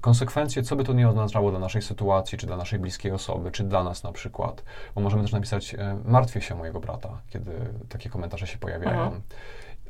Konsekwencje, 0.01 0.63
co 0.63 0.75
by 0.75 0.83
to 0.83 0.93
nie 0.93 1.09
oznaczało 1.09 1.51
dla 1.51 1.59
naszej 1.59 1.81
sytuacji, 1.81 2.37
czy 2.37 2.47
dla 2.47 2.57
naszej 2.57 2.79
bliskiej 2.79 3.11
osoby, 3.11 3.51
czy 3.51 3.63
dla 3.63 3.83
nas 3.83 4.03
na 4.03 4.11
przykład. 4.11 4.63
Bo 4.95 5.01
możemy 5.01 5.23
też 5.23 5.31
napisać, 5.31 5.73
e, 5.75 5.97
martwię 6.05 6.41
się 6.41 6.55
mojego 6.55 6.79
brata, 6.79 7.09
kiedy 7.29 7.51
takie 7.89 8.09
komentarze 8.09 8.47
się 8.47 8.57
pojawiają. 8.57 9.01
Mhm. 9.01 9.21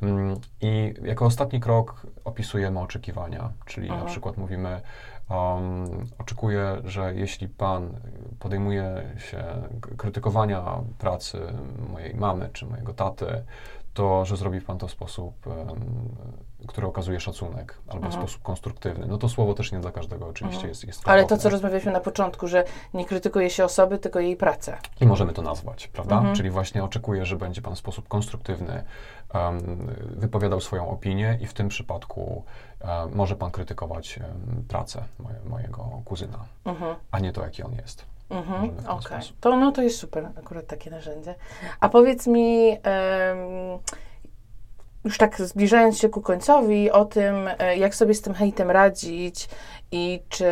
Mm, 0.02 0.40
I 0.60 0.94
jako 1.02 1.24
ostatni 1.26 1.60
krok 1.60 2.06
opisujemy 2.24 2.80
oczekiwania, 2.80 3.50
czyli 3.64 3.88
na 3.88 3.94
Mhm. 3.94 4.10
przykład 4.10 4.36
mówimy, 4.36 4.80
um, 5.30 6.06
oczekuję, 6.18 6.76
że 6.84 7.14
jeśli 7.14 7.48
Pan 7.48 7.90
podejmuje 8.38 9.02
się 9.18 9.44
krytykowania 9.96 10.64
pracy 10.98 11.40
mojej 11.92 12.14
mamy 12.14 12.50
czy 12.52 12.66
mojego 12.66 12.94
taty, 12.94 13.26
to 13.94 14.24
że 14.24 14.36
zrobi 14.36 14.60
Pan 14.60 14.78
to 14.78 14.88
w 14.88 14.90
sposób, 14.90 15.46
em, 15.46 15.80
który 16.66 16.86
okazuje 16.86 17.20
szacunek, 17.20 17.78
albo 17.88 18.02
w 18.02 18.04
Mhm. 18.04 18.22
sposób 18.22 18.42
konstruktywny. 18.42 19.06
No 19.06 19.18
to 19.18 19.28
słowo 19.28 19.54
też 19.54 19.72
nie 19.72 19.80
dla 19.80 19.92
każdego 19.92 20.26
oczywiście 20.26 20.56
Mhm. 20.56 20.68
jest, 20.68 20.84
jest 20.84 21.08
Ale 21.08 21.26
to, 21.26 21.36
co 21.36 21.50
rozmawialiśmy 21.50 21.92
na 21.92 22.00
początku, 22.00 22.48
że 22.48 22.64
nie 22.94 23.04
krytykuje 23.04 23.50
się 23.50 23.64
osoby, 23.64 23.98
tylko 23.98 24.20
jej 24.20 24.36
pracę. 24.36 24.78
I 25.00 25.06
możemy 25.06 25.32
to 25.32 25.42
nazwać, 25.42 25.88
prawda? 25.88 26.16
Mhm. 26.16 26.34
Czyli 26.36 26.50
właśnie 26.50 26.84
oczekuję, 26.84 27.26
że 27.26 27.36
będzie 27.36 27.62
Pan 27.62 27.74
w 27.74 27.78
sposób 27.78 28.08
konstruktywny 28.08 28.84
wypowiadał 30.16 30.60
swoją 30.60 30.90
opinię 30.90 31.38
i 31.40 31.46
w 31.46 31.52
tym 31.54 31.68
przypadku 31.68 32.44
może 33.14 33.36
Pan 33.36 33.50
krytykować 33.50 34.20
pracę 34.68 35.04
moje, 35.18 35.36
mojego 35.46 36.02
kuzyna, 36.04 36.38
Mhm. 36.64 36.96
a 37.10 37.18
nie 37.18 37.32
to, 37.32 37.42
jaki 37.44 37.62
on 37.62 37.72
jest. 37.72 38.04
Mhm, 38.30 38.70
okej. 38.88 39.02
sposób. 39.02 39.36
To, 39.40 39.56
no, 39.56 39.72
to 39.72 39.82
jest 39.82 39.98
super, 39.98 40.28
akurat 40.38 40.66
takie 40.66 40.90
narzędzie. 40.90 41.34
A 41.80 41.88
powiedz 41.88 42.26
mi, 42.26 42.70
em, 42.70 42.78
już 45.04 45.18
tak 45.18 45.40
zbliżając 45.40 45.98
się 45.98 46.08
ku 46.08 46.20
końcowi, 46.20 46.90
o 46.90 47.04
tym, 47.04 47.34
e, 47.58 47.76
jak 47.76 47.94
sobie 47.94 48.14
z 48.14 48.22
tym 48.22 48.34
hejtem 48.34 48.70
radzić 48.70 49.48
i 49.92 50.22
czy 50.28 50.46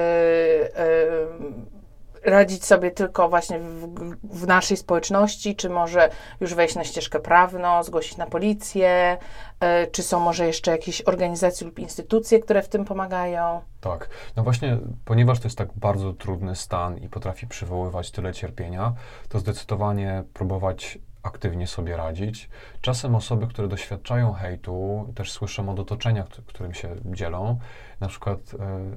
radzić 2.25 2.65
sobie 2.65 2.91
tylko 2.91 3.29
właśnie 3.29 3.59
w, 3.59 3.89
w 4.23 4.47
naszej 4.47 4.77
społeczności, 4.77 5.57
czy 5.57 5.71
może 5.71 6.11
już 6.41 6.55
wejść 6.55 6.75
na 6.75 6.85
ścieżkę 6.85 7.21
prawną, 7.21 7.83
zgłosić 7.83 8.17
na 8.17 8.27
policję, 8.27 9.19
e, 9.61 9.87
czy 9.87 10.03
są 10.03 10.21
może 10.21 10.47
jeszcze 10.47 10.71
jakieś 10.71 11.03
organizacje 11.03 11.67
lub 11.67 11.79
instytucje, 11.79 12.39
które 12.39 12.63
w 12.63 12.69
tym 12.69 12.85
pomagają? 12.85 13.61
Tak. 13.81 14.09
No 14.37 14.43
właśnie, 14.43 14.79
ponieważ 15.05 15.41
to 15.41 15.47
jest 15.47 15.59
tak 15.59 15.69
bardzo 15.77 16.13
trudny 16.13 16.57
stan 16.57 16.99
i 16.99 17.09
potrafi 17.09 17.47
przywoływać 17.47 18.11
tyle 18.11 18.33
cierpienia, 18.33 18.93
to 19.29 19.39
zdecydowanie 19.39 20.25
próbować 20.35 20.99
aktywnie 21.23 21.67
sobie 21.67 21.97
radzić. 21.97 22.49
Czasem 22.81 23.15
osoby, 23.15 23.47
które 23.47 23.69
doświadczają 23.69 24.33
hejtu, 24.33 25.09
też 25.15 25.33
słyszą 25.33 25.69
od 25.69 25.79
otoczenia, 25.81 26.23
któ- 26.23 26.43
którym 26.43 26.75
się 26.75 26.89
dzielą, 27.05 27.59
na 28.01 28.09
przykład 28.09 28.39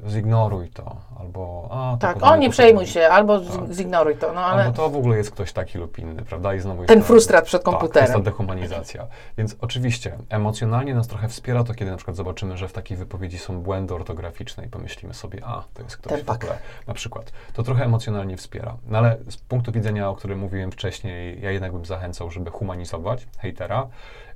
e, 0.06 0.10
zignoruj 0.10 0.70
to, 0.70 0.96
albo 1.20 1.68
a, 1.72 1.92
to 1.92 1.98
Tak, 2.08 2.24
o 2.24 2.36
nie 2.36 2.50
przejmuj 2.50 2.88
się, 2.88 3.08
albo 3.08 3.40
Tak. 3.40 3.74
zignoruj 3.74 4.16
to, 4.18 4.34
no 4.34 4.42
ale... 4.46 4.64
Albo 4.64 4.76
to 4.78 4.90
w 4.90 4.96
ogóle 4.96 5.18
jest 5.18 5.32
ktoś 5.32 5.54
taki 5.54 5.78
lub 5.78 6.00
inny, 6.00 6.22
prawda? 6.24 6.54
I 6.54 6.60
znowu 6.60 6.86
Ten 6.86 7.04
frustrat 7.04 7.46
przed 7.46 7.64
Tak, 7.64 7.74
komputerem. 7.74 8.04
jest 8.04 8.14
ta 8.14 8.20
dehumanizacja. 8.32 9.08
Więc 9.38 9.56
oczywiście 9.62 10.18
emocjonalnie 10.30 10.96
nas 10.96 11.08
trochę 11.08 11.28
wspiera 11.28 11.64
to, 11.64 11.74
kiedy 11.74 11.92
na 11.92 11.98
przykład 11.98 12.18
zobaczymy, 12.18 12.58
że 12.58 12.68
w 12.68 12.74
takiej 12.74 12.98
wypowiedzi 12.98 13.38
są 13.38 13.62
błędy 13.62 13.94
ortograficzne 13.96 14.66
i 14.66 14.68
pomyślimy 14.70 15.14
sobie, 15.14 15.46
a, 15.46 15.64
to 15.74 15.84
jest 15.84 15.98
ktoś 15.98 16.14
Ten 16.14 16.26
w 16.26 16.30
ogóle, 16.30 16.58
na 16.88 16.94
przykład. 16.94 17.32
To 17.54 17.64
trochę 17.64 17.86
emocjonalnie 17.86 18.38
wspiera. 18.38 18.78
No 18.88 18.98
ale 18.98 19.18
z 19.30 19.38
punktu 19.38 19.72
widzenia, 19.72 20.10
o 20.10 20.16
którym 20.16 20.40
mówiłem 20.40 20.72
wcześniej, 20.72 21.42
ja 21.42 21.52
jednak 21.52 21.72
bym 21.72 21.86
zachęcał, 21.86 22.11
żeby 22.14 22.52
humanizować 22.52 23.28
hejtera, 23.38 23.88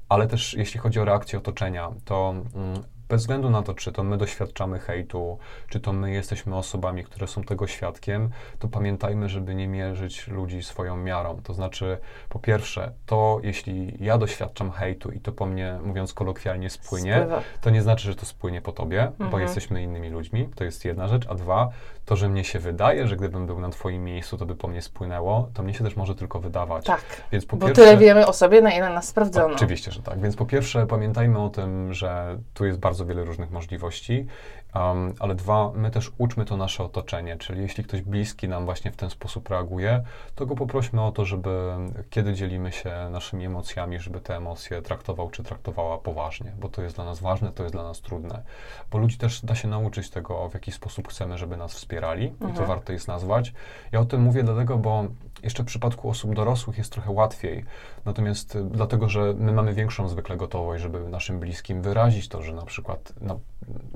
ale 0.09 0.27
też 0.27 0.53
jeśli 0.53 0.79
chodzi 0.79 0.99
o 0.99 1.05
reakcję 1.05 1.39
otoczenia, 1.39 1.91
to 2.05 2.29
mm, 2.55 2.83
bez 3.09 3.21
względu 3.21 3.49
na 3.49 3.61
to, 3.61 3.73
czy 3.73 3.91
to 3.91 4.03
my 4.03 4.17
doświadczamy 4.17 4.79
hejtu, 4.79 5.37
czy 5.69 5.79
to 5.79 5.93
my 5.93 6.11
jesteśmy 6.11 6.55
osobami, 6.55 7.03
które 7.03 7.27
są 7.27 7.43
tego 7.43 7.67
świadkiem, 7.67 8.29
to 8.59 8.67
pamiętajmy, 8.67 9.29
żeby 9.29 9.55
nie 9.55 9.67
mierzyć 9.67 10.27
ludzi 10.27 10.63
swoją 10.63 10.97
miarą. 10.97 11.41
To 11.43 11.53
znaczy, 11.53 11.97
po 12.29 12.39
pierwsze, 12.39 12.91
to 13.05 13.39
jeśli 13.43 13.97
ja 13.99 14.17
doświadczam 14.17 14.71
hejtu 14.71 15.11
i 15.11 15.19
to 15.19 15.31
po 15.31 15.45
mnie, 15.45 15.79
mówiąc 15.83 16.13
kolokwialnie, 16.13 16.69
spłynie, 16.69 17.15
Spływa. 17.15 17.41
to 17.61 17.69
nie 17.69 17.81
znaczy, 17.81 18.03
że 18.07 18.15
to 18.15 18.25
spłynie 18.25 18.61
po 18.61 18.71
tobie, 18.71 19.11
bo 19.19 19.25
Mhm. 19.25 19.43
jesteśmy 19.43 19.83
innymi 19.83 20.09
ludźmi. 20.09 20.49
To 20.55 20.63
jest 20.63 20.85
jedna 20.85 21.07
rzecz. 21.07 21.27
A 21.29 21.35
dwa, 21.35 21.69
to, 22.05 22.15
że 22.15 22.29
mnie 22.29 22.43
się 22.43 22.59
wydaje, 22.59 23.07
że 23.07 23.15
gdybym 23.15 23.47
był 23.47 23.59
na 23.59 23.69
twoim 23.69 24.03
miejscu, 24.03 24.37
to 24.37 24.45
by 24.45 24.55
po 24.55 24.67
mnie 24.67 24.81
spłynęło, 24.81 25.49
to 25.53 25.63
mnie 25.63 25.73
się 25.73 25.83
też 25.83 25.95
może 25.95 26.15
tylko 26.15 26.39
wydawać. 26.39 26.85
Tak, 26.85 27.01
Więc 27.31 27.45
po 27.45 27.57
bo 27.57 27.65
pierwsze, 27.67 27.83
tyle 27.83 27.97
wiemy 27.97 28.27
o 28.27 28.33
sobie, 28.33 28.61
na 28.61 28.71
ile 28.71 28.89
nas 28.89 29.07
sprawdzono. 29.07 29.55
Oczywiście, 29.55 29.91
że 29.91 30.01
tak. 30.01 30.19
Więc 30.21 30.35
po 30.35 30.45
pierwsze 30.45 30.87
pamiętajmy 30.87 31.39
o 31.39 31.49
tym, 31.49 31.93
że 31.93 32.37
tu 32.53 32.65
jest 32.65 32.79
bardzo 32.79 33.05
wiele 33.05 33.23
różnych 33.23 33.51
możliwości, 33.51 34.27
um, 34.75 35.13
ale 35.19 35.35
dwa, 35.35 35.71
my 35.75 35.91
też 35.91 36.11
uczmy 36.17 36.45
to 36.45 36.57
nasze 36.57 36.83
otoczenie, 36.83 37.37
czyli 37.37 37.61
jeśli 37.61 37.83
ktoś 37.83 38.01
bliski 38.01 38.49
nam 38.49 38.65
właśnie 38.65 38.91
w 38.91 38.95
ten 38.95 39.09
sposób 39.09 39.49
reaguje, 39.49 40.03
to 40.35 40.45
go 40.45 40.55
poprośmy 40.55 41.01
o 41.01 41.11
to, 41.11 41.25
żeby 41.25 41.75
kiedy 42.09 42.33
dzielimy 42.33 42.71
się 42.71 43.09
naszymi 43.11 43.45
emocjami, 43.45 43.99
żeby 43.99 44.21
te 44.21 44.35
emocje 44.35 44.81
traktował 44.81 45.29
czy 45.29 45.43
traktowała 45.43 45.97
poważnie, 45.97 46.53
bo 46.59 46.69
to 46.69 46.81
jest 46.81 46.95
dla 46.95 47.05
nas 47.05 47.19
ważne, 47.19 47.51
to 47.51 47.63
jest 47.63 47.75
dla 47.75 47.83
nas 47.83 48.01
trudne. 48.01 48.43
Bo 48.91 48.97
ludzi 48.97 49.17
też 49.17 49.45
da 49.45 49.55
się 49.55 49.67
nauczyć 49.67 50.09
tego, 50.09 50.49
w 50.49 50.53
jaki 50.53 50.71
sposób 50.71 51.07
chcemy, 51.07 51.37
żeby 51.37 51.57
nas 51.57 51.73
wspierali 51.73 52.25
i 52.25 52.39
to 52.39 52.45
Mhm. 52.45 52.67
warto 52.67 52.93
jest 52.93 53.07
nazwać. 53.07 53.53
Ja 53.91 53.99
o 53.99 54.05
tym 54.05 54.21
mówię 54.21 54.43
dlatego, 54.43 54.77
bo 54.77 55.03
jeszcze 55.43 55.63
w 55.63 55.65
przypadku 55.65 56.09
osób 56.09 56.35
dorosłych 56.35 56.77
jest 56.77 56.91
trochę 56.91 57.11
łatwiej, 57.11 57.65
Natomiast 58.05 58.55
y, 58.55 58.63
dlatego, 58.63 59.09
że 59.09 59.33
my 59.37 59.51
mamy 59.51 59.73
większą 59.73 60.07
zwykle 60.07 60.37
gotowość, 60.37 60.83
żeby 60.83 61.09
naszym 61.09 61.39
bliskim 61.39 61.81
wyrazić 61.81 62.27
to, 62.27 62.41
że 62.41 62.53
na 62.53 62.65
przykład 62.65 62.75
przykład 62.75 63.13
no, 63.21 63.39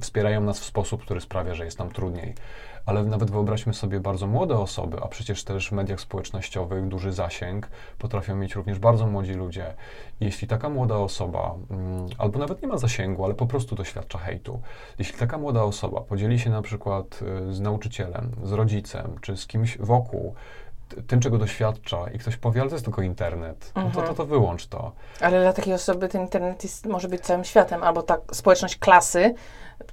wspierają 0.01 0.41
nas 0.41 0.59
w 0.59 0.65
sposób, 0.65 1.01
który 1.01 1.21
sprawia, 1.21 1.53
że 1.53 1.65
jest 1.65 1.79
nam 1.79 1.91
trudniej. 1.91 2.35
Ale 2.85 3.03
nawet 3.03 3.31
wyobraźmy 3.31 3.73
sobie 3.73 3.99
bardzo 3.99 4.27
młode 4.27 4.57
osoby, 4.57 4.97
a 5.03 5.07
przecież 5.07 5.43
też 5.43 5.69
w 5.69 5.71
mediach 5.71 5.99
społecznościowych 5.99 6.87
duży 6.87 7.11
zasięg 7.11 7.69
potrafią 7.97 8.35
mieć 8.35 8.55
również 8.55 8.79
bardzo 8.79 9.07
młodzi 9.07 9.33
ludzie. 9.33 9.73
Jeśli 10.19 10.47
taka 10.47 10.69
młoda 10.69 10.97
osoba, 10.97 11.55
mm, 11.71 12.07
albo 12.17 12.39
nawet 12.39 12.61
nie 12.61 12.67
ma 12.67 12.77
zasięgu, 12.77 13.25
ale 13.25 13.33
po 13.33 13.45
prostu 13.45 13.75
doświadcza 13.75 14.19
hejtu, 14.19 14.61
jeśli 14.99 15.19
taka 15.19 15.37
młoda 15.37 15.63
osoba 15.63 16.01
podzieli 16.01 16.39
się 16.39 16.49
na 16.49 16.61
przykład 16.61 17.19
y, 17.49 17.53
z 17.53 17.59
nauczycielem, 17.59 18.31
z 18.43 18.51
rodzicem, 18.51 19.15
czy 19.21 19.37
z 19.37 19.47
kimś 19.47 19.77
wokół, 19.77 20.35
tym, 21.07 21.19
czego 21.19 21.37
doświadcza 21.37 21.97
i 22.13 22.19
ktoś 22.19 22.37
powie, 22.37 22.61
ale 22.61 22.69
to 22.69 22.75
jest 22.75 22.85
tylko 22.85 23.01
internet, 23.01 23.71
no 23.75 23.83
to, 23.83 23.89
to, 23.91 23.99
Mhm. 23.99 24.15
to 24.15 24.25
wyłącz 24.25 24.67
to. 24.67 24.91
Ale 25.21 25.41
dla 25.41 25.53
takiej 25.53 25.73
osoby 25.73 26.07
ten 26.09 26.21
internet 26.21 26.63
jest, 26.63 26.85
może 26.85 27.07
być 27.07 27.21
całym 27.21 27.43
światem, 27.43 27.83
albo 27.83 28.03
ta 28.03 28.17
społeczność 28.31 28.77
klasy 28.77 29.33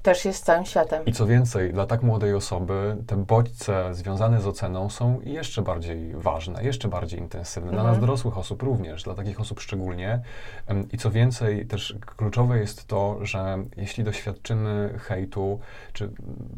też 0.02 0.24
jest 0.24 0.44
całym 0.44 0.64
światem. 0.64 1.04
I 1.04 1.12
co 1.12 1.26
więcej, 1.26 1.72
dla 1.72 1.86
tak 1.86 2.02
młodej 2.02 2.34
osoby 2.34 2.96
te 3.06 3.16
bodźce 3.16 3.94
związane 3.94 4.40
z 4.40 4.46
oceną 4.46 4.90
są 4.90 5.20
jeszcze 5.24 5.62
bardziej 5.62 6.14
ważne, 6.14 6.64
jeszcze 6.64 6.88
bardziej 6.88 7.20
intensywne. 7.20 7.70
Dla 7.70 7.80
Mhm. 7.80 7.94
nas 7.94 8.00
dorosłych 8.00 8.38
osób 8.38 8.62
również, 8.62 9.02
dla 9.02 9.14
takich 9.14 9.40
osób 9.40 9.60
szczególnie. 9.60 10.20
I 10.92 10.98
co 10.98 11.10
więcej, 11.10 11.66
też 11.66 11.94
kluczowe 12.16 12.58
jest 12.58 12.86
to, 12.86 13.18
że 13.22 13.58
jeśli 13.76 14.04
doświadczymy 14.04 14.94
hejtu 14.98 15.60
czy 15.92 16.10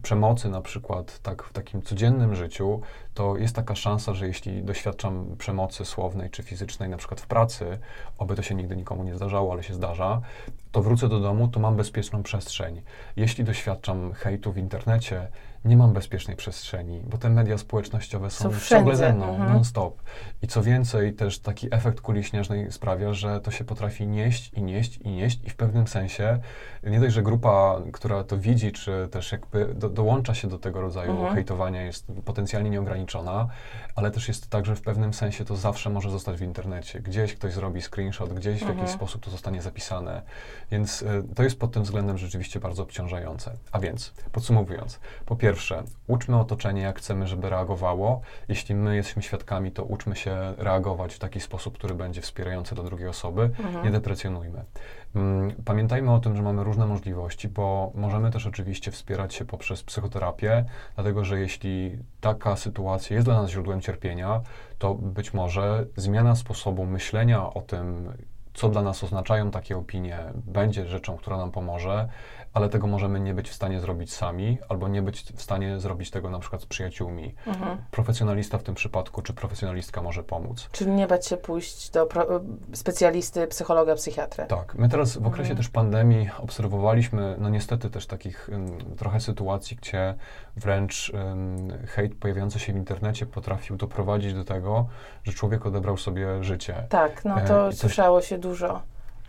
przemocy 0.03 0.49
na 0.49 0.61
przykład 0.61 1.19
tak 1.23 1.43
w 1.43 1.53
takim 1.53 1.83
codziennym 1.83 2.35
życiu, 2.35 2.81
to 3.15 3.37
jest 3.37 3.57
taka 3.57 3.75
szansa, 3.75 4.15
że 4.15 4.27
jeśli 4.27 4.63
doświadczam 4.63 5.37
przemocy 5.39 5.85
słownej 5.85 6.31
czy 6.31 6.43
fizycznej, 6.43 6.89
na 6.89 6.97
przykład 6.97 7.21
w 7.21 7.27
pracy, 7.27 7.79
oby 8.19 8.35
to 8.37 8.43
się 8.43 8.55
nigdy 8.55 8.77
nikomu 8.77 9.05
nie 9.05 9.17
zdarzało, 9.17 9.53
ale 9.53 9.63
się 9.63 9.75
zdarza, 9.75 10.21
to 10.79 10.83
wrócę 10.83 11.09
do 11.09 11.21
domu, 11.21 11.49
to 11.49 11.61
mam 11.61 11.77
bezpieczną 11.77 12.23
przestrzeń. 12.23 12.83
Jeśli 13.17 13.45
doświadczam 13.45 14.13
hejtu 14.13 14.53
w 14.53 14.59
internecie, 14.59 15.29
nie 15.65 15.77
mam 15.77 15.93
bezpiecznej 15.93 16.37
przestrzeni, 16.37 17.01
bo 17.11 17.19
te 17.19 17.31
media 17.31 17.59
społecznościowe 17.59 18.31
są, 18.31 18.53
Są 18.53 18.61
ciągle 18.61 18.97
ze 18.97 19.13
mną, 19.13 19.31
mhm. 19.31 19.53
non-stop. 19.53 20.03
I 20.43 20.47
co 20.49 20.63
więcej, 20.63 21.13
też 21.13 21.39
taki 21.39 21.75
efekt 21.75 22.01
kuli 22.01 22.25
śnieżnej 22.25 22.73
sprawia, 22.73 23.13
że 23.13 23.41
to 23.41 23.51
się 23.51 23.65
potrafi 23.65 24.07
nieść 24.07 24.51
i 24.55 24.63
nieść 24.63 24.97
i 24.97 25.09
nieść 25.09 25.41
i 25.45 25.51
w 25.51 25.57
pewnym 25.57 25.87
sensie 25.87 26.39
nie 26.83 27.01
dość, 27.01 27.15
że 27.15 27.23
grupa, 27.23 27.81
która 27.93 28.25
to 28.25 28.39
widzi, 28.39 28.73
czy 28.73 29.09
też 29.11 29.33
jakby 29.33 29.75
do, 29.75 29.89
dołącza 29.91 30.35
się 30.35 30.49
do 30.49 30.59
tego 30.59 30.81
rodzaju 30.81 31.11
Mhm. 31.11 31.35
hejtowania 31.35 31.83
jest 31.83 32.07
potencjalnie 32.25 32.71
nieograniczona, 32.71 33.49
ale 33.97 34.11
też 34.11 34.29
jest 34.29 34.51
tak, 34.51 34.67
że 34.67 34.77
w 34.77 34.83
pewnym 34.83 35.15
sensie 35.15 35.45
to 35.45 35.57
zawsze 35.57 35.91
może 35.91 36.11
zostać 36.11 36.37
w 36.37 36.43
internecie. 36.43 37.01
Gdzieś 37.01 37.35
ktoś 37.35 37.53
zrobi 37.53 37.83
screenshot, 37.83 38.33
gdzieś 38.35 38.59
w 38.59 38.63
Mhm. 38.63 38.79
jakiś 38.79 38.95
sposób 38.95 39.25
to 39.25 39.31
zostanie 39.31 39.63
zapisane. 39.63 40.23
Więc 40.71 41.03
y, 41.03 41.07
to 41.35 41.43
jest 41.43 41.59
pod 41.59 41.73
tym 41.73 41.83
względem 41.83 42.19
rzeczywiście 42.19 42.61
bardzo 42.61 42.83
obciążające. 42.83 43.53
A 43.73 43.79
więc, 43.79 44.13
podsumowując, 44.33 45.01
po 45.27 45.37
pierwsze, 45.37 45.58
uczmy 46.07 46.41
otoczenie, 46.41 46.83
jak 46.83 46.99
chcemy, 46.99 47.27
żeby 47.27 47.51
reagowało. 47.51 48.21
Jeśli 48.49 48.75
my 48.75 48.97
jesteśmy 48.97 49.23
świadkami, 49.23 49.73
to 49.73 49.85
uczmy 49.85 50.17
się 50.17 50.55
reagować 50.57 51.15
w 51.15 51.19
taki 51.19 51.41
sposób, 51.41 51.79
który 51.79 51.95
będzie 51.95 52.21
wspierający 52.21 52.75
dla 52.75 52.85
drugiej 52.85 53.09
osoby. 53.09 53.43
Mhm. 53.43 53.85
Nie 53.85 53.91
deprecjonujmy. 53.91 54.65
Mm, 55.15 55.55
Pamiętajmy 55.65 56.13
o 56.13 56.19
tym, 56.19 56.37
że 56.37 56.43
mamy 56.43 56.65
różne 56.65 56.87
możliwości, 56.87 57.49
bo 57.49 57.93
możemy 57.95 58.31
też 58.31 58.47
oczywiście 58.47 58.91
wspierać 58.91 59.35
się 59.35 59.45
poprzez 59.45 59.83
psychoterapię, 59.83 60.65
dlatego 60.95 61.25
że 61.25 61.41
jeśli 61.41 61.99
taka 62.21 62.57
sytuacja 62.57 63.15
jest 63.15 63.27
dla 63.27 63.43
nas 63.43 63.51
źródłem 63.51 63.81
cierpienia, 63.81 64.41
to 64.79 64.95
być 64.95 65.35
może 65.35 65.87
zmiana 65.97 66.37
sposobu 66.37 66.87
myślenia 66.87 67.55
o 67.55 67.61
tym, 67.61 68.13
co 68.55 68.69
dla 68.69 68.83
nas 68.83 69.05
oznaczają 69.05 69.51
takie 69.51 69.77
opinie, 69.77 70.19
będzie 70.35 70.87
rzeczą, 70.87 71.17
która 71.17 71.37
nam 71.37 71.51
pomoże, 71.51 72.09
ale 72.55 72.69
tego 72.69 72.87
możemy 72.87 73.21
nie 73.21 73.35
być 73.35 73.51
w 73.51 73.55
stanie 73.55 73.81
zrobić 73.81 74.13
sami, 74.15 74.59
albo 74.69 74.89
nie 74.89 75.03
być 75.03 75.23
w 75.23 75.43
stanie 75.43 75.81
zrobić 75.81 76.11
tego 76.11 76.31
na 76.31 76.39
przykład 76.39 76.63
z 76.63 76.67
przyjaciółmi. 76.67 77.35
Mhm. 77.47 77.79
Profesjonalista 77.91 78.59
w 78.59 78.63
tym 78.63 78.75
przypadku, 78.75 79.23
czy 79.23 79.33
profesjonalistka 79.33 80.03
może 80.03 80.23
pomóc. 80.23 80.69
Czyli 80.73 80.91
nie 80.91 81.07
bać 81.07 81.27
się 81.27 81.37
pójść 81.37 81.91
do 81.91 82.09
specjalisty, 82.73 83.47
psychologa, 83.47 83.95
psychiatry. 83.95 84.45
Tak, 84.47 84.75
my 84.75 84.89
teraz 84.89 85.17
w 85.17 85.27
okresie 85.27 85.41
Mhm. 85.51 85.57
też 85.57 85.69
pandemii 85.69 86.31
obserwowaliśmy, 86.39 87.37
no 87.39 87.49
niestety 87.49 87.91
też 87.91 88.07
takich 88.07 88.51
trochę 88.97 89.21
sytuacji, 89.21 89.77
gdzie 89.77 90.15
wręcz 90.57 91.13
ym, 91.33 91.73
hejt 91.87 92.15
pojawiający 92.15 92.59
się 92.59 92.73
w 92.73 92.77
internecie 92.77 93.27
potrafił 93.27 93.77
doprowadzić 93.77 94.35
do 94.35 94.45
tego, 94.45 94.87
że 95.25 95.33
człowiek 95.33 95.67
odebrał 95.67 95.97
sobie 95.97 96.45
życie. 96.45 96.87
Tak, 96.89 97.25
no 97.25 97.41
E, 97.41 97.47
to 97.47 97.67
i 97.69 97.71
coś- 97.71 97.79
słyszało 97.81 98.23
się 98.23 98.39
dużo. 98.39 98.83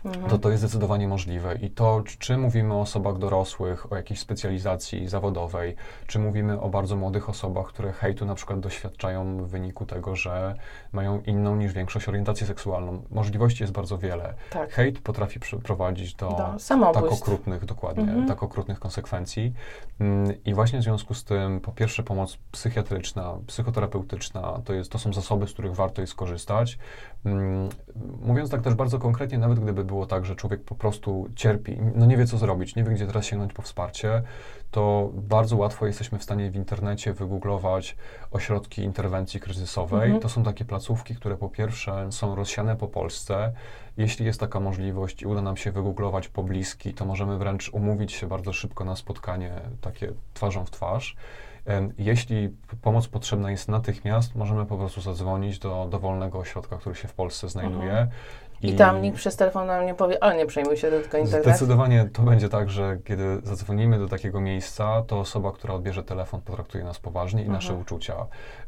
Mhm. 0.04 0.30
To 0.30 0.38
to 0.38 0.50
jest 0.50 0.62
zdecydowanie 0.62 1.08
możliwe 1.08 1.54
i 1.54 1.70
to, 1.70 2.02
czy- 2.18 2.36
mówimy 2.38 2.74
o 2.74 2.80
osobach 2.80 3.18
dorosłych, 3.18 3.92
o 3.92 3.96
jakiejś 3.96 4.20
specjalizacji 4.20 5.08
zawodowej, 5.08 5.76
czy 6.06 6.18
mówimy 6.18 6.60
o 6.60 6.68
bardzo 6.68 6.96
młodych 6.96 7.28
osobach, 7.28 7.66
które 7.66 7.92
hejtu 7.92 8.24
na 8.26 8.34
przykład 8.34 8.60
doświadczają 8.60 9.44
w 9.44 9.48
wyniku 9.48 9.86
tego, 9.86 10.16
że 10.16 10.54
mają 10.92 11.20
inną 11.20 11.56
niż 11.56 11.72
większość 11.72 12.08
orientację 12.08 12.46
seksualną. 12.46 13.02
Możliwości 13.10 13.62
jest 13.62 13.72
bardzo 13.72 13.98
wiele. 13.98 14.34
tak. 14.50 14.72
Hejt 14.72 14.98
potrafi 15.00 15.40
prowadzić 15.62 16.14
do 16.14 16.28
Do 16.30 16.58
tak 16.92 17.04
okrutnych, 17.22 17.64
dokładnie, 17.64 18.02
Mhm. 18.02 18.28
tak 18.28 18.42
okrutnych 18.42 18.78
konsekwencji. 18.80 19.52
Mm, 20.00 20.44
I 20.44 20.54
właśnie 20.54 20.78
w 20.78 20.82
związku 20.82 21.14
z 21.14 21.24
tym, 21.24 21.60
po 21.60 21.72
pierwsze, 21.72 22.02
pomoc 22.02 22.38
psychiatryczna, 22.52 23.34
psychoterapeutyczna, 23.46 24.60
to, 24.64 24.72
jest, 24.72 24.92
to 24.92 24.98
są 24.98 25.12
zasoby, 25.12 25.46
z 25.46 25.52
których 25.52 25.74
warto 25.74 26.00
jest 26.00 26.12
skorzystać. 26.12 26.78
Mm, 27.24 27.68
Mówiąc 28.22 28.50
tak 28.50 28.62
też 28.62 28.74
bardzo 28.74 28.98
konkretnie, 28.98 29.38
nawet 29.38 29.60
gdyby 29.60 29.84
było 29.84 30.06
tak, 30.06 30.24
że 30.24 30.36
człowiek 30.36 30.64
po 30.64 30.74
prostu 30.74 31.28
cierpi, 31.36 31.78
no 31.94 32.06
nie 32.06 32.16
wie 32.16 32.26
co 32.26 32.38
zrobić, 32.38 32.76
nie 32.76 32.84
wie 32.84 32.90
gdzie 32.90 33.06
teraz 33.06 33.24
sięgnąć 33.24 33.52
po 33.52 33.62
wsparcie, 33.62 34.22
to 34.70 35.10
bardzo 35.14 35.56
łatwo 35.56 35.86
jesteśmy 35.86 36.18
w 36.18 36.22
stanie 36.22 36.50
w 36.50 36.56
internecie 36.56 37.12
wygooglować 37.12 37.96
ośrodki 38.30 38.82
interwencji 38.82 39.40
kryzysowej. 39.40 40.02
Mhm. 40.02 40.20
To 40.20 40.28
są 40.28 40.42
takie 40.42 40.64
placówki, 40.64 41.14
które 41.14 41.36
po 41.36 41.48
pierwsze 41.48 42.12
są 42.12 42.34
rozsiane 42.34 42.76
po 42.76 42.88
Polsce. 42.88 43.52
Jeśli 43.96 44.26
jest 44.26 44.40
taka 44.40 44.60
możliwość 44.60 45.22
i 45.22 45.26
uda 45.26 45.42
nam 45.42 45.56
się 45.56 45.72
wygooglować 45.72 46.28
pobliski, 46.28 46.94
to 46.94 47.04
możemy 47.04 47.38
wręcz 47.38 47.70
umówić 47.72 48.12
się 48.12 48.26
bardzo 48.26 48.52
szybko 48.52 48.84
na 48.84 48.96
spotkanie 48.96 49.52
takie 49.80 50.12
twarzą 50.34 50.64
w 50.64 50.70
twarz. 50.70 51.16
Em, 51.66 51.92
Jeśli 51.98 52.56
pomoc 52.82 53.08
potrzebna 53.08 53.50
jest 53.50 53.68
natychmiast, 53.68 54.34
możemy 54.34 54.66
po 54.66 54.76
prostu 54.76 55.00
zadzwonić 55.00 55.58
do 55.58 55.88
dowolnego 55.90 56.38
ośrodka, 56.38 56.76
który 56.76 56.94
się 56.94 57.08
w 57.08 57.14
Polsce 57.14 57.48
znajduje. 57.48 57.90
Mhm. 57.90 58.08
I 58.62 58.72
tam 58.74 59.02
nikt 59.02 59.16
przez 59.16 59.36
telefon 59.36 59.66
nam 59.66 59.86
nie 59.86 59.94
powie, 59.94 60.24
ale 60.24 60.36
nie 60.36 60.46
przejmuj 60.46 60.76
się, 60.76 60.90
to 60.90 61.00
tylko 61.00 61.18
internet. 61.18 61.44
Zdecydowanie 61.44 62.08
to 62.12 62.22
będzie 62.22 62.48
tak, 62.48 62.70
że 62.70 62.98
kiedy 63.04 63.24
zadzwonimy 63.42 63.98
do 63.98 64.08
takiego 64.08 64.40
miejsca, 64.40 65.02
to 65.06 65.20
osoba, 65.20 65.52
która 65.52 65.74
odbierze 65.74 66.02
telefon, 66.02 66.40
potraktuje 66.40 66.84
nas 66.84 66.98
poważnie 66.98 67.42
i 67.44 67.48
nasze 67.48 67.68
Mhm. 67.68 67.82
uczucia. 67.82 68.14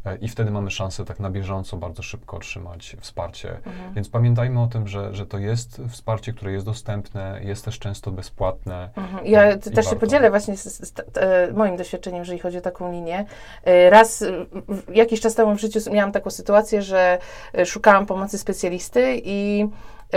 E, 0.07 0.17
I 0.17 0.29
wtedy 0.29 0.51
mamy 0.51 0.71
szansę 0.71 1.05
tak 1.05 1.21
na 1.21 1.31
bieżąco 1.31 1.77
bardzo 1.77 2.03
szybko 2.03 2.37
otrzymać 2.37 2.97
wsparcie. 3.01 3.51
Mhm. 3.57 3.95
Więc 3.95 4.09
pamiętajmy 4.09 4.61
o 4.63 4.67
tym, 4.67 4.89
że, 4.89 5.15
że 5.15 5.27
to 5.27 5.39
jest 5.39 5.81
wsparcie, 5.89 6.33
które 6.33 6.53
jest 6.53 6.67
dostępne, 6.67 7.41
jest 7.43 7.65
też 7.65 7.79
często 7.79 8.11
bezpłatne. 8.11 8.89
Mhm. 8.97 9.27
Ja 9.27 9.53
I 9.53 9.59
też 9.59 9.91
się 9.91 9.97
podzielę 9.97 10.31
właśnie 10.31 10.57
z, 10.57 10.65
z 10.89 10.93
t- 10.93 11.05
e, 11.23 11.53
moim 11.53 11.77
doświadczeniem, 11.77 12.19
jeżeli 12.19 12.39
chodzi 12.39 12.59
o 12.59 12.61
taką 12.61 12.93
linię. 12.93 13.25
E, 13.65 13.91
Raz, 13.91 14.25
w- 14.69 14.95
jakiś 14.95 15.21
czas 15.21 15.35
temu 15.35 15.55
w 15.55 15.61
życiu 15.61 15.81
miałam 15.93 16.13
taką 16.13 16.31
sytuację, 16.31 16.83
że 16.83 17.19
szukałam 17.65 18.07
pomocy 18.07 18.39
specjalisty 18.39 19.21
i 19.25 19.69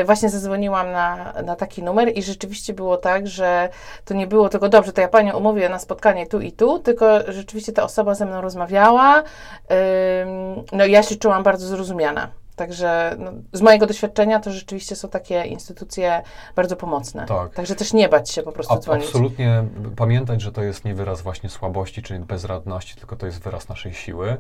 właśnie 0.05 0.29
zadzwoniłam 0.29 0.91
na, 0.91 1.33
na 1.45 1.55
taki 1.55 1.83
numer 1.83 2.17
i 2.17 2.23
rzeczywiście 2.23 2.73
było 2.73 2.97
tak, 2.97 3.27
że 3.27 3.69
to 4.05 4.13
nie 4.13 4.27
było 4.27 4.49
tylko 4.49 4.69
dobrze, 4.69 4.93
to 4.93 5.01
ja 5.01 5.07
panią 5.07 5.37
umówię 5.37 5.69
na 5.69 5.79
spotkanie 5.79 6.27
tu 6.27 6.41
i 6.41 6.51
tu, 6.51 6.79
tylko 6.79 7.19
rzeczywiście 7.27 7.73
ta 7.73 7.83
osoba 7.83 8.15
ze 8.15 8.25
mną 8.25 8.41
rozmawiała, 8.41 9.23
no 10.71 10.85
i 10.85 10.91
ja 10.91 11.03
się 11.03 11.15
czułam 11.15 11.43
bardzo 11.43 11.67
zrozumiana. 11.67 12.29
Także 12.55 13.15
no, 13.19 13.31
z 13.53 13.61
mojego 13.61 13.85
doświadczenia 13.85 14.39
to 14.39 14.51
rzeczywiście 14.51 14.95
są 14.95 15.09
takie 15.09 15.43
instytucje 15.43 16.21
bardzo 16.55 16.75
pomocne. 16.75 17.25
Tak. 17.25 17.53
Także 17.53 17.75
też 17.75 17.93
nie 17.93 18.09
bać 18.09 18.31
się 18.31 18.43
po 18.43 18.51
prostu 18.51 18.73
A, 18.73 18.77
dzwonić. 18.77 19.05
absolutnie 19.05 19.63
pamiętać, 19.95 20.41
że 20.41 20.51
to 20.51 20.63
jest 20.63 20.85
nie 20.85 20.95
wyraz 20.95 21.21
właśnie 21.21 21.49
słabości 21.49 22.01
czy 22.01 22.19
bezradności, 22.19 22.95
tylko 22.95 23.15
to 23.15 23.25
jest 23.25 23.41
wyraz 23.41 23.69
naszej 23.69 23.93
siły 23.93 24.37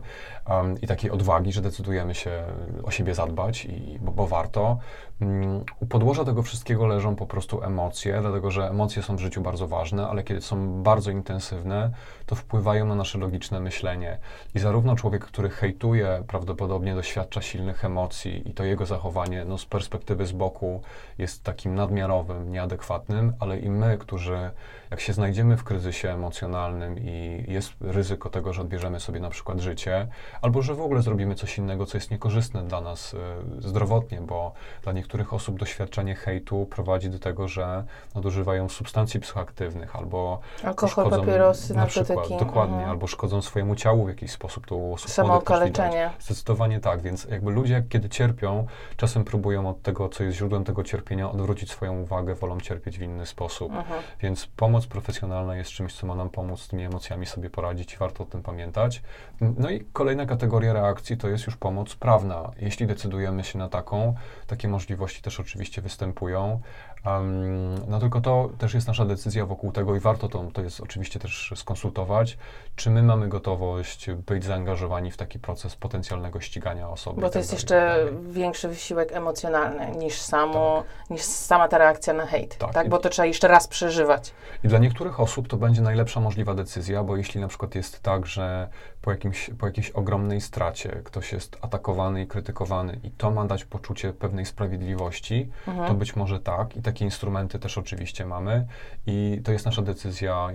um, 0.49 0.81
i 0.81 0.87
takiej 0.87 1.11
odwagi, 1.11 1.51
że 1.51 1.61
decydujemy 1.61 2.15
się 2.15 2.43
o 2.83 2.91
siebie 2.91 3.13
zadbać, 3.15 3.65
i, 3.65 3.99
bo, 4.01 4.11
bo 4.11 4.27
warto. 4.27 4.77
Um, 5.21 5.63
u 5.79 5.85
podłoża 5.85 6.25
tego 6.25 6.43
wszystkiego 6.43 6.87
leżą 6.87 7.15
po 7.15 7.25
prostu 7.25 7.63
emocje, 7.63 8.17
dlatego 8.21 8.51
że 8.51 8.69
emocje 8.69 9.03
są 9.03 9.15
w 9.15 9.19
życiu 9.19 9.41
bardzo 9.41 9.67
ważne, 9.67 10.07
ale 10.07 10.23
kiedy 10.23 10.41
są 10.41 10.83
bardzo 10.83 11.11
intensywne, 11.11 11.91
to 12.25 12.35
wpływają 12.35 12.85
na 12.85 12.95
nasze 12.95 13.17
logiczne 13.17 13.59
myślenie. 13.59 14.17
I 14.55 14.59
zarówno 14.59 14.95
człowiek, 14.95 15.25
który 15.25 15.49
hejtuje, 15.49 16.23
prawdopodobnie 16.27 16.95
doświadcza 16.95 17.41
silnych 17.41 17.85
emocji 17.85 18.49
i 18.49 18.53
to 18.53 18.63
jego 18.63 18.85
zachowanie 18.85 19.45
no, 19.45 19.57
z 19.57 19.65
perspektywy 19.65 20.25
z 20.25 20.31
boku 20.31 20.81
jest 21.17 21.43
takim 21.43 21.75
nadmiarowym, 21.75 22.51
nieadekwatnym, 22.51 23.33
ale 23.39 23.59
i 23.59 23.69
my, 23.69 23.97
którzy 23.97 24.51
jak 24.91 24.99
się 24.99 25.13
znajdziemy 25.13 25.57
w 25.57 25.63
kryzysie 25.63 26.09
emocjonalnym 26.13 26.99
i 26.99 27.45
jest 27.47 27.73
ryzyko 27.81 28.29
tego, 28.29 28.53
że 28.53 28.61
odbierzemy 28.61 28.99
sobie 28.99 29.19
na 29.19 29.29
przykład 29.29 29.59
życie, 29.59 30.07
albo 30.41 30.61
że 30.61 30.75
w 30.75 30.81
ogóle 30.81 31.01
zrobimy 31.01 31.35
coś 31.35 31.57
innego, 31.57 31.85
co 31.85 31.97
jest 31.97 32.11
niekorzystne 32.11 32.63
dla 32.63 32.81
nas 32.81 33.13
y, 33.13 33.17
zdrowotnie, 33.59 34.21
bo 34.21 34.51
dla 34.83 34.93
niektórych 34.93 35.33
osób 35.33 35.59
doświadczenie 35.59 36.15
hejtu 36.15 36.65
prowadzi 36.65 37.09
do 37.09 37.19
tego, 37.19 37.47
że 37.47 37.83
nadużywają 38.15 38.69
substancji 38.69 39.19
psychoaktywnych 39.19 39.95
albo 39.95 40.39
Alkohol, 40.63 41.09
papierosy, 41.09 41.73
na 41.73 41.85
przykład, 41.85 42.09
narkotyki. 42.09 42.39
dokładnie, 42.45 42.75
Mhm. 42.75 42.91
albo 42.91 43.07
szkodzą 43.07 43.41
swojemu 43.41 43.75
ciału 43.75 44.05
w 44.05 44.09
jakiś 44.09 44.31
sposób. 44.31 44.67
To 44.67 44.75
u 44.75 44.93
osób 44.93 45.09
Samookaleczenie. 45.11 46.09
Zdecydowanie 46.19 46.79
tak, 46.79 47.01
więc 47.01 47.23
jakby 47.23 47.51
ludzie, 47.51 47.83
kiedy 47.89 48.09
cierpią, 48.09 48.65
czasem 48.97 49.23
próbują 49.23 49.69
od 49.69 49.81
tego, 49.81 50.09
co 50.09 50.23
jest 50.23 50.37
źródłem 50.37 50.63
tego 50.63 50.83
cierpienia, 50.83 51.31
odwrócić 51.31 51.71
swoją 51.71 52.01
uwagę, 52.01 52.35
wolą 52.35 52.59
cierpieć 52.59 52.99
w 52.99 53.01
inny 53.01 53.25
sposób. 53.25 53.71
Mhm. 53.73 54.01
Więc 54.21 54.45
pomoc 54.45 54.74
profesjonalna 54.87 55.55
jest 55.55 55.69
czymś, 55.69 55.93
co 55.93 56.07
ma 56.07 56.15
nam 56.15 56.29
pomóc 56.29 56.61
z 56.61 56.67
tymi 56.67 56.83
emocjami 56.83 57.25
sobie 57.25 57.49
poradzić 57.49 57.93
i 57.93 57.97
warto 57.97 58.23
o 58.23 58.25
tym 58.25 58.43
pamiętać. 58.43 59.01
No 59.41 59.69
i 59.69 59.85
kolejna 59.93 60.25
kategoria 60.25 60.73
reakcji 60.73 61.17
to 61.17 61.29
jest 61.29 61.45
już 61.45 61.57
pomoc 61.57 61.95
prawna. 61.95 62.51
Jeśli 62.59 62.87
decydujemy 62.87 63.43
się 63.43 63.59
na 63.59 63.69
taką, 63.69 64.15
takie 64.47 64.67
możliwości 64.67 65.21
też 65.21 65.39
oczywiście 65.39 65.81
występują. 65.81 66.61
Um, 67.05 67.89
no 67.89 67.99
tylko 67.99 68.21
to 68.21 68.49
też 68.57 68.73
jest 68.73 68.87
nasza 68.87 69.05
decyzja 69.05 69.45
wokół 69.45 69.71
tego 69.71 69.95
i 69.95 69.99
warto 69.99 70.29
to, 70.29 70.45
to 70.53 70.61
jest 70.61 70.81
oczywiście 70.81 71.19
też 71.19 71.53
skonsultować, 71.55 72.37
czy 72.75 72.89
my 72.89 73.03
mamy 73.03 73.27
gotowość 73.27 74.09
być 74.11 74.43
zaangażowani 74.43 75.11
w 75.11 75.17
taki 75.17 75.39
proces 75.39 75.75
potencjalnego 75.75 76.39
ścigania 76.39 76.89
osoby. 76.89 77.21
Bo 77.21 77.27
to 77.27 77.33
tak 77.33 77.39
jest 77.39 77.53
jeszcze 77.53 78.05
tak 78.05 78.31
większy 78.31 78.67
wysiłek 78.67 79.11
emocjonalny 79.11 79.91
niż, 79.97 80.21
samo, 80.21 80.83
niż 81.09 81.21
sama 81.21 81.67
ta 81.67 81.77
reakcja 81.77 82.13
na 82.13 82.25
hejt, 82.25 82.57
tak. 82.57 82.73
Tak. 82.73 82.89
Bo 82.89 82.97
to 82.97 83.09
trzeba 83.09 83.25
jeszcze 83.25 83.47
raz 83.47 83.67
przeżywać. 83.67 84.33
I 84.63 84.67
dla 84.67 84.79
niektórych 84.79 85.19
osób 85.19 85.47
to 85.47 85.57
będzie 85.57 85.81
najlepsza 85.81 86.19
możliwa 86.19 86.53
decyzja, 86.53 87.03
bo 87.03 87.17
jeśli 87.17 87.41
na 87.41 87.47
przykład 87.47 87.75
jest 87.75 88.01
tak, 88.01 88.25
że 88.25 88.69
po, 89.05 89.11
jakimś, 89.11 89.49
po 89.59 89.65
jakiejś 89.65 89.89
ogromnej 89.89 90.41
stracie 90.41 91.01
ktoś 91.03 91.33
jest 91.33 91.57
atakowany 91.61 92.21
i 92.21 92.27
krytykowany 92.27 92.99
i 93.03 93.11
to 93.11 93.31
ma 93.31 93.45
dać 93.45 93.65
poczucie 93.65 94.13
pewnej 94.13 94.45
sprawiedliwości, 94.45 95.49
Mhm. 95.67 95.87
to 95.87 95.93
być 95.93 96.15
może 96.15 96.39
tak 96.39 96.77
i 96.77 96.81
takie 96.81 97.05
instrumenty 97.05 97.59
też 97.59 97.77
oczywiście 97.77 98.25
mamy 98.25 98.67
i 99.07 99.41
to 99.43 99.51
jest 99.51 99.65
nasza 99.65 99.81
decyzja, 99.81 100.47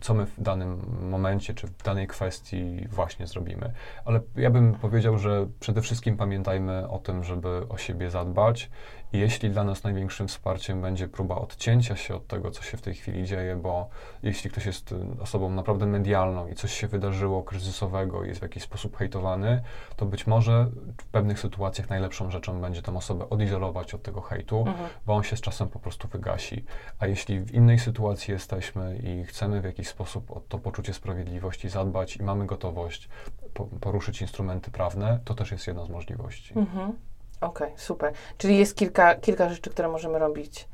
co 0.00 0.14
my 0.14 0.26
w 0.26 0.42
danym 0.42 0.80
momencie 1.10 1.54
czy 1.54 1.66
w 1.66 1.82
danej 1.82 2.06
kwestii 2.06 2.86
właśnie 2.90 3.26
zrobimy. 3.26 3.72
Ale 4.04 4.20
ja 4.36 4.50
bym 4.50 4.74
powiedział, 4.74 5.18
że 5.18 5.46
przede 5.60 5.82
wszystkim 5.82 6.16
pamiętajmy 6.16 6.88
o 6.88 6.98
tym, 6.98 7.24
żeby 7.24 7.62
o 7.68 7.78
siebie 7.78 8.10
zadbać 8.10 8.70
jeśli 9.18 9.50
dla 9.50 9.64
nas 9.64 9.84
największym 9.84 10.28
wsparciem 10.28 10.82
będzie 10.82 11.08
próba 11.08 11.34
odcięcia 11.34 11.96
się 11.96 12.14
od 12.14 12.26
tego, 12.26 12.50
co 12.50 12.62
się 12.62 12.76
w 12.76 12.82
tej 12.82 12.94
chwili 12.94 13.24
dzieje, 13.24 13.56
bo 13.56 13.88
jeśli 14.22 14.50
ktoś 14.50 14.66
jest 14.66 14.92
y, 14.92 14.96
osobą 15.22 15.50
naprawdę 15.50 15.86
medialną 15.86 16.48
i 16.48 16.54
coś 16.54 16.72
się 16.72 16.88
wydarzyło 16.88 17.42
kryzysowego 17.42 18.24
i 18.24 18.28
jest 18.28 18.40
w 18.40 18.42
jakiś 18.42 18.62
sposób 18.62 18.96
hejtowany, 18.96 19.62
to 19.96 20.06
być 20.06 20.26
może 20.26 20.70
w 21.00 21.06
pewnych 21.06 21.40
sytuacjach 21.40 21.90
najlepszą 21.90 22.30
rzeczą 22.30 22.60
będzie 22.60 22.82
tą 22.82 22.96
osobę 22.96 23.30
odizolować 23.30 23.94
od 23.94 24.02
tego 24.02 24.20
hejtu, 24.20 24.64
Mhm. 24.66 24.88
bo 25.06 25.14
on 25.14 25.22
się 25.22 25.36
z 25.36 25.40
czasem 25.40 25.68
po 25.68 25.78
prostu 25.78 26.08
wygasi. 26.08 26.64
A 26.98 27.06
jeśli 27.06 27.40
w 27.40 27.54
innej 27.54 27.78
sytuacji 27.78 28.32
jesteśmy 28.32 28.96
i 28.96 29.24
chcemy 29.24 29.60
w 29.60 29.64
jakiś 29.64 29.88
sposób 29.88 30.30
o 30.30 30.40
to 30.40 30.58
poczucie 30.58 30.94
sprawiedliwości 30.94 31.68
zadbać 31.68 32.16
i 32.16 32.22
mamy 32.22 32.46
gotowość 32.46 33.08
po, 33.54 33.64
poruszyć 33.64 34.22
instrumenty 34.22 34.70
prawne, 34.70 35.18
to 35.24 35.34
też 35.34 35.52
jest 35.52 35.66
jedna 35.66 35.84
z 35.84 35.88
możliwości. 35.88 36.58
Mhm. 36.58 36.92
Okej, 37.40 37.72
super. 37.76 38.12
Czyli 38.38 38.58
jest 38.58 38.76
kilka, 38.76 39.14
kilka 39.14 39.48
rzeczy, 39.48 39.70
które 39.70 39.88
możemy 39.88 40.18
robić 40.18 40.68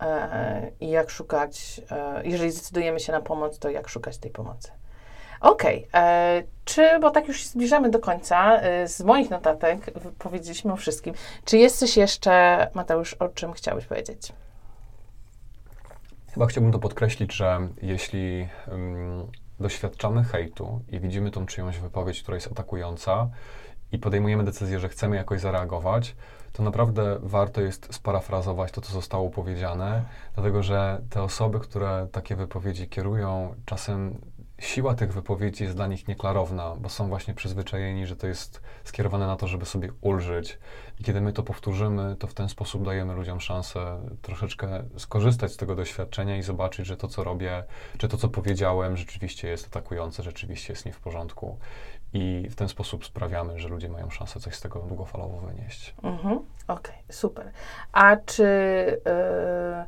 e, 0.00 0.70
i 0.80 0.90
jak 0.90 1.10
szukać, 1.10 1.80
e, 1.90 2.22
jeżeli 2.24 2.50
zdecydujemy 2.50 3.00
się 3.00 3.12
na 3.12 3.20
pomoc, 3.20 3.58
to 3.58 3.70
jak 3.70 3.88
szukać 3.88 4.18
tej 4.18 4.30
pomocy. 4.30 4.70
Okej, 5.40 5.88
e, 5.94 6.42
czy, 6.64 6.98
bo 7.00 7.10
tak 7.10 7.28
już 7.28 7.46
zbliżamy 7.46 7.90
do 7.90 7.98
końca, 7.98 8.60
e, 8.60 8.88
z 8.88 9.00
moich 9.00 9.30
notatek 9.30 9.90
powiedzieliśmy 10.18 10.72
o 10.72 10.76
wszystkim. 10.76 11.14
Czy 11.44 11.58
jest 11.58 11.78
coś 11.78 11.96
jeszcze, 11.96 12.66
Mateusz, 12.74 13.14
o 13.14 13.28
czym 13.28 13.52
chciałbyś 13.52 13.86
powiedzieć? 13.86 14.32
Chyba 16.32 16.46
chciałbym 16.46 16.72
to 16.72 16.78
podkreślić, 16.78 17.32
że 17.32 17.68
jeśli 17.82 18.48
ym, 18.68 19.30
doświadczamy 19.60 20.24
hejtu 20.24 20.80
i 20.88 21.00
widzimy 21.00 21.30
tą 21.30 21.46
czyjąś 21.46 21.78
wypowiedź, 21.78 22.22
która 22.22 22.34
jest 22.34 22.52
atakująca 22.52 23.28
i 23.94 23.98
podejmujemy 23.98 24.44
decyzję, 24.44 24.80
że 24.80 24.88
chcemy 24.88 25.16
jakoś 25.16 25.40
zareagować, 25.40 26.16
to 26.52 26.62
naprawdę 26.62 27.18
warto 27.22 27.60
jest 27.60 27.94
sparafrazować 27.94 28.72
to, 28.72 28.80
co 28.80 28.92
zostało 28.92 29.30
powiedziane, 29.30 30.04
dlatego 30.34 30.62
że 30.62 31.00
te 31.10 31.22
osoby, 31.22 31.60
które 31.60 32.08
takie 32.12 32.36
wypowiedzi 32.36 32.88
kierują, 32.88 33.54
czasem 33.64 34.18
siła 34.58 34.94
tych 34.94 35.12
wypowiedzi 35.12 35.64
jest 35.64 35.76
dla 35.76 35.86
nich 35.86 36.08
nieklarowna, 36.08 36.76
bo 36.76 36.88
są 36.88 37.08
właśnie 37.08 37.34
przyzwyczajeni, 37.34 38.06
że 38.06 38.16
to 38.16 38.26
jest 38.26 38.60
skierowane 38.84 39.26
na 39.26 39.36
to, 39.36 39.46
żeby 39.48 39.66
sobie 39.66 39.88
ulżyć. 40.00 40.58
I 41.00 41.04
kiedy 41.04 41.20
my 41.20 41.32
to 41.32 41.42
powtórzymy, 41.42 42.16
to 42.18 42.26
w 42.26 42.34
ten 42.34 42.48
sposób 42.48 42.84
dajemy 42.84 43.14
ludziom 43.14 43.40
szansę 43.40 44.00
troszeczkę 44.22 44.84
skorzystać 44.96 45.52
z 45.52 45.56
tego 45.56 45.74
doświadczenia 45.74 46.36
i 46.36 46.42
zobaczyć, 46.42 46.86
że 46.86 46.96
to, 46.96 47.08
co 47.08 47.24
robię, 47.24 47.64
czy 47.98 48.08
to, 48.08 48.16
co 48.16 48.28
powiedziałem, 48.28 48.96
rzeczywiście 48.96 49.48
jest 49.48 49.66
atakujące, 49.66 50.22
rzeczywiście 50.22 50.72
jest 50.72 50.86
nie 50.86 50.92
w 50.92 51.00
porządku. 51.00 51.58
I 52.14 52.48
w 52.50 52.54
ten 52.54 52.68
sposób 52.68 53.04
sprawiamy, 53.06 53.58
że 53.58 53.68
ludzie 53.68 53.88
mają 53.88 54.10
szansę 54.10 54.40
coś 54.40 54.54
z 54.54 54.60
tego 54.60 54.80
długofalowo 54.80 55.40
wynieść. 55.40 55.94
Mhm. 56.02 56.40
Okej, 56.68 56.96
super. 57.10 57.50
A 57.92 58.16
czy 58.16 58.44
e, 59.06 59.86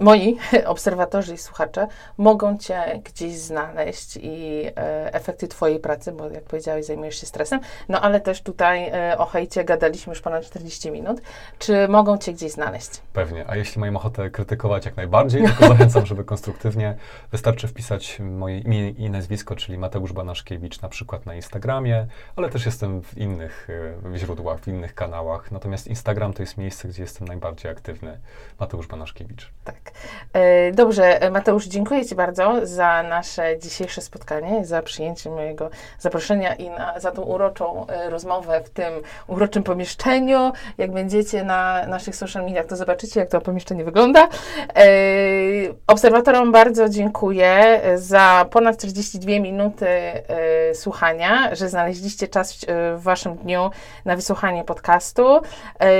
moi 0.00 0.38
obserwatorzy 0.66 1.34
i 1.34 1.38
słuchacze 1.38 1.86
mogą 2.18 2.58
Cię 2.58 3.00
gdzieś 3.04 3.36
znaleźć 3.38 4.16
i 4.22 4.64
e, 4.76 5.14
efekty 5.14 5.48
Twojej 5.48 5.78
pracy, 5.78 6.12
bo 6.12 6.30
jak 6.30 6.44
powiedziałeś, 6.44 6.86
zajmujesz 6.86 7.20
się 7.20 7.26
stresem, 7.26 7.60
no 7.88 8.00
ale 8.00 8.20
też 8.20 8.42
tutaj 8.42 8.88
e, 8.88 9.18
o 9.18 9.26
hejcie 9.26 9.64
gadaliśmy 9.64 10.10
już 10.10 10.20
ponad 10.20 10.44
40 10.44 10.90
minut. 10.90 11.20
Czy 11.58 11.88
mogą 11.88 12.18
Cię 12.18 12.32
gdzieś 12.32 12.52
znaleźć? 12.52 12.90
Pewnie. 13.12 13.44
A 13.48 13.56
jeśli 13.56 13.80
mają 13.80 13.96
ochotę 13.96 14.30
krytykować 14.30 14.84
jak 14.84 14.96
najbardziej, 14.96 15.44
to 15.60 15.68
zachęcam, 15.68 16.06
żeby 16.06 16.24
konstruktywnie. 16.24 16.96
Wystarczy 17.32 17.68
wpisać 17.68 18.18
moje 18.20 18.58
imię 18.58 18.90
i 18.90 19.10
nazwisko, 19.10 19.56
czyli 19.56 19.78
Mateusz 19.78 20.12
Banaszkiewicz, 20.12 20.80
na 20.80 20.88
przykład 20.88 21.26
na 21.26 21.34
Instagramie, 21.34 22.06
ale 22.36 22.48
też 22.48 22.66
jestem 22.66 23.02
w 23.02 23.18
innych 23.18 23.68
e, 24.14 24.18
źródłach, 24.18 24.60
w 24.60 24.68
innych 24.68 24.94
kanałach. 24.94 25.50
Natomiast 25.50 25.86
Instagram 25.86 26.32
to 26.32 26.42
jest 26.42 26.56
miejsce, 26.56 26.88
gdzie 26.88 27.02
jestem 27.02 27.28
najbardziej 27.28 27.70
aktywny. 27.70 28.20
Mateusz 28.60 28.86
Banaszkiewicz. 28.86 29.49
Tak. 29.64 29.76
E, 30.32 30.72
Dobrze, 30.72 31.22
e, 31.22 31.30
Mateusz, 31.30 31.66
dziękuję 31.66 32.04
Ci 32.04 32.14
bardzo 32.14 32.52
za 32.62 33.02
nasze 33.02 33.58
dzisiejsze 33.58 34.00
spotkanie, 34.00 34.64
za 34.64 34.82
przyjęcie 34.82 35.30
mojego 35.30 35.70
zaproszenia 35.98 36.54
i 36.54 36.70
na, 36.70 37.00
za 37.00 37.10
tą 37.10 37.22
uroczą 37.22 37.86
e, 37.86 38.10
rozmowę 38.10 38.60
w 38.64 38.70
tym 38.70 38.92
uroczym 39.26 39.62
pomieszczeniu. 39.62 40.52
Jak 40.78 40.92
będziecie 40.92 41.44
na 41.44 41.86
naszych 41.86 42.16
social 42.16 42.44
mediach, 42.44 42.66
to 42.66 42.76
zobaczycie, 42.76 43.20
jak 43.20 43.28
to 43.28 43.40
pomieszczenie 43.40 43.84
wygląda. 43.84 44.28
Obserwatorom 45.86 46.52
bardzo 46.52 46.88
dziękuję 46.88 47.80
za 47.94 48.46
ponad 48.50 48.78
42 48.78 49.30
minuty 49.30 49.86
słuchania, 50.74 51.54
że 51.54 51.68
znaleźliście 51.68 52.28
czas 52.28 52.56
w 52.96 53.02
Waszym 53.02 53.36
dniu 53.36 53.70
na 54.04 54.16
wysłuchanie 54.16 54.64
podcastu. 54.64 55.40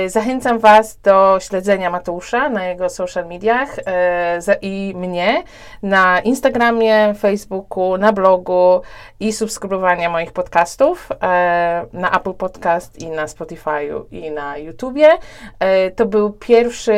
Zachęcam 0.07 0.59
Was 0.59 0.99
do 1.03 1.37
śledzenia 1.39 1.89
Mateusza 1.89 2.49
na 2.49 2.65
jego 2.65 2.89
social 2.89 3.27
mediach 3.41 3.75
e, 3.85 4.57
i 4.61 4.93
mnie 4.95 5.43
na 5.83 6.19
Instagramie, 6.19 7.13
Facebooku, 7.13 7.97
na 7.97 8.13
blogu 8.13 8.81
i 9.19 9.33
subskrybowania 9.33 10.09
moich 10.09 10.31
podcastów 10.31 11.09
e, 11.11 11.85
na 11.93 12.11
Apple 12.19 12.33
Podcast 12.33 12.99
i 13.01 13.09
na 13.09 13.25
Spotify'u 13.25 14.03
i 14.11 14.31
na 14.31 14.57
YouTubie. 14.57 15.09
E, 15.59 15.91
To 15.91 16.05
był 16.05 16.31
pierwszy 16.31 16.93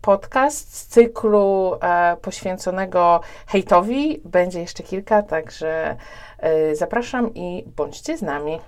podcast 0.00 0.76
z 0.76 0.86
cyklu 0.86 1.72
poświęconego 2.22 3.20
hejtowi. 3.46 4.20
Będzie 4.24 4.60
jeszcze 4.60 4.82
kilka, 4.82 5.22
także 5.22 5.96
zapraszam 6.72 7.34
i 7.34 7.64
bądźcie 7.76 8.16
z 8.16 8.22
nami. 8.22 8.60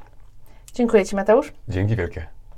Dziękuję 0.75 1.05
Ci, 1.05 1.17
Mateusz. 1.17 1.53
Dzięki 1.69 1.97
wielkie. 1.97 2.38